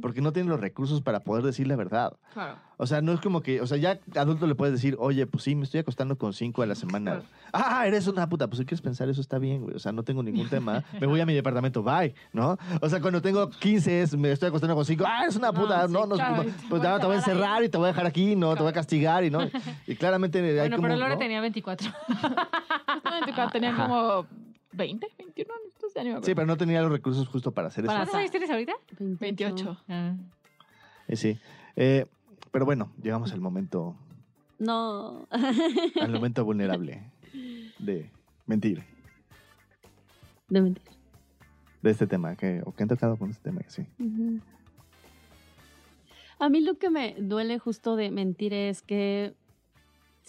porque 0.00 0.22
no 0.22 0.32
tienen 0.32 0.48
los 0.50 0.58
recursos 0.58 1.02
para 1.02 1.20
poder 1.20 1.44
decir 1.44 1.66
la 1.68 1.76
verdad. 1.76 2.14
Claro. 2.32 2.56
O 2.78 2.86
sea, 2.86 3.02
no 3.02 3.12
es 3.12 3.20
como 3.20 3.42
que, 3.42 3.60
o 3.60 3.66
sea, 3.66 3.76
ya 3.76 4.00
adulto 4.16 4.46
le 4.46 4.54
puedes 4.54 4.72
decir, 4.72 4.96
oye, 4.98 5.26
pues 5.26 5.44
sí, 5.44 5.54
me 5.54 5.64
estoy 5.64 5.80
acostando 5.80 6.16
con 6.16 6.32
cinco 6.32 6.62
a 6.62 6.66
la 6.66 6.74
semana. 6.74 7.20
Ah, 7.52 7.86
eres 7.86 8.06
una 8.06 8.26
puta, 8.26 8.46
pues 8.48 8.60
si 8.60 8.64
quieres 8.64 8.80
pensar 8.80 9.10
eso 9.10 9.20
está 9.20 9.38
bien, 9.38 9.60
güey. 9.60 9.76
O 9.76 9.78
sea, 9.78 9.92
no 9.92 10.02
tengo 10.02 10.22
ningún 10.22 10.48
tema. 10.48 10.82
Me 10.98 11.06
voy 11.06 11.20
a 11.20 11.26
mi 11.26 11.34
departamento, 11.34 11.82
bye, 11.82 12.14
¿no? 12.32 12.56
O 12.80 12.88
sea, 12.88 13.02
cuando 13.02 13.20
tengo 13.20 13.50
15 13.50 14.00
es, 14.00 14.16
me 14.16 14.32
estoy 14.32 14.48
acostando 14.48 14.74
con 14.74 14.86
cinco, 14.86 15.04
ah, 15.06 15.24
eres 15.24 15.36
una 15.36 15.52
No, 15.52 15.60
puta, 15.60 15.86
sí, 15.86 15.92
no, 15.92 16.06
no, 16.06 16.14
claro, 16.14 16.36
no, 16.36 16.42
te 16.44 16.52
pues 16.70 16.80
a 16.80 16.84
ya 16.84 16.98
te 17.00 17.04
voy 17.06 17.14
a 17.16 17.18
encerrar 17.18 17.64
y 17.64 17.68
te 17.68 17.76
voy 17.76 17.84
a 17.84 17.88
dejar 17.88 18.06
aquí, 18.06 18.34
no, 18.34 18.54
te 18.54 18.62
voy 18.62 18.70
a 18.70 18.72
castigar 18.72 19.24
y 19.24 19.30
no. 19.30 19.40
Y 19.86 19.96
claramente 19.96 20.29
hay 20.38 20.54
Bueno, 20.54 20.76
como, 20.76 20.88
pero 20.88 20.98
Laura 20.98 21.14
¿no? 21.14 21.18
tenía 21.18 21.40
24. 21.40 21.90
Justamente 22.06 23.32
cuando 23.34 23.52
tenía 23.52 23.70
Ajá. 23.70 23.86
como 23.86 24.26
20, 24.72 25.06
21 25.18 25.52
años. 25.54 25.72
Entonces 25.74 25.94
ya 25.94 26.02
ni 26.02 26.08
me 26.08 26.14
acuerdo. 26.14 26.26
Sí, 26.26 26.34
pero 26.34 26.46
no 26.46 26.56
tenía 26.56 26.82
los 26.82 26.92
recursos 26.92 27.26
justo 27.28 27.52
para 27.52 27.68
hacer 27.68 27.84
Para 27.84 28.02
eso. 28.04 28.12
¿Cuántos 28.12 28.20
años 28.20 28.30
tienes 28.30 28.50
ahorita? 28.50 28.72
28. 28.98 29.78
Ah. 29.88 30.14
Eh, 31.08 31.16
sí. 31.16 31.38
Eh, 31.76 32.06
pero 32.50 32.64
bueno, 32.64 32.92
llegamos 33.02 33.32
al 33.32 33.40
momento, 33.40 33.94
No. 34.58 35.26
al 36.00 36.10
momento 36.10 36.44
vulnerable 36.44 37.10
de 37.78 38.10
mentir, 38.46 38.84
De 40.48 40.60
mentir. 40.60 40.82
de 41.82 41.90
este 41.90 42.06
tema, 42.06 42.34
que, 42.36 42.62
o 42.64 42.72
que 42.74 42.82
han 42.82 42.88
tocado 42.88 43.16
con 43.16 43.30
este 43.30 43.42
tema, 43.44 43.62
sí. 43.68 43.86
Ujú. 43.98 44.40
A 46.38 46.48
mí 46.48 46.60
lo 46.60 46.78
que 46.78 46.90
me 46.90 47.14
duele 47.18 47.58
justo 47.58 47.96
de 47.96 48.10
mentir 48.10 48.52
es 48.54 48.82
que 48.82 49.34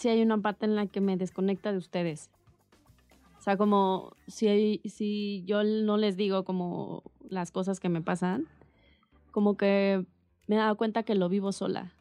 si 0.01 0.09
hay 0.09 0.23
una 0.23 0.39
parte 0.39 0.65
en 0.65 0.75
la 0.75 0.87
que 0.87 0.99
me 0.99 1.15
desconecta 1.15 1.71
de 1.71 1.77
ustedes. 1.77 2.31
O 3.37 3.41
sea, 3.43 3.55
como 3.55 4.13
si, 4.27 4.47
hay- 4.47 4.81
si 4.85 5.43
yo 5.45 5.63
no 5.63 5.97
les 5.97 6.17
digo 6.17 6.43
como 6.43 7.03
las 7.29 7.51
cosas 7.51 7.79
que 7.79 7.87
me 7.87 8.01
pasan, 8.01 8.47
como 9.31 9.57
que 9.57 10.03
me 10.47 10.55
he 10.55 10.57
dado 10.57 10.75
cuenta 10.75 11.03
que 11.03 11.13
lo 11.13 11.29
vivo 11.29 11.51
sola. 11.51 11.93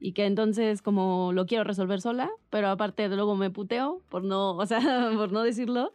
Y 0.00 0.10
que 0.12 0.26
entonces 0.26 0.82
como 0.82 1.32
lo 1.32 1.46
quiero 1.46 1.62
resolver 1.62 2.00
sola, 2.00 2.28
pero 2.50 2.68
aparte 2.68 3.08
luego 3.08 3.36
me 3.36 3.50
puteo 3.50 4.00
por 4.08 4.24
no, 4.24 4.50
o 4.56 4.66
sea, 4.66 5.12
por 5.14 5.30
no 5.30 5.42
decirlo, 5.42 5.92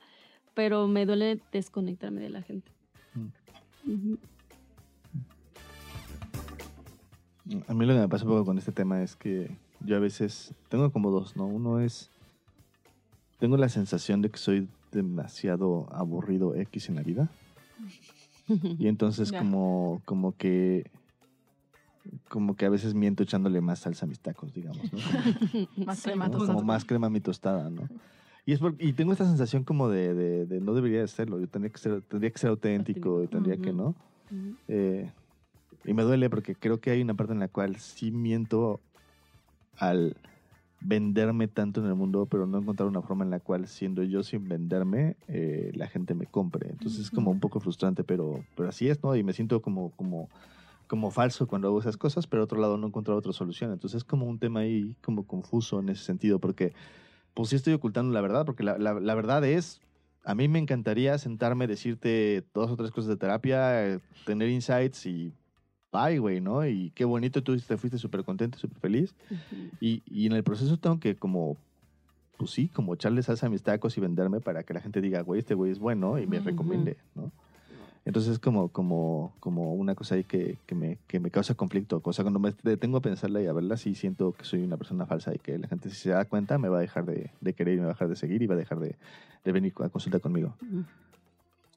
pero 0.53 0.87
me 0.87 1.05
duele 1.05 1.41
desconectarme 1.51 2.21
de 2.21 2.29
la 2.29 2.41
gente. 2.41 2.71
Ujú. 3.85 4.17
A 7.67 7.73
mí 7.73 7.85
lo 7.85 7.93
que 7.93 7.99
me 7.99 8.07
pasa 8.07 8.23
un 8.23 8.31
poco 8.31 8.45
con 8.45 8.57
este 8.57 8.71
tema 8.71 9.03
es 9.03 9.17
que 9.17 9.57
yo 9.85 9.95
a 9.95 9.99
veces 9.99 10.53
tengo 10.69 10.91
como 10.91 11.11
dos, 11.11 11.35
¿no? 11.37 11.45
Uno 11.47 11.79
es, 11.79 12.09
tengo 13.39 13.57
la 13.57 13.69
sensación 13.69 14.21
de 14.21 14.29
que 14.29 14.37
soy 14.37 14.67
demasiado 14.91 15.87
aburrido 15.91 16.55
X 16.55 16.89
en 16.89 16.95
la 16.95 17.03
vida. 17.03 17.29
Y 18.79 18.87
entonces 18.87 19.31
como, 19.39 20.01
como 20.05 20.35
que, 20.37 20.89
como 22.29 22.55
que 22.55 22.65
a 22.65 22.69
veces 22.69 22.93
miento 22.93 23.23
echándole 23.23 23.59
más 23.61 23.79
salsa 23.79 24.05
a 24.05 24.09
mis 24.09 24.19
tacos, 24.19 24.53
digamos, 24.53 24.91
¿no? 24.93 24.99
Como- 24.99 25.67
Más 25.85 26.01
crema, 26.03 26.27
¿no? 26.29 26.37
Como 26.37 26.61
más 26.63 26.85
crema 26.85 27.07
a 27.07 27.09
mi 27.09 27.19
tostada, 27.21 27.69
¿no? 27.69 27.87
Y, 28.45 28.53
es 28.53 28.59
por- 28.59 28.75
y 28.77 28.93
tengo 28.93 29.11
esta 29.13 29.25
sensación 29.25 29.63
como 29.63 29.89
de, 29.89 30.13
de- 30.13 30.45
de 30.45 30.61
no 30.61 30.73
debería 30.75 30.99
de 31.01 31.07
serlo. 31.07 31.39
Yo 31.39 31.47
tendría 31.47 31.71
que 31.71 31.79
ser, 31.79 32.01
tendría 32.03 32.29
que 32.29 32.37
ser 32.37 32.51
auténtico 32.51 33.23
y 33.23 33.27
tendría 33.27 33.57
que. 33.57 33.73
¿no? 33.73 33.95
Eh, 34.67 35.11
y 35.83 35.93
me 35.93 36.03
duele 36.03 36.29
porque 36.29 36.53
creo 36.55 36.79
que 36.79 36.91
hay 36.91 37.01
una 37.01 37.15
parte 37.15 37.33
en 37.33 37.39
la 37.39 37.47
cual 37.47 37.77
sí 37.77 38.11
miento 38.11 38.79
al 39.77 40.15
venderme 40.81 41.47
tanto 41.47 41.81
en 41.81 41.87
el 41.87 41.95
mundo, 41.95 42.27
pero 42.27 42.45
no 42.45 42.59
encontrar 42.59 42.87
una 42.87 43.01
forma 43.01 43.23
en 43.23 43.31
la 43.31 43.39
cual, 43.39 43.67
siendo 43.67 44.03
yo 44.03 44.21
sin 44.23 44.47
venderme, 44.47 45.15
eh, 45.27 45.71
la 45.73 45.87
gente 45.87 46.13
me 46.13 46.25
compre. 46.27 46.69
Entonces 46.69 46.99
es 47.01 47.09
como 47.11 47.31
un 47.31 47.39
poco 47.39 47.59
frustrante, 47.59 48.03
pero, 48.03 48.43
pero 48.55 48.69
así 48.69 48.87
es, 48.89 49.01
¿no? 49.03 49.15
Y 49.15 49.23
me 49.23 49.33
siento 49.33 49.61
como, 49.61 49.91
como, 49.95 50.29
como 50.87 51.09
falso 51.09 51.47
cuando 51.47 51.69
hago 51.69 51.79
esas 51.79 51.97
cosas, 51.97 52.27
pero 52.27 52.43
otro 52.43 52.59
lado 52.59 52.77
no 52.77 52.87
encuentro 52.87 53.15
otra 53.17 53.33
solución. 53.33 53.71
Entonces 53.71 53.97
es 53.99 54.03
como 54.03 54.27
un 54.27 54.37
tema 54.37 54.59
ahí 54.59 54.95
como 55.03 55.25
confuso 55.25 55.79
en 55.79 55.89
ese 55.89 56.03
sentido, 56.03 56.39
porque 56.39 56.73
pues 57.33 57.49
sí 57.49 57.55
estoy 57.55 57.73
ocultando 57.73 58.13
la 58.13 58.21
verdad, 58.21 58.45
porque 58.45 58.63
la, 58.63 58.77
la- 58.77 58.99
la 58.99 59.15
verdad 59.15 59.43
es, 59.43 59.81
a 60.23 60.35
mí 60.35 60.47
me 60.47 60.59
encantaría 60.59 61.17
sentarme, 61.17 61.65
decirte 61.67 62.45
dos 62.53 62.69
o 62.69 62.75
tres 62.75 62.91
cosas 62.91 63.09
de 63.09 63.17
terapia, 63.17 63.99
tener 64.25 64.49
insights 64.49 65.05
y 65.07 65.33
bye, 65.95 66.19
güey, 66.19 66.41
¿no? 66.41 66.65
Y 66.67 66.91
qué 66.95 67.05
bonito, 67.05 67.41
tú 67.41 67.57
te 67.57 67.77
fuiste 67.77 67.97
súper 67.97 68.23
contento, 68.23 68.57
súper 68.57 68.79
feliz. 68.79 69.15
Y, 69.79 70.01
y 70.05 70.25
en 70.25 70.33
el 70.33 70.43
proceso 70.43 70.77
tengo 70.77 70.99
que 70.99 71.15
como, 71.15 71.57
pues 72.37 72.51
sí, 72.51 72.67
como 72.67 72.93
echarle 72.93 73.23
salsa 73.23 73.47
a 73.47 73.49
mis 73.49 73.63
tacos 73.63 73.97
y 73.97 74.01
venderme 74.01 74.39
para 74.41 74.63
que 74.63 74.73
la 74.73 74.81
gente 74.81 74.99
diga, 75.01 75.21
güey, 75.21 75.39
este 75.39 75.53
güey 75.53 75.71
es 75.71 75.79
bueno 75.79 76.19
y 76.19 76.27
me 76.27 76.39
recomiende, 76.39 76.97
¿no? 77.15 77.31
Entonces 78.07 78.33
es 78.33 78.39
como, 78.39 78.69
como, 78.69 79.33
como 79.39 79.73
una 79.73 79.95
cosa 79.95 80.13
ahí 80.13 80.23
que, 80.23 80.59
que, 80.67 80.75
me, 80.75 80.99
que 81.07 81.19
me 81.19 81.31
causa 81.31 81.55
conflicto. 81.55 82.01
O 82.03 82.13
sea, 82.13 82.23
cuando 82.23 82.39
me 82.39 82.53
detengo 82.61 82.97
a 82.97 83.01
pensarla 83.01 83.41
y 83.41 83.47
a 83.47 83.53
verla, 83.53 83.77
sí 83.77 83.95
siento 83.95 84.31
que 84.33 84.45
soy 84.45 84.61
una 84.61 84.77
persona 84.77 85.07
falsa 85.07 85.33
y 85.33 85.39
que 85.39 85.57
la 85.57 85.67
gente 85.67 85.89
si 85.89 85.95
se 85.95 86.09
da 86.11 86.25
cuenta 86.25 86.59
me 86.59 86.69
va 86.69 86.77
a 86.77 86.81
dejar 86.81 87.05
de, 87.05 87.31
de 87.41 87.53
querer 87.53 87.73
y 87.73 87.77
me 87.77 87.85
va 87.85 87.91
a 87.91 87.93
dejar 87.93 88.09
de 88.09 88.15
seguir 88.15 88.43
y 88.43 88.45
va 88.45 88.53
a 88.53 88.57
dejar 88.59 88.79
de, 88.79 88.95
de 89.43 89.51
venir 89.51 89.73
a 89.83 89.89
consulta 89.89 90.19
conmigo. 90.19 90.55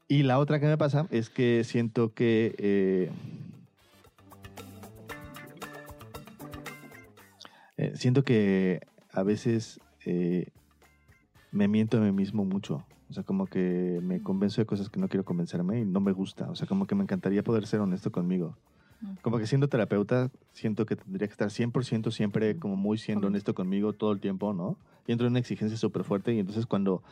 Y 0.06 0.22
la 0.24 0.38
otra 0.38 0.60
que 0.60 0.66
me 0.66 0.76
pasa 0.76 1.06
es 1.10 1.30
que 1.30 1.64
siento 1.64 2.12
que... 2.12 2.54
eh, 2.58 3.10
eh, 7.78 7.92
siento 7.94 8.24
que 8.24 8.80
a 9.12 9.22
veces 9.22 9.80
eh, 10.04 10.48
me 11.52 11.68
miento 11.68 11.96
a 11.96 12.00
mí 12.00 12.12
mismo 12.12 12.44
mucho. 12.44 12.84
O 13.08 13.12
sea, 13.12 13.22
como 13.22 13.46
que 13.46 14.00
me 14.02 14.20
convenzo 14.20 14.60
de 14.60 14.66
cosas 14.66 14.90
que 14.90 15.00
no 15.00 15.08
quiero 15.08 15.24
convencerme 15.24 15.80
y 15.80 15.84
no 15.84 16.00
me 16.00 16.12
gusta. 16.12 16.50
O 16.50 16.56
sea, 16.56 16.66
como 16.66 16.86
que 16.86 16.94
me 16.94 17.04
encantaría 17.04 17.42
poder 17.42 17.66
ser 17.66 17.80
honesto 17.80 18.12
conmigo. 18.12 18.56
Como 19.22 19.38
que 19.38 19.46
siendo 19.46 19.68
terapeuta, 19.68 20.28
siento 20.52 20.84
que 20.84 20.96
tendría 20.96 21.28
que 21.28 21.32
estar 21.32 21.50
100% 21.50 22.10
siempre 22.10 22.56
como 22.58 22.74
muy 22.74 22.98
siendo 22.98 23.28
honesto 23.28 23.54
conmigo 23.54 23.92
todo 23.92 24.10
el 24.10 24.18
tiempo, 24.18 24.52
¿no? 24.52 24.76
Y 25.06 25.12
entro 25.12 25.28
en 25.28 25.34
una 25.34 25.38
exigencia 25.38 25.78
súper 25.78 26.02
fuerte 26.02 26.34
y 26.34 26.40
entonces 26.40 26.66
cuando, 26.66 27.04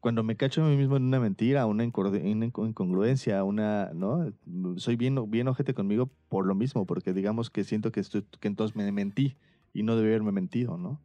cuando 0.00 0.22
me 0.22 0.36
cacho 0.36 0.64
a 0.64 0.68
mí 0.68 0.74
mismo 0.74 0.96
en 0.96 1.04
una 1.04 1.20
mentira, 1.20 1.66
una, 1.66 1.84
incongruencia, 1.84 3.44
una, 3.44 3.90
¿no? 3.92 4.32
Soy 4.76 4.96
bien, 4.96 5.30
bien 5.30 5.48
ojete 5.48 5.74
conmigo 5.74 6.08
por 6.30 6.46
lo 6.46 6.54
mismo, 6.54 6.86
porque 6.86 7.12
digamos 7.12 7.50
que 7.50 7.62
siento 7.62 7.92
que, 7.92 8.00
estoy, 8.00 8.24
que 8.40 8.48
entonces 8.48 8.74
me 8.74 8.90
mentí 8.90 9.36
y 9.78 9.82
no 9.82 9.96
debí 9.96 10.08
haberme 10.08 10.32
mentido, 10.32 10.76
¿no? 10.76 11.00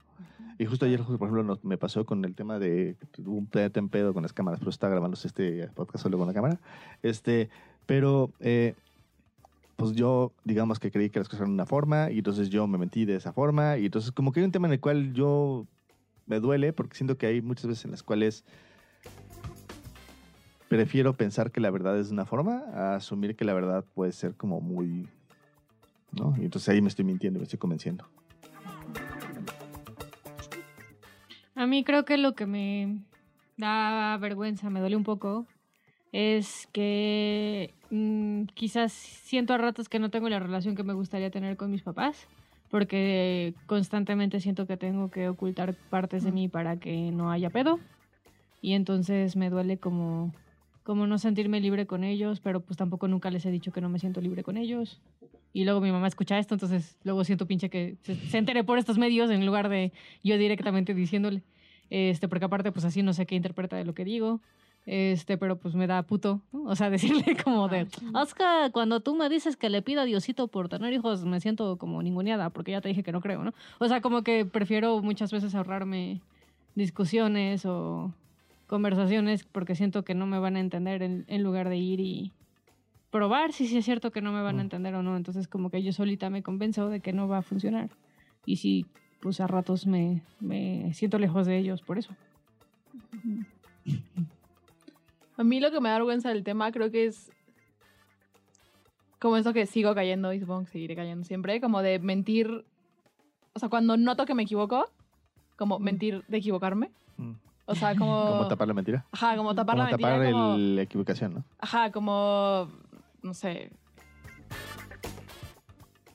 Y 0.59 0.65
justo 0.65 0.85
ayer, 0.85 1.01
por 1.01 1.15
ejemplo, 1.15 1.43
nos- 1.43 1.63
me 1.63 1.77
pasó 1.77 2.05
con 2.05 2.23
el 2.25 2.35
tema 2.35 2.59
de 2.59 2.95
hubo 3.19 3.37
un 3.37 3.47
pe- 3.47 3.71
en 3.73 3.89
pedo 3.89 4.13
con 4.13 4.21
las 4.23 4.33
cámaras, 4.33 4.59
pero 4.59 4.69
estaba 4.69 4.91
grabando 4.91 5.17
este 5.23 5.67
podcast 5.69 6.03
solo 6.03 6.17
con 6.17 6.27
la 6.27 6.33
cámara. 6.33 6.59
Este, 7.01 7.49
pero 7.85 8.31
eh, 8.39 8.75
pues 9.75 9.93
yo, 9.93 10.31
digamos 10.43 10.79
que 10.79 10.91
creí 10.91 11.09
que 11.09 11.19
las 11.19 11.27
cosas 11.27 11.41
eran 11.41 11.51
de 11.51 11.55
una 11.55 11.65
forma 11.65 12.11
y 12.11 12.19
entonces 12.19 12.49
yo 12.49 12.67
me 12.67 12.77
mentí 12.77 13.05
de 13.05 13.15
esa 13.15 13.33
forma 13.33 13.77
y 13.77 13.85
entonces 13.85 14.11
como 14.11 14.31
que 14.31 14.39
hay 14.41 14.45
un 14.45 14.51
tema 14.51 14.67
en 14.67 14.73
el 14.73 14.79
cual 14.79 15.13
yo 15.13 15.65
me 16.27 16.39
duele 16.39 16.71
porque 16.71 16.95
siento 16.95 17.17
que 17.17 17.25
hay 17.25 17.41
muchas 17.41 17.65
veces 17.67 17.85
en 17.85 17.91
las 17.91 18.03
cuales 18.03 18.45
prefiero 20.69 21.13
pensar 21.13 21.51
que 21.51 21.59
la 21.59 21.69
verdad 21.71 21.99
es 21.99 22.07
de 22.07 22.13
una 22.13 22.25
forma 22.25 22.63
a 22.73 22.95
asumir 22.95 23.35
que 23.35 23.45
la 23.45 23.53
verdad 23.53 23.85
puede 23.93 24.11
ser 24.11 24.35
como 24.35 24.61
muy, 24.61 25.07
¿no? 26.11 26.35
Y 26.39 26.45
entonces 26.45 26.69
ahí 26.69 26.81
me 26.81 26.87
estoy 26.89 27.05
mintiendo, 27.05 27.39
me 27.39 27.43
estoy 27.43 27.59
convenciendo. 27.59 28.05
A 31.63 31.65
mí 31.65 31.85
creo 31.85 32.03
que 32.03 32.17
lo 32.17 32.35
que 32.35 32.45
me 32.45 32.97
da 33.55 34.17
vergüenza, 34.17 34.69
me 34.69 34.81
duele 34.81 34.97
un 34.97 35.05
poco, 35.05 35.47
es 36.11 36.67
que 36.73 37.73
mm, 37.89 38.47
quizás 38.53 38.91
siento 38.91 39.53
a 39.53 39.57
ratos 39.57 39.87
que 39.87 39.97
no 39.97 40.09
tengo 40.09 40.27
la 40.27 40.39
relación 40.39 40.75
que 40.75 40.83
me 40.83 40.91
gustaría 40.91 41.31
tener 41.31 41.55
con 41.55 41.71
mis 41.71 41.81
papás, 41.81 42.27
porque 42.69 43.53
constantemente 43.65 44.41
siento 44.41 44.67
que 44.67 44.75
tengo 44.75 45.09
que 45.09 45.29
ocultar 45.29 45.73
partes 45.89 46.25
de 46.25 46.33
mí 46.33 46.49
para 46.49 46.81
que 46.81 47.11
no 47.13 47.31
haya 47.31 47.49
pedo. 47.49 47.79
Y 48.61 48.73
entonces 48.73 49.37
me 49.37 49.49
duele 49.49 49.77
como, 49.77 50.33
como 50.83 51.07
no 51.07 51.17
sentirme 51.17 51.61
libre 51.61 51.85
con 51.85 52.03
ellos, 52.03 52.41
pero 52.41 52.59
pues 52.59 52.75
tampoco 52.75 53.07
nunca 53.07 53.31
les 53.31 53.45
he 53.45 53.51
dicho 53.51 53.71
que 53.71 53.79
no 53.79 53.87
me 53.87 53.99
siento 53.99 54.19
libre 54.19 54.43
con 54.43 54.57
ellos. 54.57 55.01
Y 55.53 55.63
luego 55.63 55.79
mi 55.79 55.93
mamá 55.93 56.07
escucha 56.07 56.39
esto, 56.39 56.55
entonces 56.55 56.97
luego 57.05 57.23
siento 57.23 57.47
pinche 57.47 57.69
que 57.69 57.95
se, 58.01 58.15
se 58.15 58.37
entere 58.37 58.65
por 58.65 58.79
estos 58.79 58.97
medios 58.97 59.31
en 59.31 59.45
lugar 59.45 59.69
de 59.69 59.93
yo 60.25 60.37
directamente 60.37 60.93
diciéndole. 60.93 61.41
Este, 61.95 62.27
porque 62.27 62.45
aparte, 62.45 62.71
pues 62.71 62.85
así 62.85 63.03
no 63.03 63.13
sé 63.13 63.27
qué 63.27 63.35
interpreta 63.35 63.75
de 63.75 63.85
lo 63.85 63.93
que 63.93 64.03
digo. 64.03 64.41
Este, 64.87 65.37
pero 65.37 65.57
pues 65.57 65.75
me 65.75 65.85
da 65.85 66.01
puto, 66.01 66.41
¿no? 66.51 66.63
O 66.63 66.75
sea, 66.75 66.89
decirle 67.23 67.37
como 67.43 67.67
de, 67.67 67.81
es 67.81 68.33
que 68.33 68.43
cuando 68.71 68.99
tú 68.99 69.15
me 69.15 69.29
dices 69.29 69.55
que 69.57 69.69
le 69.69 69.83
pido 69.83 70.01
a 70.01 70.05
Diosito 70.05 70.47
por 70.47 70.69
tener 70.69 70.91
hijos, 70.91 71.23
me 71.23 71.39
siento 71.39 71.77
como 71.77 72.01
ninguneada, 72.01 72.49
porque 72.49 72.71
ya 72.71 72.81
te 72.81 72.89
dije 72.89 73.03
que 73.03 73.11
no 73.11 73.21
creo, 73.21 73.43
¿no? 73.43 73.53
O 73.79 73.87
sea, 73.87 74.01
como 74.01 74.23
que 74.23 74.43
prefiero 74.43 75.01
muchas 75.03 75.31
veces 75.31 75.53
ahorrarme 75.53 76.19
discusiones 76.73 77.65
o 77.65 78.11
conversaciones 78.67 79.43
porque 79.43 79.75
siento 79.75 80.03
que 80.03 80.15
no 80.15 80.25
me 80.25 80.39
van 80.39 80.55
a 80.55 80.59
entender 80.59 81.03
en, 81.03 81.25
en 81.27 81.43
lugar 81.43 81.69
de 81.69 81.77
ir 81.77 81.99
y 81.99 82.31
probar 83.11 83.53
si 83.53 83.67
sí 83.67 83.77
es 83.77 83.85
cierto 83.85 84.11
que 84.11 84.21
no 84.21 84.31
me 84.31 84.41
van 84.41 84.55
a 84.55 84.63
Mm. 84.63 84.65
entender 84.65 84.95
o 84.95 85.03
no. 85.03 85.15
Entonces 85.15 85.47
como 85.47 85.69
que 85.69 85.83
yo 85.83 85.93
solita 85.93 86.29
me 86.31 86.41
convenzo 86.41 86.89
de 86.89 86.99
que 86.99 87.13
no 87.13 87.27
va 87.27 87.37
a 87.37 87.41
funcionar. 87.43 87.91
Y 88.45 88.55
sí, 88.57 88.87
pues 89.23 89.39
a 89.39 89.47
ratos 89.47 89.87
me, 89.87 90.21
me 90.41 90.93
siento 90.93 91.17
lejos 91.17 91.47
de 91.47 91.57
ellos 91.57 91.81
por 91.81 91.97
eso. 91.97 92.13
A 95.37 95.43
mí 95.43 95.59
lo 95.59 95.71
que 95.71 95.79
me 95.79 95.89
da 95.89 95.95
vergüenza 95.95 96.29
del 96.29 96.43
tema 96.43 96.71
creo 96.71 96.91
que 96.91 97.05
es 97.05 97.31
como 99.19 99.37
eso 99.37 99.53
que 99.53 99.65
sigo 99.65 99.95
cayendo 99.95 100.33
y 100.33 100.39
supongo 100.41 100.65
que 100.65 100.71
seguiré 100.71 100.95
cayendo 100.95 101.23
siempre, 101.23 101.61
como 101.61 101.81
de 101.81 101.97
mentir, 101.99 102.65
o 103.53 103.59
sea, 103.59 103.69
cuando 103.69 103.95
noto 103.95 104.25
que 104.25 104.35
me 104.35 104.43
equivoco, 104.43 104.89
como 105.57 105.79
mentir 105.79 106.23
de 106.27 106.37
equivocarme. 106.37 106.91
Mm. 107.17 107.31
O 107.65 107.75
sea, 107.75 107.95
como... 107.95 108.25
¿Cómo 108.31 108.47
tapar 108.49 108.67
la 108.67 108.73
mentira? 108.73 109.05
Ajá, 109.13 109.37
como 109.37 109.55
tapar 109.55 109.75
Como 109.75 109.83
la 109.85 109.89
mentira. 109.91 110.09
tapar 110.17 110.31
como- 110.31 110.55
el- 110.55 110.75
la 110.75 110.81
equivocación, 110.81 111.33
¿no? 111.35 111.43
Ajá, 111.59 111.91
como... 111.91 112.67
No 113.21 113.33
sé. 113.33 113.71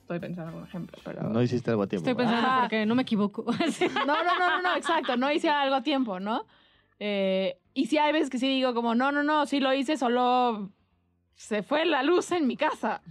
Estoy 0.09 0.19
pensando 0.21 0.49
en 0.49 0.55
algún 0.55 0.67
ejemplo, 0.67 0.97
pero... 1.05 1.21
No 1.29 1.39
hiciste 1.39 1.69
algo 1.69 1.83
a 1.83 1.87
tiempo. 1.87 2.09
Estoy 2.09 2.25
pensando 2.25 2.61
porque 2.61 2.83
no 2.87 2.95
me 2.95 3.03
equivoco. 3.03 3.45
No, 3.93 4.05
no, 4.05 4.23
no, 4.23 4.39
no, 4.39 4.61
no, 4.63 4.75
exacto. 4.75 5.15
No 5.17 5.31
hice 5.31 5.49
algo 5.49 5.75
a 5.75 5.83
tiempo, 5.83 6.19
¿no? 6.19 6.47
Eh, 6.99 7.59
y 7.75 7.85
sí 7.85 7.99
hay 7.99 8.11
veces 8.11 8.31
que 8.31 8.39
sí 8.39 8.47
digo 8.47 8.73
como, 8.73 8.95
no, 8.95 9.11
no, 9.11 9.21
no, 9.21 9.45
sí 9.45 9.59
lo 9.59 9.71
hice, 9.71 9.97
solo 9.97 10.71
se 11.35 11.61
fue 11.61 11.85
la 11.85 12.01
luz 12.01 12.31
en 12.31 12.47
mi 12.47 12.57
casa. 12.57 13.03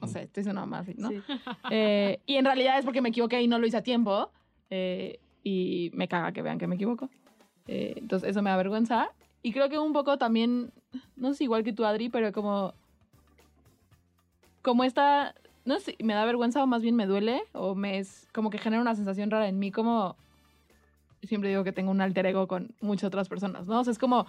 No 0.00 0.08
sé, 0.08 0.22
estoy 0.24 0.42
sonando 0.42 0.66
más 0.66 0.84
¿no? 0.96 1.10
Sí. 1.10 1.22
Eh, 1.70 2.18
y 2.26 2.34
en 2.34 2.44
realidad 2.44 2.76
es 2.76 2.84
porque 2.84 3.00
me 3.00 3.10
equivoqué 3.10 3.40
y 3.40 3.46
no 3.46 3.60
lo 3.60 3.66
hice 3.68 3.76
a 3.76 3.82
tiempo. 3.84 4.32
eh, 4.68 5.20
y 5.44 5.90
me 5.94 6.08
caga 6.08 6.32
que 6.32 6.42
vean 6.42 6.58
que 6.58 6.66
me 6.66 6.74
equivoco. 6.74 7.08
Eh, 7.68 7.94
entonces 7.98 8.30
eso 8.30 8.42
me 8.42 8.50
da 8.50 8.56
vergüenza. 8.56 9.10
Y 9.42 9.52
creo 9.52 9.68
que 9.68 9.78
un 9.78 9.92
poco 9.92 10.18
también, 10.18 10.72
no 11.14 11.34
sé 11.34 11.44
igual 11.44 11.62
que 11.62 11.72
tú, 11.72 11.84
Adri, 11.84 12.08
pero 12.08 12.32
como... 12.32 12.74
Como 14.60 14.82
esta... 14.84 15.34
No 15.64 15.78
sé, 15.78 15.96
me 16.02 16.14
da 16.14 16.24
vergüenza 16.24 16.62
o 16.62 16.66
más 16.66 16.82
bien 16.82 16.96
me 16.96 17.06
duele. 17.06 17.42
O 17.52 17.74
me 17.74 17.98
es 17.98 18.28
como 18.32 18.50
que 18.50 18.58
genera 18.58 18.82
una 18.82 18.94
sensación 18.94 19.30
rara 19.30 19.48
en 19.48 19.58
mí 19.58 19.70
como... 19.70 20.16
Siempre 21.22 21.50
digo 21.50 21.62
que 21.62 21.72
tengo 21.72 21.92
un 21.92 22.00
alter 22.00 22.26
ego 22.26 22.48
con 22.48 22.74
muchas 22.80 23.08
otras 23.08 23.28
personas, 23.28 23.66
¿no? 23.66 23.80
O 23.80 23.84
sea, 23.84 23.92
es 23.92 23.98
como... 23.98 24.26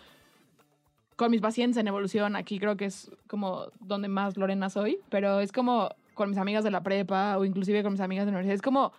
Con 1.15 1.31
mis 1.31 1.41
pacientes 1.41 1.77
en 1.77 1.87
evolución, 1.87 2.35
aquí 2.35 2.59
creo 2.59 2.75
que 2.75 2.85
es 2.85 3.11
como 3.27 3.67
donde 3.79 4.07
más 4.07 4.35
Lorena 4.35 4.69
soy, 4.69 4.99
pero 5.09 5.39
es 5.39 5.51
como 5.51 5.89
con 6.15 6.29
mis 6.29 6.39
amigas 6.39 6.63
de 6.63 6.71
la 6.71 6.81
prepa 6.81 7.37
o 7.37 7.45
inclusive 7.45 7.83
con 7.83 7.93
mis 7.93 8.01
amigas 8.01 8.25
de 8.25 8.31
la 8.31 8.37
universidad. 8.37 8.55
Es 8.55 8.61
como... 8.61 8.93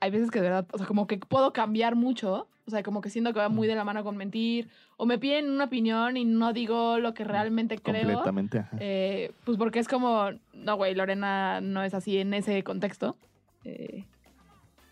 Hay 0.00 0.10
veces 0.10 0.30
que 0.30 0.40
de 0.40 0.48
verdad, 0.48 0.66
o 0.72 0.78
sea, 0.78 0.86
como 0.86 1.06
que 1.06 1.18
puedo 1.18 1.52
cambiar 1.52 1.94
mucho. 1.94 2.48
O 2.66 2.70
sea, 2.70 2.82
como 2.82 3.00
que 3.00 3.10
siento 3.10 3.32
que 3.32 3.40
va 3.40 3.48
muy 3.48 3.66
de 3.66 3.74
la 3.74 3.84
mano 3.84 4.04
con 4.04 4.16
mentir. 4.16 4.68
O 4.96 5.04
me 5.04 5.18
piden 5.18 5.50
una 5.50 5.64
opinión 5.64 6.16
y 6.16 6.24
no 6.24 6.52
digo 6.52 6.98
lo 6.98 7.14
que 7.14 7.24
realmente 7.24 7.78
creo. 7.78 8.04
Completamente, 8.04 8.58
ajá. 8.60 8.76
Eh, 8.80 9.32
pues 9.44 9.58
porque 9.58 9.78
es 9.78 9.88
como, 9.88 10.30
no, 10.54 10.76
güey, 10.76 10.94
Lorena 10.94 11.60
no 11.60 11.82
es 11.82 11.94
así 11.94 12.18
en 12.18 12.32
ese 12.32 12.62
contexto. 12.62 13.16
Eh, 13.64 14.04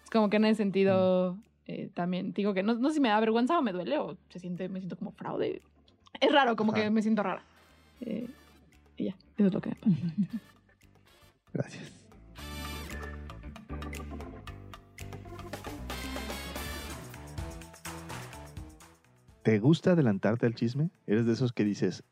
es 0.05 0.11
como 0.11 0.29
que 0.29 0.37
en 0.37 0.47
ese 0.47 0.57
sentido 0.57 1.37
eh, 1.67 1.91
también 1.93 2.33
digo 2.33 2.55
que 2.55 2.63
no, 2.63 2.75
no 2.75 2.89
sé 2.89 2.95
si 2.95 3.01
me 3.01 3.11
da 3.11 3.21
vergüenza 3.21 3.59
o 3.59 3.63
me 3.63 3.73
duele 3.73 3.99
o 3.99 4.17
se 4.31 4.41
siente, 4.41 4.69
me 4.69 4.81
siento 4.81 4.97
como 4.97 5.13
fraude. 5.13 5.61
Es 6.19 6.33
raro, 6.33 6.57
como 6.57 6.73
Ajá. 6.73 6.83
que 6.83 6.91
me 6.91 7.03
siento 7.03 7.23
rara. 7.23 7.43
Eh, 8.01 8.27
y 8.97 9.05
ya, 9.05 9.15
eso 9.37 9.47
es 9.49 9.55
lo 9.55 9.61
que 9.61 9.71
me 9.71 9.77
pasa. 9.77 9.97
Gracias. 11.53 11.98
¿Te 19.49 19.61
gusta 19.61 19.93
adelantarte 19.93 20.45
al 20.45 20.55
chisme? 20.55 20.91
¿Eres 21.07 21.25
de 21.25 21.33
esos 21.33 21.55
que 21.55 21.65
dices, 21.65 22.05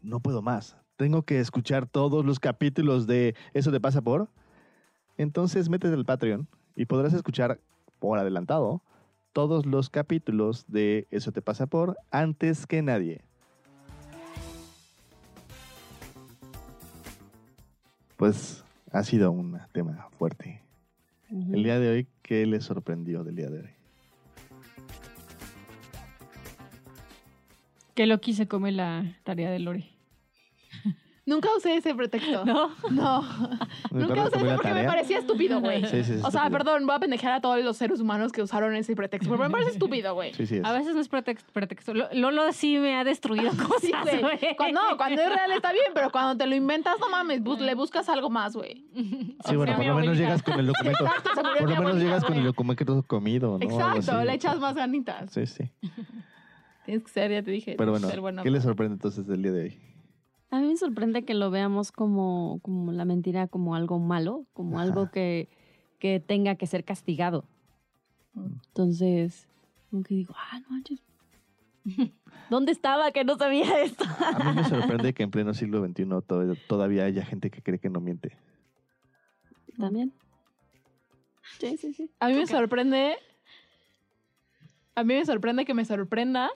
no 0.00 0.20
puedo 0.20 0.42
más, 0.42 0.76
tengo 0.94 1.22
que 1.22 1.40
escuchar 1.40 1.88
todos 1.88 2.24
los 2.24 2.38
capítulos 2.38 3.08
de 3.08 3.34
Eso 3.52 3.72
te 3.72 3.80
pasa 3.80 4.00
por? 4.00 4.28
Entonces 5.18 5.68
métete 5.68 5.92
al 5.92 6.04
Patreon 6.04 6.46
y 6.76 6.86
podrás 6.86 7.12
escuchar 7.12 7.58
por 7.98 8.20
adelantado 8.20 8.80
todos 9.32 9.66
los 9.66 9.90
capítulos 9.90 10.66
de 10.68 11.08
Eso 11.10 11.32
te 11.32 11.42
pasa 11.42 11.66
por 11.66 11.96
antes 12.12 12.64
que 12.64 12.80
nadie. 12.80 13.22
Pues 18.16 18.64
ha 18.92 19.02
sido 19.02 19.32
un 19.32 19.58
tema 19.72 20.10
fuerte. 20.16 20.62
El 21.28 21.64
día 21.64 21.80
de 21.80 21.90
hoy, 21.90 22.06
¿qué 22.22 22.46
les 22.46 22.62
sorprendió 22.62 23.24
del 23.24 23.34
día 23.34 23.50
de 23.50 23.62
hoy? 23.62 23.83
Que 27.94 28.06
Loki 28.06 28.32
se 28.34 28.48
come 28.48 28.72
la 28.72 29.04
tarea 29.24 29.50
de 29.50 29.58
Lore. 29.60 29.88
Nunca 31.26 31.48
usé 31.56 31.76
ese 31.76 31.94
pretexto. 31.94 32.44
¿No? 32.44 32.70
No. 32.90 33.22
¿Me 33.92 34.00
Nunca 34.02 34.26
usé 34.26 34.36
ese 34.36 34.54
porque 34.56 34.74
me 34.74 34.84
parecía 34.84 35.18
estúpido, 35.20 35.58
güey. 35.60 35.82
Sí, 35.86 36.04
sí, 36.04 36.12
O 36.22 36.30
sea, 36.30 36.42
estúpido. 36.42 36.50
perdón, 36.50 36.86
voy 36.86 36.96
a 36.96 36.98
pendejear 36.98 37.32
a 37.32 37.40
todos 37.40 37.64
los 37.64 37.78
seres 37.78 37.98
humanos 38.00 38.30
que 38.30 38.42
usaron 38.42 38.74
ese 38.76 38.94
pretexto. 38.94 39.30
Pero 39.30 39.42
me 39.42 39.48
parece 39.48 39.70
estúpido, 39.70 40.12
güey. 40.12 40.34
Sí, 40.34 40.46
sí 40.46 40.56
es. 40.56 40.64
A 40.66 40.72
veces 40.72 40.94
no 40.94 41.00
es 41.00 41.08
pretexto. 41.08 41.50
pretexto. 41.52 41.94
Lo- 41.94 42.12
Lolo 42.12 42.52
sí 42.52 42.76
me 42.76 42.96
ha 42.96 43.04
destruido 43.04 43.50
cosas, 43.56 43.80
Sí, 43.80 44.18
güey. 44.20 44.38
Cuando, 44.56 44.82
no, 44.82 44.96
cuando 44.98 45.22
es 45.22 45.28
real 45.30 45.52
está 45.52 45.72
bien, 45.72 45.86
pero 45.94 46.10
cuando 46.10 46.36
te 46.36 46.46
lo 46.46 46.54
inventas, 46.56 46.96
no 47.00 47.08
mames, 47.08 47.42
bus- 47.42 47.58
le 47.60 47.74
buscas 47.74 48.06
algo 48.10 48.28
más, 48.28 48.54
güey. 48.54 48.84
Sí, 48.94 49.56
bueno, 49.56 49.64
sea, 49.64 49.76
por 49.76 49.86
lo 49.86 49.94
menos 49.94 50.18
llegas 50.18 50.42
con 50.42 50.60
el 50.60 50.66
documento. 50.66 51.04
murió 51.04 51.32
por 51.34 51.44
lo 51.46 51.52
menos 51.54 51.78
abuelita, 51.78 52.04
llegas 52.04 52.24
con 52.24 52.36
el 52.36 52.44
documento 52.44 53.02
comido, 53.06 53.58
¿no? 53.58 53.64
Exacto, 53.64 54.12
así. 54.18 54.26
le 54.26 54.34
echas 54.34 54.58
más 54.58 54.74
ganitas. 54.74 55.30
Sí, 55.32 55.46
sí. 55.46 55.70
Tienes 56.84 57.02
que 57.04 57.10
ser, 57.10 57.30
ya 57.30 57.42
te 57.42 57.50
dije. 57.50 57.74
Pero 57.76 57.90
bueno, 57.92 58.08
ser 58.08 58.20
bueno. 58.20 58.42
¿qué 58.42 58.50
les 58.50 58.62
sorprende 58.62 58.94
entonces 58.94 59.26
del 59.26 59.42
día 59.42 59.52
de 59.52 59.62
hoy? 59.64 59.78
A 60.50 60.60
mí 60.60 60.68
me 60.68 60.76
sorprende 60.76 61.24
que 61.24 61.34
lo 61.34 61.50
veamos 61.50 61.90
como, 61.90 62.60
como 62.62 62.92
la 62.92 63.04
mentira, 63.04 63.48
como 63.48 63.74
algo 63.74 63.98
malo, 63.98 64.46
como 64.52 64.78
Ajá. 64.78 64.86
algo 64.88 65.10
que, 65.10 65.48
que 65.98 66.20
tenga 66.20 66.54
que 66.56 66.66
ser 66.66 66.84
castigado. 66.84 67.44
Entonces, 68.36 69.48
como 69.90 70.02
que 70.02 70.14
digo, 70.14 70.34
ah, 70.36 70.60
no 70.60 70.70
manches. 70.70 71.00
¿Dónde 72.50 72.72
estaba 72.72 73.10
que 73.10 73.24
no 73.24 73.36
sabía 73.36 73.82
esto? 73.82 74.04
A 74.04 74.38
mí 74.38 74.52
me 74.54 74.64
sorprende 74.68 75.14
que 75.14 75.22
en 75.22 75.30
pleno 75.30 75.54
siglo 75.54 75.84
XXI 75.84 76.04
to- 76.26 76.56
todavía 76.68 77.04
haya 77.04 77.24
gente 77.24 77.50
que 77.50 77.62
cree 77.62 77.78
que 77.78 77.90
no 77.90 78.00
miente. 78.00 78.36
También. 79.78 80.12
Sí, 81.58 81.76
sí, 81.78 81.92
sí. 81.94 82.10
A 82.20 82.28
mí 82.28 82.34
me 82.34 82.46
sorprende. 82.46 83.16
A 84.94 85.02
mí 85.02 85.14
me 85.14 85.24
sorprende 85.24 85.64
que 85.64 85.74
me 85.74 85.84
sorprenda 85.84 86.50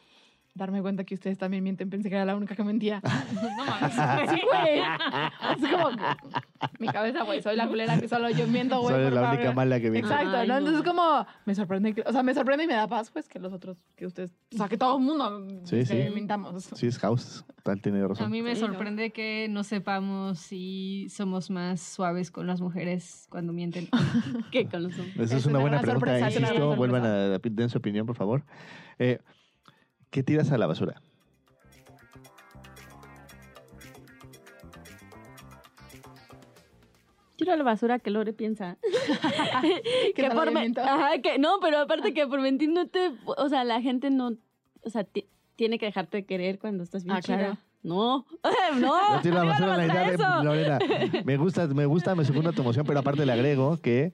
darme 0.58 0.82
cuenta 0.82 1.04
que 1.04 1.14
ustedes 1.14 1.38
también 1.38 1.64
mienten. 1.64 1.88
Pensé 1.88 2.10
que 2.10 2.16
era 2.16 2.24
la 2.26 2.36
única 2.36 2.54
que 2.54 2.64
mentía. 2.64 3.00
No 3.56 3.64
mames. 3.64 4.30
Sí, 4.30 4.40
güey. 4.44 4.80
Es 5.58 5.70
como 5.72 5.88
que- 5.96 6.78
mi 6.78 6.88
cabeza, 6.88 7.22
güey. 7.22 7.40
Soy 7.42 7.56
la 7.56 7.66
culera 7.68 7.98
que 7.98 8.08
solo 8.08 8.28
yo 8.30 8.46
miento, 8.46 8.80
güey. 8.80 8.94
Soy 8.94 9.10
la 9.10 9.20
favor. 9.22 9.36
única 9.36 9.52
mala 9.52 9.80
que 9.80 9.90
miente. 9.90 10.08
Exacto, 10.10 10.36
Ay, 10.36 10.48
¿no? 10.48 10.58
Entonces 10.58 10.82
como 10.82 11.26
me 11.46 11.54
sorprende, 11.54 11.94
que- 11.94 12.02
o 12.06 12.12
sea, 12.12 12.22
me 12.22 12.34
sorprende 12.34 12.64
y 12.64 12.66
me 12.66 12.74
da 12.74 12.86
paz, 12.88 13.10
pues, 13.10 13.28
que 13.28 13.38
los 13.38 13.52
otros, 13.52 13.78
que 13.96 14.04
ustedes, 14.06 14.34
o 14.52 14.56
sea, 14.58 14.68
que 14.68 14.76
todo 14.76 14.98
el 14.98 15.04
mundo 15.04 15.46
Sí, 15.64 15.76
que 15.78 15.86
sí. 15.86 16.14
mintamos. 16.14 16.64
Sí, 16.74 16.86
es 16.86 16.98
House. 16.98 17.44
Tal 17.62 17.80
tiene 17.80 18.00
A 18.02 18.08
razón. 18.08 18.30
mí 18.30 18.42
me 18.42 18.54
Sí, 18.54 18.60
¿no? 18.62 18.68
sorprende 18.68 19.10
que 19.10 19.46
no 19.50 19.62
sepamos 19.64 20.38
si 20.38 21.06
somos 21.10 21.50
más 21.50 21.80
suaves 21.80 22.30
con 22.30 22.46
las 22.46 22.60
mujeres 22.60 23.26
cuando 23.30 23.52
mienten. 23.52 23.88
¿Qué 24.52 24.66
con 24.66 24.82
los 24.84 24.98
hombres? 24.98 25.16
Esa 25.16 25.36
es 25.36 25.40
Es 25.40 25.46
una 25.46 25.58
una 25.58 25.60
buena 25.60 25.80
pregunta. 25.80 26.06
sorpresa, 26.06 26.28
es 26.28 26.36
una 26.38 26.46
Insisto, 26.48 26.76
vuelvan 26.76 27.04
a 27.06 27.38
den 27.38 27.68
su 27.68 27.78
opinión, 27.78 28.06
por 28.06 28.16
favor. 28.16 28.44
Eh, 28.98 29.18
¿Qué 30.10 30.22
tiras 30.22 30.50
a 30.52 30.58
la 30.58 30.66
basura? 30.66 31.00
Tiro 37.36 37.52
a 37.52 37.56
la 37.56 37.62
basura 37.62 37.98
que 38.00 38.10
Lore 38.10 38.32
piensa. 38.32 38.76
Que 40.14 40.30
por. 40.30 40.48
Ajá, 40.48 41.18
que 41.22 41.38
no, 41.38 41.58
pero 41.60 41.78
aparte 41.78 42.12
que 42.12 42.26
por 42.26 42.40
mentir 42.40 42.70
no 42.70 42.88
te, 42.88 43.12
o 43.24 43.48
sea, 43.48 43.62
la 43.64 43.80
gente 43.80 44.10
no, 44.10 44.32
o 44.82 44.90
sea, 44.90 45.04
ti- 45.04 45.28
tiene 45.54 45.78
que 45.78 45.86
dejarte 45.86 46.24
querer 46.24 46.58
cuando 46.58 46.82
estás 46.82 47.04
bien 47.04 47.16
Ah, 47.16 47.20
chida. 47.22 47.36
claro. 47.38 47.58
No, 47.84 48.26
no. 48.80 49.14
No 49.14 49.20
tiro 49.22 49.36
a 49.40 49.44
la 49.44 49.50
basura 49.52 49.76
la 49.76 49.86
idea 49.86 50.10
de. 50.10 50.44
Lorena. 50.44 50.78
Me 51.24 51.36
gusta, 51.36 51.66
me 51.68 51.86
gusta, 51.86 52.14
me 52.16 52.24
segunda 52.24 52.50
tu 52.52 52.62
emoción, 52.62 52.84
pero 52.84 52.98
aparte 52.98 53.24
le 53.24 53.32
agrego 53.32 53.78
que 53.80 54.12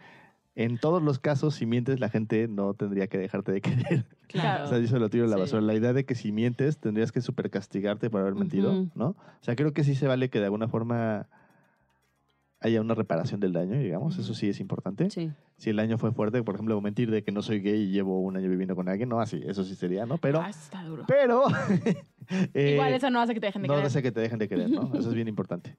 en 0.57 0.79
todos 0.79 1.03
los 1.03 1.19
casos, 1.19 1.55
si 1.57 1.67
mientes, 1.67 1.99
la 2.01 2.09
gente 2.09 2.47
no 2.49 2.75
tendría 2.75 3.07
que 3.09 3.19
dejarte 3.19 3.53
de 3.53 3.61
querer. 3.61 4.07
Claro. 4.29 4.65
O 4.65 4.67
sea, 4.67 4.79
yo 4.81 4.89
se 4.89 4.99
lo 4.99 5.11
tiro 5.11 5.27
a 5.27 5.29
la 5.29 5.37
Sí. 5.37 5.41
basura. 5.43 5.63
La 5.63 5.75
idea 5.75 5.93
de 5.93 6.05
que 6.05 6.17
si 6.17 6.33
mientes, 6.33 6.79
tendrías 6.79 7.13
que 7.13 7.21
super 7.21 7.51
castigarte 7.51 8.11
por 8.11 8.21
haber 8.21 8.35
mentido, 8.35 8.73
Ujú. 8.73 8.91
¿no? 8.97 9.07
O 9.11 9.17
sea, 9.43 9.55
creo 9.55 9.73
que 9.73 9.85
sí 9.85 9.95
se 9.95 10.09
vale 10.09 10.29
que 10.29 10.41
de 10.41 10.47
alguna 10.47 10.67
forma 10.67 11.29
haya 12.61 12.81
una 12.81 12.95
reparación 12.95 13.39
del 13.41 13.53
daño, 13.53 13.79
digamos. 13.79 14.19
Eso 14.19 14.35
sí 14.35 14.49
es 14.49 14.59
importante. 14.59 15.09
Sí. 15.11 15.31
Si 15.57 15.71
el 15.71 15.77
daño 15.77 15.99
fue 15.99 16.11
fuerte, 16.13 16.43
por 16.43 16.55
ejemplo, 16.57 16.81
mentir 16.81 17.11
de 17.13 17.23
que 17.23 17.31
no 17.31 17.43
soy 17.43 17.61
gay 17.61 17.83
y 17.83 17.91
llevo 17.93 18.21
un 18.23 18.37
año 18.37 18.49
viviendo 18.49 18.75
con 18.75 18.89
alguien, 18.89 19.09
no, 19.09 19.21
así, 19.21 19.41
eso 19.47 19.63
sí 19.63 19.75
sería, 19.77 20.05
¿no? 20.07 20.19
Pero, 20.19 20.41
Ah, 20.41 20.51
está 20.51 20.83
duro. 20.83 21.05
pero... 21.07 21.45
eh, 22.55 22.73
Igual 22.73 22.95
eso 22.95 23.11
no 23.11 23.21
hace 23.21 23.35
que 23.35 23.41
te 23.41 23.47
dejen 23.47 23.63
de 23.63 23.69
no 23.69 23.75
querer. 23.75 23.87
hace 23.87 24.03
que 24.03 24.11
te 24.13 24.21
dejen 24.21 24.39
de 24.39 24.49
querer, 24.49 24.71
¿no? 24.71 24.91
Eso 24.95 25.11
es 25.11 25.15
bien 25.15 25.29
importante. 25.29 25.77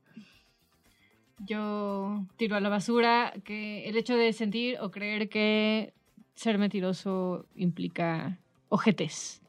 Yo 1.40 2.26
tiro 2.38 2.56
a 2.56 2.60
la 2.62 2.70
basura 2.70 3.34
que 3.44 3.88
el 3.90 3.98
hecho 3.98 4.16
de 4.16 4.32
sentir 4.34 4.78
o 4.80 4.92
creer 4.92 5.30
que 5.30 5.94
ser 6.34 6.58
mentiroso 6.58 7.46
implica 7.56 8.38
ojetes. 8.70 9.42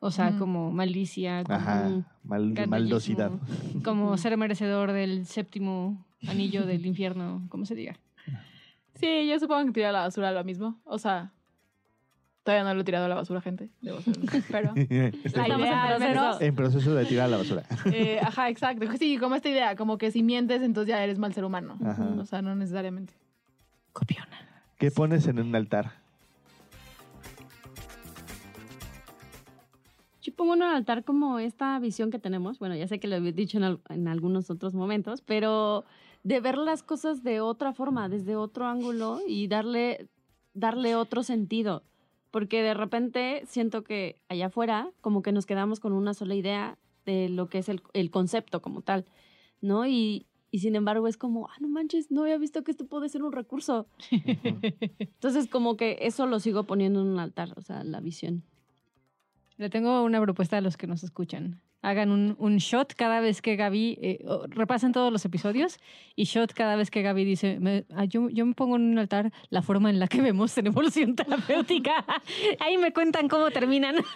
O 0.00 0.10
sea, 0.10 0.36
como 0.36 0.72
malicia, 0.72 1.44
como, 1.44 1.56
Ajá, 1.56 2.04
mal, 2.24 2.54
maldosidad. 2.66 3.30
como 3.84 4.16
ser 4.16 4.36
merecedor 4.36 4.90
del 4.90 5.26
séptimo 5.26 6.04
anillo 6.26 6.66
del 6.66 6.84
infierno, 6.86 7.46
como 7.48 7.66
se 7.66 7.76
diga. 7.76 7.96
Sí, 8.94 9.28
yo 9.28 9.38
supongo 9.38 9.66
que 9.66 9.72
tirar 9.72 9.90
a 9.90 9.92
la 9.92 10.00
basura 10.00 10.32
lo 10.32 10.42
mismo. 10.42 10.76
O 10.84 10.98
sea, 10.98 11.32
todavía 12.42 12.64
no 12.64 12.74
lo 12.74 12.80
he 12.80 12.84
tirado 12.84 13.04
a 13.06 13.08
la 13.08 13.14
basura, 13.14 13.40
gente. 13.40 13.68
Debo 13.80 14.00
ser 14.00 14.16
Pero 14.50 14.72
la 14.76 15.46
en 15.46 15.60
idea, 15.60 15.82
al 15.88 15.96
proceso. 15.98 16.40
en 16.40 16.54
proceso 16.54 16.94
de 16.94 17.04
tirar 17.06 17.26
a 17.26 17.28
la 17.28 17.36
basura. 17.38 17.62
eh, 17.92 18.18
ajá, 18.22 18.48
exacto. 18.48 18.86
Sí, 18.98 19.16
como 19.18 19.34
esta 19.34 19.48
idea, 19.48 19.76
como 19.76 19.98
que 19.98 20.10
si 20.10 20.22
mientes, 20.22 20.62
entonces 20.62 20.88
ya 20.88 21.02
eres 21.02 21.18
mal 21.18 21.32
ser 21.34 21.44
humano. 21.44 21.78
Ajá. 21.84 22.04
O 22.18 22.24
sea, 22.26 22.42
no 22.42 22.54
necesariamente. 22.54 23.14
Copiona. 23.92 24.64
¿Qué 24.78 24.90
pones 24.90 25.26
en 25.28 25.38
un 25.38 25.54
altar? 25.54 25.92
Yo 30.22 30.32
pongo 30.34 30.54
en 30.54 30.62
un 30.62 30.68
altar 30.68 31.02
como 31.04 31.40
esta 31.40 31.78
visión 31.80 32.10
que 32.12 32.18
tenemos, 32.20 32.58
bueno, 32.60 32.76
ya 32.76 32.86
sé 32.86 33.00
que 33.00 33.08
lo 33.08 33.16
he 33.16 33.32
dicho 33.32 33.58
en, 33.58 33.64
al- 33.64 33.80
en 33.88 34.06
algunos 34.06 34.50
otros 34.50 34.72
momentos, 34.72 35.20
pero 35.20 35.84
de 36.22 36.38
ver 36.40 36.56
las 36.58 36.84
cosas 36.84 37.24
de 37.24 37.40
otra 37.40 37.72
forma, 37.72 38.08
desde 38.08 38.36
otro 38.36 38.66
ángulo 38.66 39.18
y 39.26 39.48
darle, 39.48 40.06
darle 40.54 40.94
otro 40.94 41.24
sentido. 41.24 41.82
Porque 42.32 42.62
de 42.62 42.74
repente 42.74 43.42
siento 43.46 43.84
que 43.84 44.18
allá 44.28 44.46
afuera 44.46 44.90
como 45.00 45.22
que 45.22 45.30
nos 45.30 45.46
quedamos 45.46 45.78
con 45.78 45.92
una 45.92 46.14
sola 46.14 46.34
idea 46.34 46.78
de 47.04 47.28
lo 47.28 47.48
que 47.48 47.58
es 47.58 47.68
el, 47.68 47.82
el 47.92 48.10
concepto 48.10 48.60
como 48.60 48.82
tal, 48.82 49.04
¿no? 49.60 49.86
Y, 49.86 50.26
y 50.50 50.58
sin 50.58 50.74
embargo 50.74 51.06
es 51.06 51.16
como, 51.16 51.46
ah, 51.48 51.56
no 51.60 51.68
manches, 51.68 52.10
no 52.10 52.22
había 52.22 52.38
visto 52.38 52.64
que 52.64 52.70
esto 52.70 52.86
puede 52.86 53.08
ser 53.08 53.22
un 53.22 53.32
recurso. 53.32 53.86
Entonces 54.98 55.46
como 55.46 55.76
que 55.76 55.98
eso 56.00 56.26
lo 56.26 56.40
sigo 56.40 56.64
poniendo 56.64 57.02
en 57.02 57.08
un 57.08 57.20
altar, 57.20 57.52
o 57.56 57.60
sea, 57.60 57.84
la 57.84 58.00
visión. 58.00 58.42
Le 59.58 59.70
tengo 59.70 60.02
una 60.02 60.20
propuesta 60.20 60.56
a 60.56 60.60
los 60.60 60.76
que 60.76 60.86
nos 60.86 61.04
escuchan. 61.04 61.60
Hagan 61.82 62.10
un, 62.12 62.36
un 62.38 62.56
shot 62.58 62.94
cada 62.94 63.20
vez 63.20 63.42
que 63.42 63.56
Gaby, 63.56 63.98
eh, 64.00 64.24
repasen 64.50 64.92
todos 64.92 65.12
los 65.12 65.24
episodios 65.24 65.78
y 66.16 66.24
shot 66.24 66.52
cada 66.54 66.76
vez 66.76 66.90
que 66.90 67.02
Gaby 67.02 67.24
dice, 67.24 67.58
me- 67.60 67.84
ah, 67.94 68.04
yo, 68.04 68.28
yo 68.30 68.46
me 68.46 68.54
pongo 68.54 68.76
en 68.76 68.82
un 68.82 68.98
altar 68.98 69.32
la 69.50 69.62
forma 69.62 69.90
en 69.90 69.98
la 69.98 70.06
que 70.06 70.20
vemos 70.22 70.56
en 70.58 70.68
evolución 70.68 71.16
terapéutica. 71.16 72.04
Ahí 72.60 72.78
me 72.78 72.92
cuentan 72.92 73.28
cómo 73.28 73.50
terminan. 73.50 73.96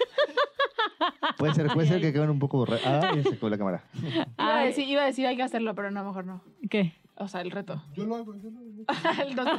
Puede 1.39 1.55
ser, 1.55 1.67
puede 1.69 1.87
ser 1.89 2.01
que 2.01 2.13
queden 2.13 2.31
un 2.31 2.39
poco 2.39 2.59
borra- 2.59 2.79
Ah, 2.85 3.13
se 3.15 3.51
la 3.51 3.59
cámara. 3.59 3.85
Iba 4.39 4.61
a, 4.61 4.65
decir, 4.65 4.89
iba 4.89 5.03
a 5.03 5.07
decir 5.07 5.27
hay 5.27 5.37
que 5.37 5.43
hacerlo, 5.43 5.75
pero 5.75 5.91
no, 5.91 6.05
mejor 6.05 6.25
no. 6.25 6.43
¿Qué? 6.71 6.95
O 7.19 7.29
sea, 7.29 7.41
el 7.41 7.51
reto. 7.51 7.83
Yo 7.95 8.05
lo 8.05 8.17
hago, 8.17 8.35
yo 8.37 8.51
lo 8.51 8.59
hago. 8.59 8.67
El 9.27 9.35
nuestro- 9.37 9.59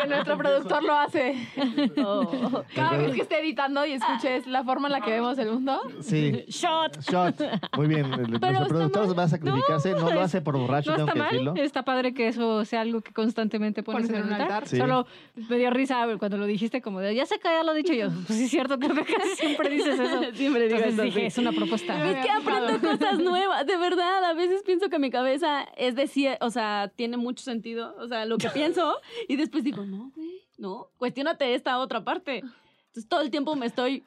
que 0.00 0.08
nuestro 0.08 0.38
productor 0.38 0.82
lo 0.82 0.94
hace. 0.94 1.34
Oh. 1.98 2.62
Cada 2.74 2.96
vez 2.98 3.14
que 3.14 3.22
esté 3.22 3.40
editando 3.40 3.84
y 3.86 3.92
escuches 3.92 4.46
la 4.46 4.62
forma 4.64 4.88
en 4.88 4.92
la 4.92 5.00
que 5.00 5.10
vemos 5.10 5.38
el 5.38 5.50
mundo. 5.50 5.80
Sí. 6.00 6.44
Shot. 6.48 7.00
Shot. 7.02 7.36
Muy 7.76 7.86
bien. 7.86 8.04
El- 8.12 8.30
Nuestro 8.30 8.50
está 8.50 8.64
productor 8.68 9.06
mal. 9.08 9.18
va 9.18 9.22
a 9.24 9.28
sacrificarse. 9.28 9.90
No, 9.92 10.00
No, 10.00 10.10
lo 10.12 10.20
hace 10.20 10.40
por 10.40 10.56
borracho, 10.56 10.90
No 10.90 10.96
tengo 10.96 11.08
está 11.08 11.12
que 11.14 11.18
mal. 11.18 11.30
decirlo. 11.30 11.54
Está 11.56 11.84
padre 11.84 12.14
que 12.14 12.28
eso 12.28 12.64
sea 12.64 12.80
algo 12.82 13.00
que 13.00 13.12
constantemente 13.12 13.82
pones 13.82 14.08
en 14.10 14.24
un 14.24 14.32
altar. 14.32 14.66
Sí. 14.68 14.76
Solo 14.76 15.06
me 15.48 15.58
dio 15.58 15.70
risa 15.70 16.06
cuando 16.18 16.36
lo 16.38 16.46
dijiste 16.46 16.80
como 16.82 17.00
de, 17.00 17.14
ya 17.14 17.26
sé 17.26 17.38
que 17.38 17.48
ya 17.48 17.62
lo 17.62 17.72
he 17.72 17.76
dicho 17.76 17.92
yo. 17.92 18.08
Pues 18.26 18.38
sí 18.38 18.44
es 18.44 18.50
cierto, 18.50 18.78
creo 18.78 18.94
que 19.04 19.14
casi 19.14 19.36
siempre 19.36 19.68
dices 19.68 19.98
eso. 19.98 20.20
Siempre 20.34 20.64
digo 20.68 20.76
Entonces 20.76 20.92
eso, 20.94 21.02
dije, 21.02 21.20
sí. 21.20 21.26
es 21.26 21.38
una 21.38 21.52
propuesta. 21.52 22.10
Es 22.10 22.24
que 22.24 22.30
aprendo 22.30 22.88
cosas 22.88 23.18
nuevas, 23.18 23.66
de 23.66 23.76
verdad. 23.76 24.24
A 24.24 24.32
veces 24.34 24.62
pienso 24.64 24.88
que 24.88 24.98
mi 24.98 25.10
cabeza 25.10 25.62
es 25.76 25.94
decir, 25.94 26.36
o 26.46 26.50
sea, 26.50 26.90
tiene 26.96 27.16
mucho 27.16 27.44
sentido, 27.44 27.94
o 27.98 28.08
sea, 28.08 28.24
lo 28.24 28.38
que 28.38 28.48
pienso, 28.50 28.94
y 29.28 29.36
después 29.36 29.64
digo, 29.64 29.84
no, 29.84 30.12
güey, 30.14 30.40
no, 30.58 30.88
cuestiónate 30.96 31.54
esta 31.54 31.78
otra 31.78 32.02
parte. 32.04 32.38
Entonces 32.38 33.08
todo 33.08 33.20
el 33.20 33.30
tiempo 33.30 33.54
me 33.56 33.66
estoy 33.66 34.04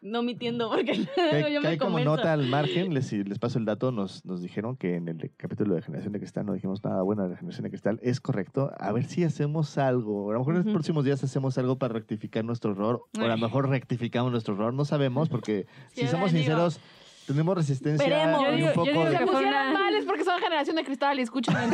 no 0.00 0.22
mintiendo 0.22 0.70
porque 0.70 0.92
Que, 1.16 1.52
yo 1.52 1.60
me 1.60 1.76
como 1.76 1.98
nota 1.98 2.32
al 2.32 2.46
margen, 2.46 2.94
les, 2.94 3.12
les 3.12 3.38
paso 3.40 3.58
el 3.58 3.64
dato, 3.64 3.90
nos, 3.90 4.24
nos 4.24 4.40
dijeron 4.40 4.76
que 4.76 4.94
en 4.94 5.08
el 5.08 5.32
capítulo 5.36 5.74
de 5.74 5.82
Generación 5.82 6.12
de 6.12 6.20
Cristal 6.20 6.46
no 6.46 6.52
dijimos 6.52 6.84
nada 6.84 7.02
bueno 7.02 7.24
de 7.24 7.30
la 7.30 7.36
Generación 7.36 7.64
de 7.64 7.70
Cristal. 7.70 7.98
Es 8.00 8.20
correcto. 8.20 8.70
A 8.78 8.92
ver 8.92 9.04
si 9.06 9.24
hacemos 9.24 9.76
algo. 9.76 10.30
A 10.30 10.34
lo 10.34 10.38
mejor 10.38 10.54
en 10.54 10.58
los 10.58 10.66
Ujú. 10.66 10.74
próximos 10.74 11.04
días 11.04 11.24
hacemos 11.24 11.58
algo 11.58 11.78
para 11.78 11.94
rectificar 11.94 12.44
nuestro 12.44 12.70
error. 12.72 13.02
O 13.18 13.20
a 13.22 13.26
lo 13.26 13.32
Ay. 13.34 13.40
mejor 13.40 13.68
rectificamos 13.68 14.30
nuestro 14.30 14.54
error. 14.54 14.72
No 14.72 14.84
sabemos 14.84 15.28
porque, 15.28 15.66
si 15.92 16.02
Sí, 16.02 16.06
somos 16.08 16.32
digo. 16.32 16.44
sinceros, 16.44 16.80
tenemos 17.28 17.54
resistencia 17.56 18.08
Veremos. 18.08 18.42
y 18.42 18.46
un 18.54 18.58
yo 18.58 18.72
poco 18.72 18.86
digo 18.88 19.04
de... 19.04 19.10
Se 19.12 19.18
que 19.18 19.24
fue 19.26 19.32
pusieron 19.34 19.68
una- 19.68 19.72
mal 19.78 19.94
es 19.94 20.04
porque 20.04 20.24
son 20.24 20.40
generación 20.40 20.74
de 20.76 20.84
cristal 20.84 21.18
y 21.18 21.22
escuchan 21.22 21.56
el 21.62 21.70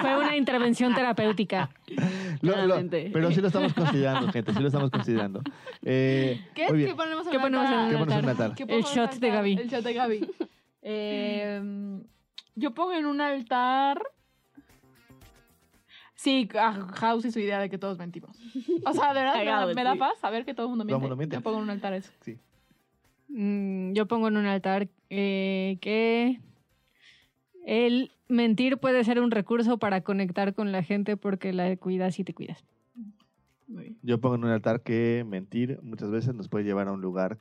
Fue 0.00 0.16
una 0.16 0.36
intervención 0.36 0.94
terapéutica. 0.94 1.70
Lo- 2.42 2.52
lo- 2.52 2.52
Claramente. 2.64 3.10
pero 3.12 3.32
sí 3.32 3.40
lo 3.40 3.48
estamos 3.48 3.72
considerando, 3.74 4.30
gente. 4.30 4.54
Sí 4.54 4.60
lo 4.60 4.68
estamos 4.68 4.90
considerando. 4.92 5.40
Eh, 5.82 6.40
¿Qué? 6.54 6.68
muy 6.68 6.78
bien. 6.78 6.90
¿Qué 6.90 6.94
ponemos 6.94 7.24
en 7.26 7.30
¿Qué 7.32 7.36
un 7.38 7.42
ponemos 7.42 7.66
en 7.66 7.72
un 7.72 7.78
altar? 7.80 7.90
El 7.90 8.06
ponemos 8.06 8.68
en 8.68 8.76
un 8.76 8.82
shot 8.82 9.10
de 9.18 9.26
altar? 9.26 9.30
Gaby. 9.32 9.52
El 9.54 9.68
shot 9.68 9.82
de 9.84 9.92
Gaby. 9.94 10.30
Eh, 10.90 11.60
yo 12.54 12.72
pongo 12.72 12.92
en 12.92 13.04
un 13.06 13.20
altar. 13.20 14.00
Sí, 16.14 16.48
a 16.58 16.72
House 16.72 17.24
y 17.26 17.30
su 17.32 17.38
idea 17.40 17.58
de 17.60 17.68
que 17.70 17.78
todos 17.78 17.98
mentimos. 17.98 18.36
O 18.84 18.92
sea, 18.92 19.12
de 19.14 19.20
verdad, 19.20 19.34
me 19.36 19.44
da, 19.44 19.50
Cagado, 19.52 19.74
me 19.74 19.84
da 19.84 19.92
sí. 19.92 19.98
paz 19.98 20.12
saber 20.20 20.44
que 20.44 20.54
todo 20.54 20.66
el 20.66 20.70
mundo 20.70 20.84
Todo 20.84 20.88
el 20.96 21.00
miente. 21.00 21.08
mundo 21.08 21.16
miente. 21.16 21.36
Yo 21.36 21.42
pongo 21.42 21.58
en 21.58 21.64
un 21.64 21.70
altar 21.70 21.92
eso. 21.94 22.10
Sí. 22.22 22.38
Mm, 23.28 23.92
yo 23.92 24.06
pongo 24.06 24.28
en 24.28 24.36
un 24.36 24.46
altar 24.46 24.88
eh, 25.10 25.78
que 25.80 26.40
el 27.66 28.10
mentir 28.28 28.78
puede 28.78 29.04
ser 29.04 29.20
un 29.20 29.30
recurso 29.30 29.78
para 29.78 30.00
conectar 30.00 30.54
con 30.54 30.72
la 30.72 30.82
gente 30.82 31.16
porque 31.16 31.52
la 31.52 31.76
cuidas 31.76 32.18
y 32.18 32.24
te 32.24 32.34
cuidas. 32.34 32.64
Yo 34.02 34.18
pongo 34.20 34.36
en 34.36 34.44
un 34.44 34.50
altar 34.50 34.80
que 34.80 35.24
mentir 35.28 35.78
muchas 35.82 36.10
veces 36.10 36.34
nos 36.34 36.48
puede 36.48 36.64
llevar 36.64 36.88
a 36.88 36.92
un 36.92 37.02
lugar 37.02 37.38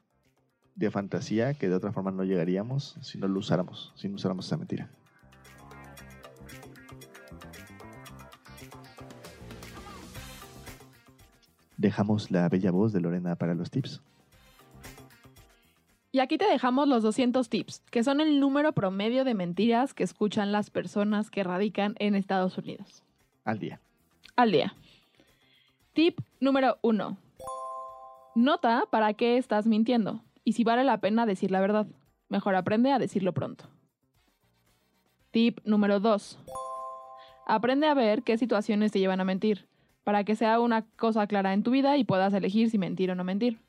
de 0.76 0.92
fantasía 0.92 1.54
que 1.54 1.70
de 1.70 1.76
otra 1.76 1.92
forma 1.92 2.12
no 2.12 2.24
llegaríamos 2.24 2.98
si 3.02 3.18
no 3.18 3.28
lo 3.28 3.40
usáramos, 3.40 3.94
si 3.96 4.10
no 4.10 4.16
usáramos 4.16 4.46
esa 4.46 4.58
mentira. 4.58 4.90
Dejamos 11.78 12.32
la 12.32 12.50
bella 12.50 12.72
voz 12.72 12.92
de 12.92 13.02
Lorena 13.02 13.36
para 13.36 13.54
los 13.54 13.72
tips. 13.72 14.02
Y 16.18 16.20
aquí 16.20 16.40
te 16.40 16.50
dejamos 16.50 16.88
los 16.88 17.04
200 17.04 17.48
tips, 17.48 17.84
que 17.92 18.04
son 18.04 18.22
el 18.22 18.40
número 18.40 18.74
promedio 18.74 19.24
de 19.24 19.36
mentiras 19.36 19.94
que 19.94 20.04
escuchan 20.04 20.52
las 20.52 20.72
personas 20.72 21.30
que 21.30 21.44
radican 21.44 21.94
en 22.00 22.16
Estados 22.16 22.58
Unidos. 22.58 23.04
Al 23.46 23.60
día. 23.60 23.80
Al 24.36 24.52
día. 24.52 24.74
Tip 25.94 26.20
número 26.40 26.80
1. 26.82 27.20
Nota 28.34 28.86
para 28.90 29.14
qué 29.14 29.38
estás 29.38 29.68
mintiendo 29.68 30.24
y 30.44 30.54
si 30.54 30.64
vale 30.64 30.84
la 30.84 31.00
pena 31.02 31.28
decir 31.28 31.52
la 31.52 31.62
verdad. 31.62 31.86
Mejor 32.30 32.56
aprende 32.56 32.92
a 32.92 32.98
decirlo 32.98 33.32
pronto. 33.32 33.66
Tip 35.30 35.60
número 35.66 36.00
2. 36.00 36.40
Aprende 37.46 37.86
a 37.86 37.94
ver 37.94 38.24
qué 38.24 38.40
situaciones 38.40 38.92
te 38.92 38.98
llevan 38.98 39.22
a 39.22 39.24
mentir, 39.24 39.68
para 40.04 40.24
que 40.24 40.36
sea 40.36 40.60
una 40.62 40.82
cosa 40.96 41.28
clara 41.28 41.54
en 41.54 41.62
tu 41.62 41.70
vida 41.70 41.96
y 41.96 42.06
puedas 42.06 42.34
elegir 42.34 42.72
si 42.72 42.80
mentir 42.80 43.12
o 43.12 43.16
no 43.16 43.24
mentir. 43.24 43.60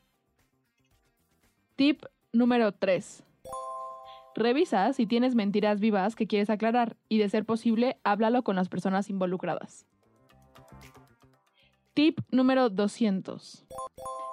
Tip 1.75 2.05
número 2.31 2.71
3. 2.71 3.23
Revisa 4.35 4.93
si 4.93 5.05
tienes 5.05 5.35
mentiras 5.35 5.79
vivas 5.79 6.15
que 6.15 6.27
quieres 6.27 6.49
aclarar 6.49 6.95
y 7.09 7.17
de 7.17 7.29
ser 7.29 7.45
posible, 7.45 7.97
háblalo 8.03 8.43
con 8.43 8.55
las 8.55 8.69
personas 8.69 9.09
involucradas. 9.09 9.85
Tip 11.93 12.19
número 12.31 12.69
200. 12.69 13.65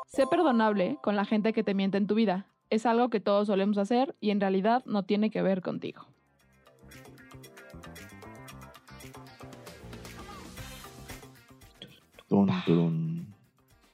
Sé 0.07 0.27
perdonable 0.27 0.99
con 1.03 1.17
la 1.17 1.25
gente 1.25 1.53
que 1.53 1.65
te 1.65 1.75
miente 1.75 1.99
en 1.99 2.07
tu 2.07 2.15
vida. 2.15 2.47
Es 2.71 2.87
algo 2.87 3.11
que 3.11 3.21
todos 3.21 3.49
solemos 3.49 3.79
hacer 3.79 4.15
y 4.21 4.31
en 4.31 4.41
realidad 4.41 4.85
no 4.87 5.05
tiene 5.05 5.31
que 5.31 5.43
ver 5.43 5.63
contigo. 5.63 6.07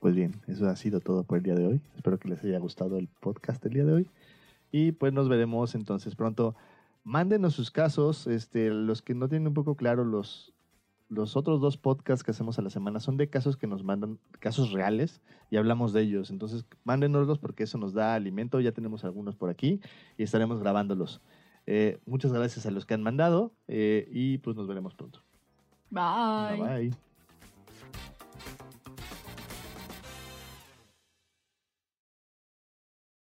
Pues 0.03 0.17
bien, 0.17 0.35
eso 0.49 0.69
ha 0.69 0.75
sido 0.75 0.99
todo 0.99 1.23
por 1.23 1.39
el 1.39 1.45
día 1.45 1.55
de 1.55 1.65
hoy. 1.65 1.81
Espero 1.95 2.19
que 2.19 2.29
les 2.29 2.43
haya 2.43 2.59
gustado 2.59 2.99
el 2.99 3.07
podcast 3.07 3.63
del 3.63 3.75
día 3.75 3.85
de 3.85 3.93
hoy. 3.93 4.11
Y 4.73 4.91
pues 4.91 5.13
nos 5.13 5.29
veremos 5.29 5.77
entonces 5.77 6.17
pronto. 6.17 6.57
Mándenos 7.05 7.55
sus 7.55 7.71
casos. 7.71 8.27
Este, 8.27 8.71
los 8.71 9.01
que 9.01 9.15
no 9.15 9.29
tienen 9.29 9.47
un 9.47 9.55
poco 9.55 9.77
claro 9.77 10.05
los, 10.05 10.53
los 11.09 11.37
otros 11.37 11.61
dos 11.61 11.77
podcasts 11.77 12.25
que 12.25 12.33
hacemos 12.33 12.59
a 12.59 12.63
la 12.63 12.71
semana 12.71 12.99
son 12.99 13.17
de 13.17 13.31
casos 13.31 13.57
que 13.57 13.69
nos 13.69 13.85
mandan, 13.85 14.19
casos 14.41 14.73
reales, 14.73 15.21
y 15.51 15.57
hablamos 15.57 15.93
de 15.93 16.03
ellos. 16.03 16.31
Entonces, 16.31 16.65
mándenoslos 16.83 17.39
porque 17.39 17.63
eso 17.63 17.79
nos 17.79 17.93
da 17.95 18.15
alimento. 18.15 18.59
Ya 18.59 18.73
tenemos 18.73 19.05
algunos 19.05 19.37
por 19.37 19.51
aquí 19.51 19.81
y 20.19 20.25
estaremos 20.25 20.59
grabándolos. 20.59 21.21
Eh, 21.67 22.01
muchas 22.07 22.33
gracias 22.33 22.67
a 22.67 22.73
los 22.73 22.87
que 22.87 22.95
han 22.95 23.05
mandado 23.05 23.53
eh, 23.69 24.09
y 24.11 24.39
pues 24.39 24.57
nos 24.57 24.67
veremos 24.67 24.95
pronto. 24.95 25.23
Bye. 25.91 26.61
bye. 26.61 27.12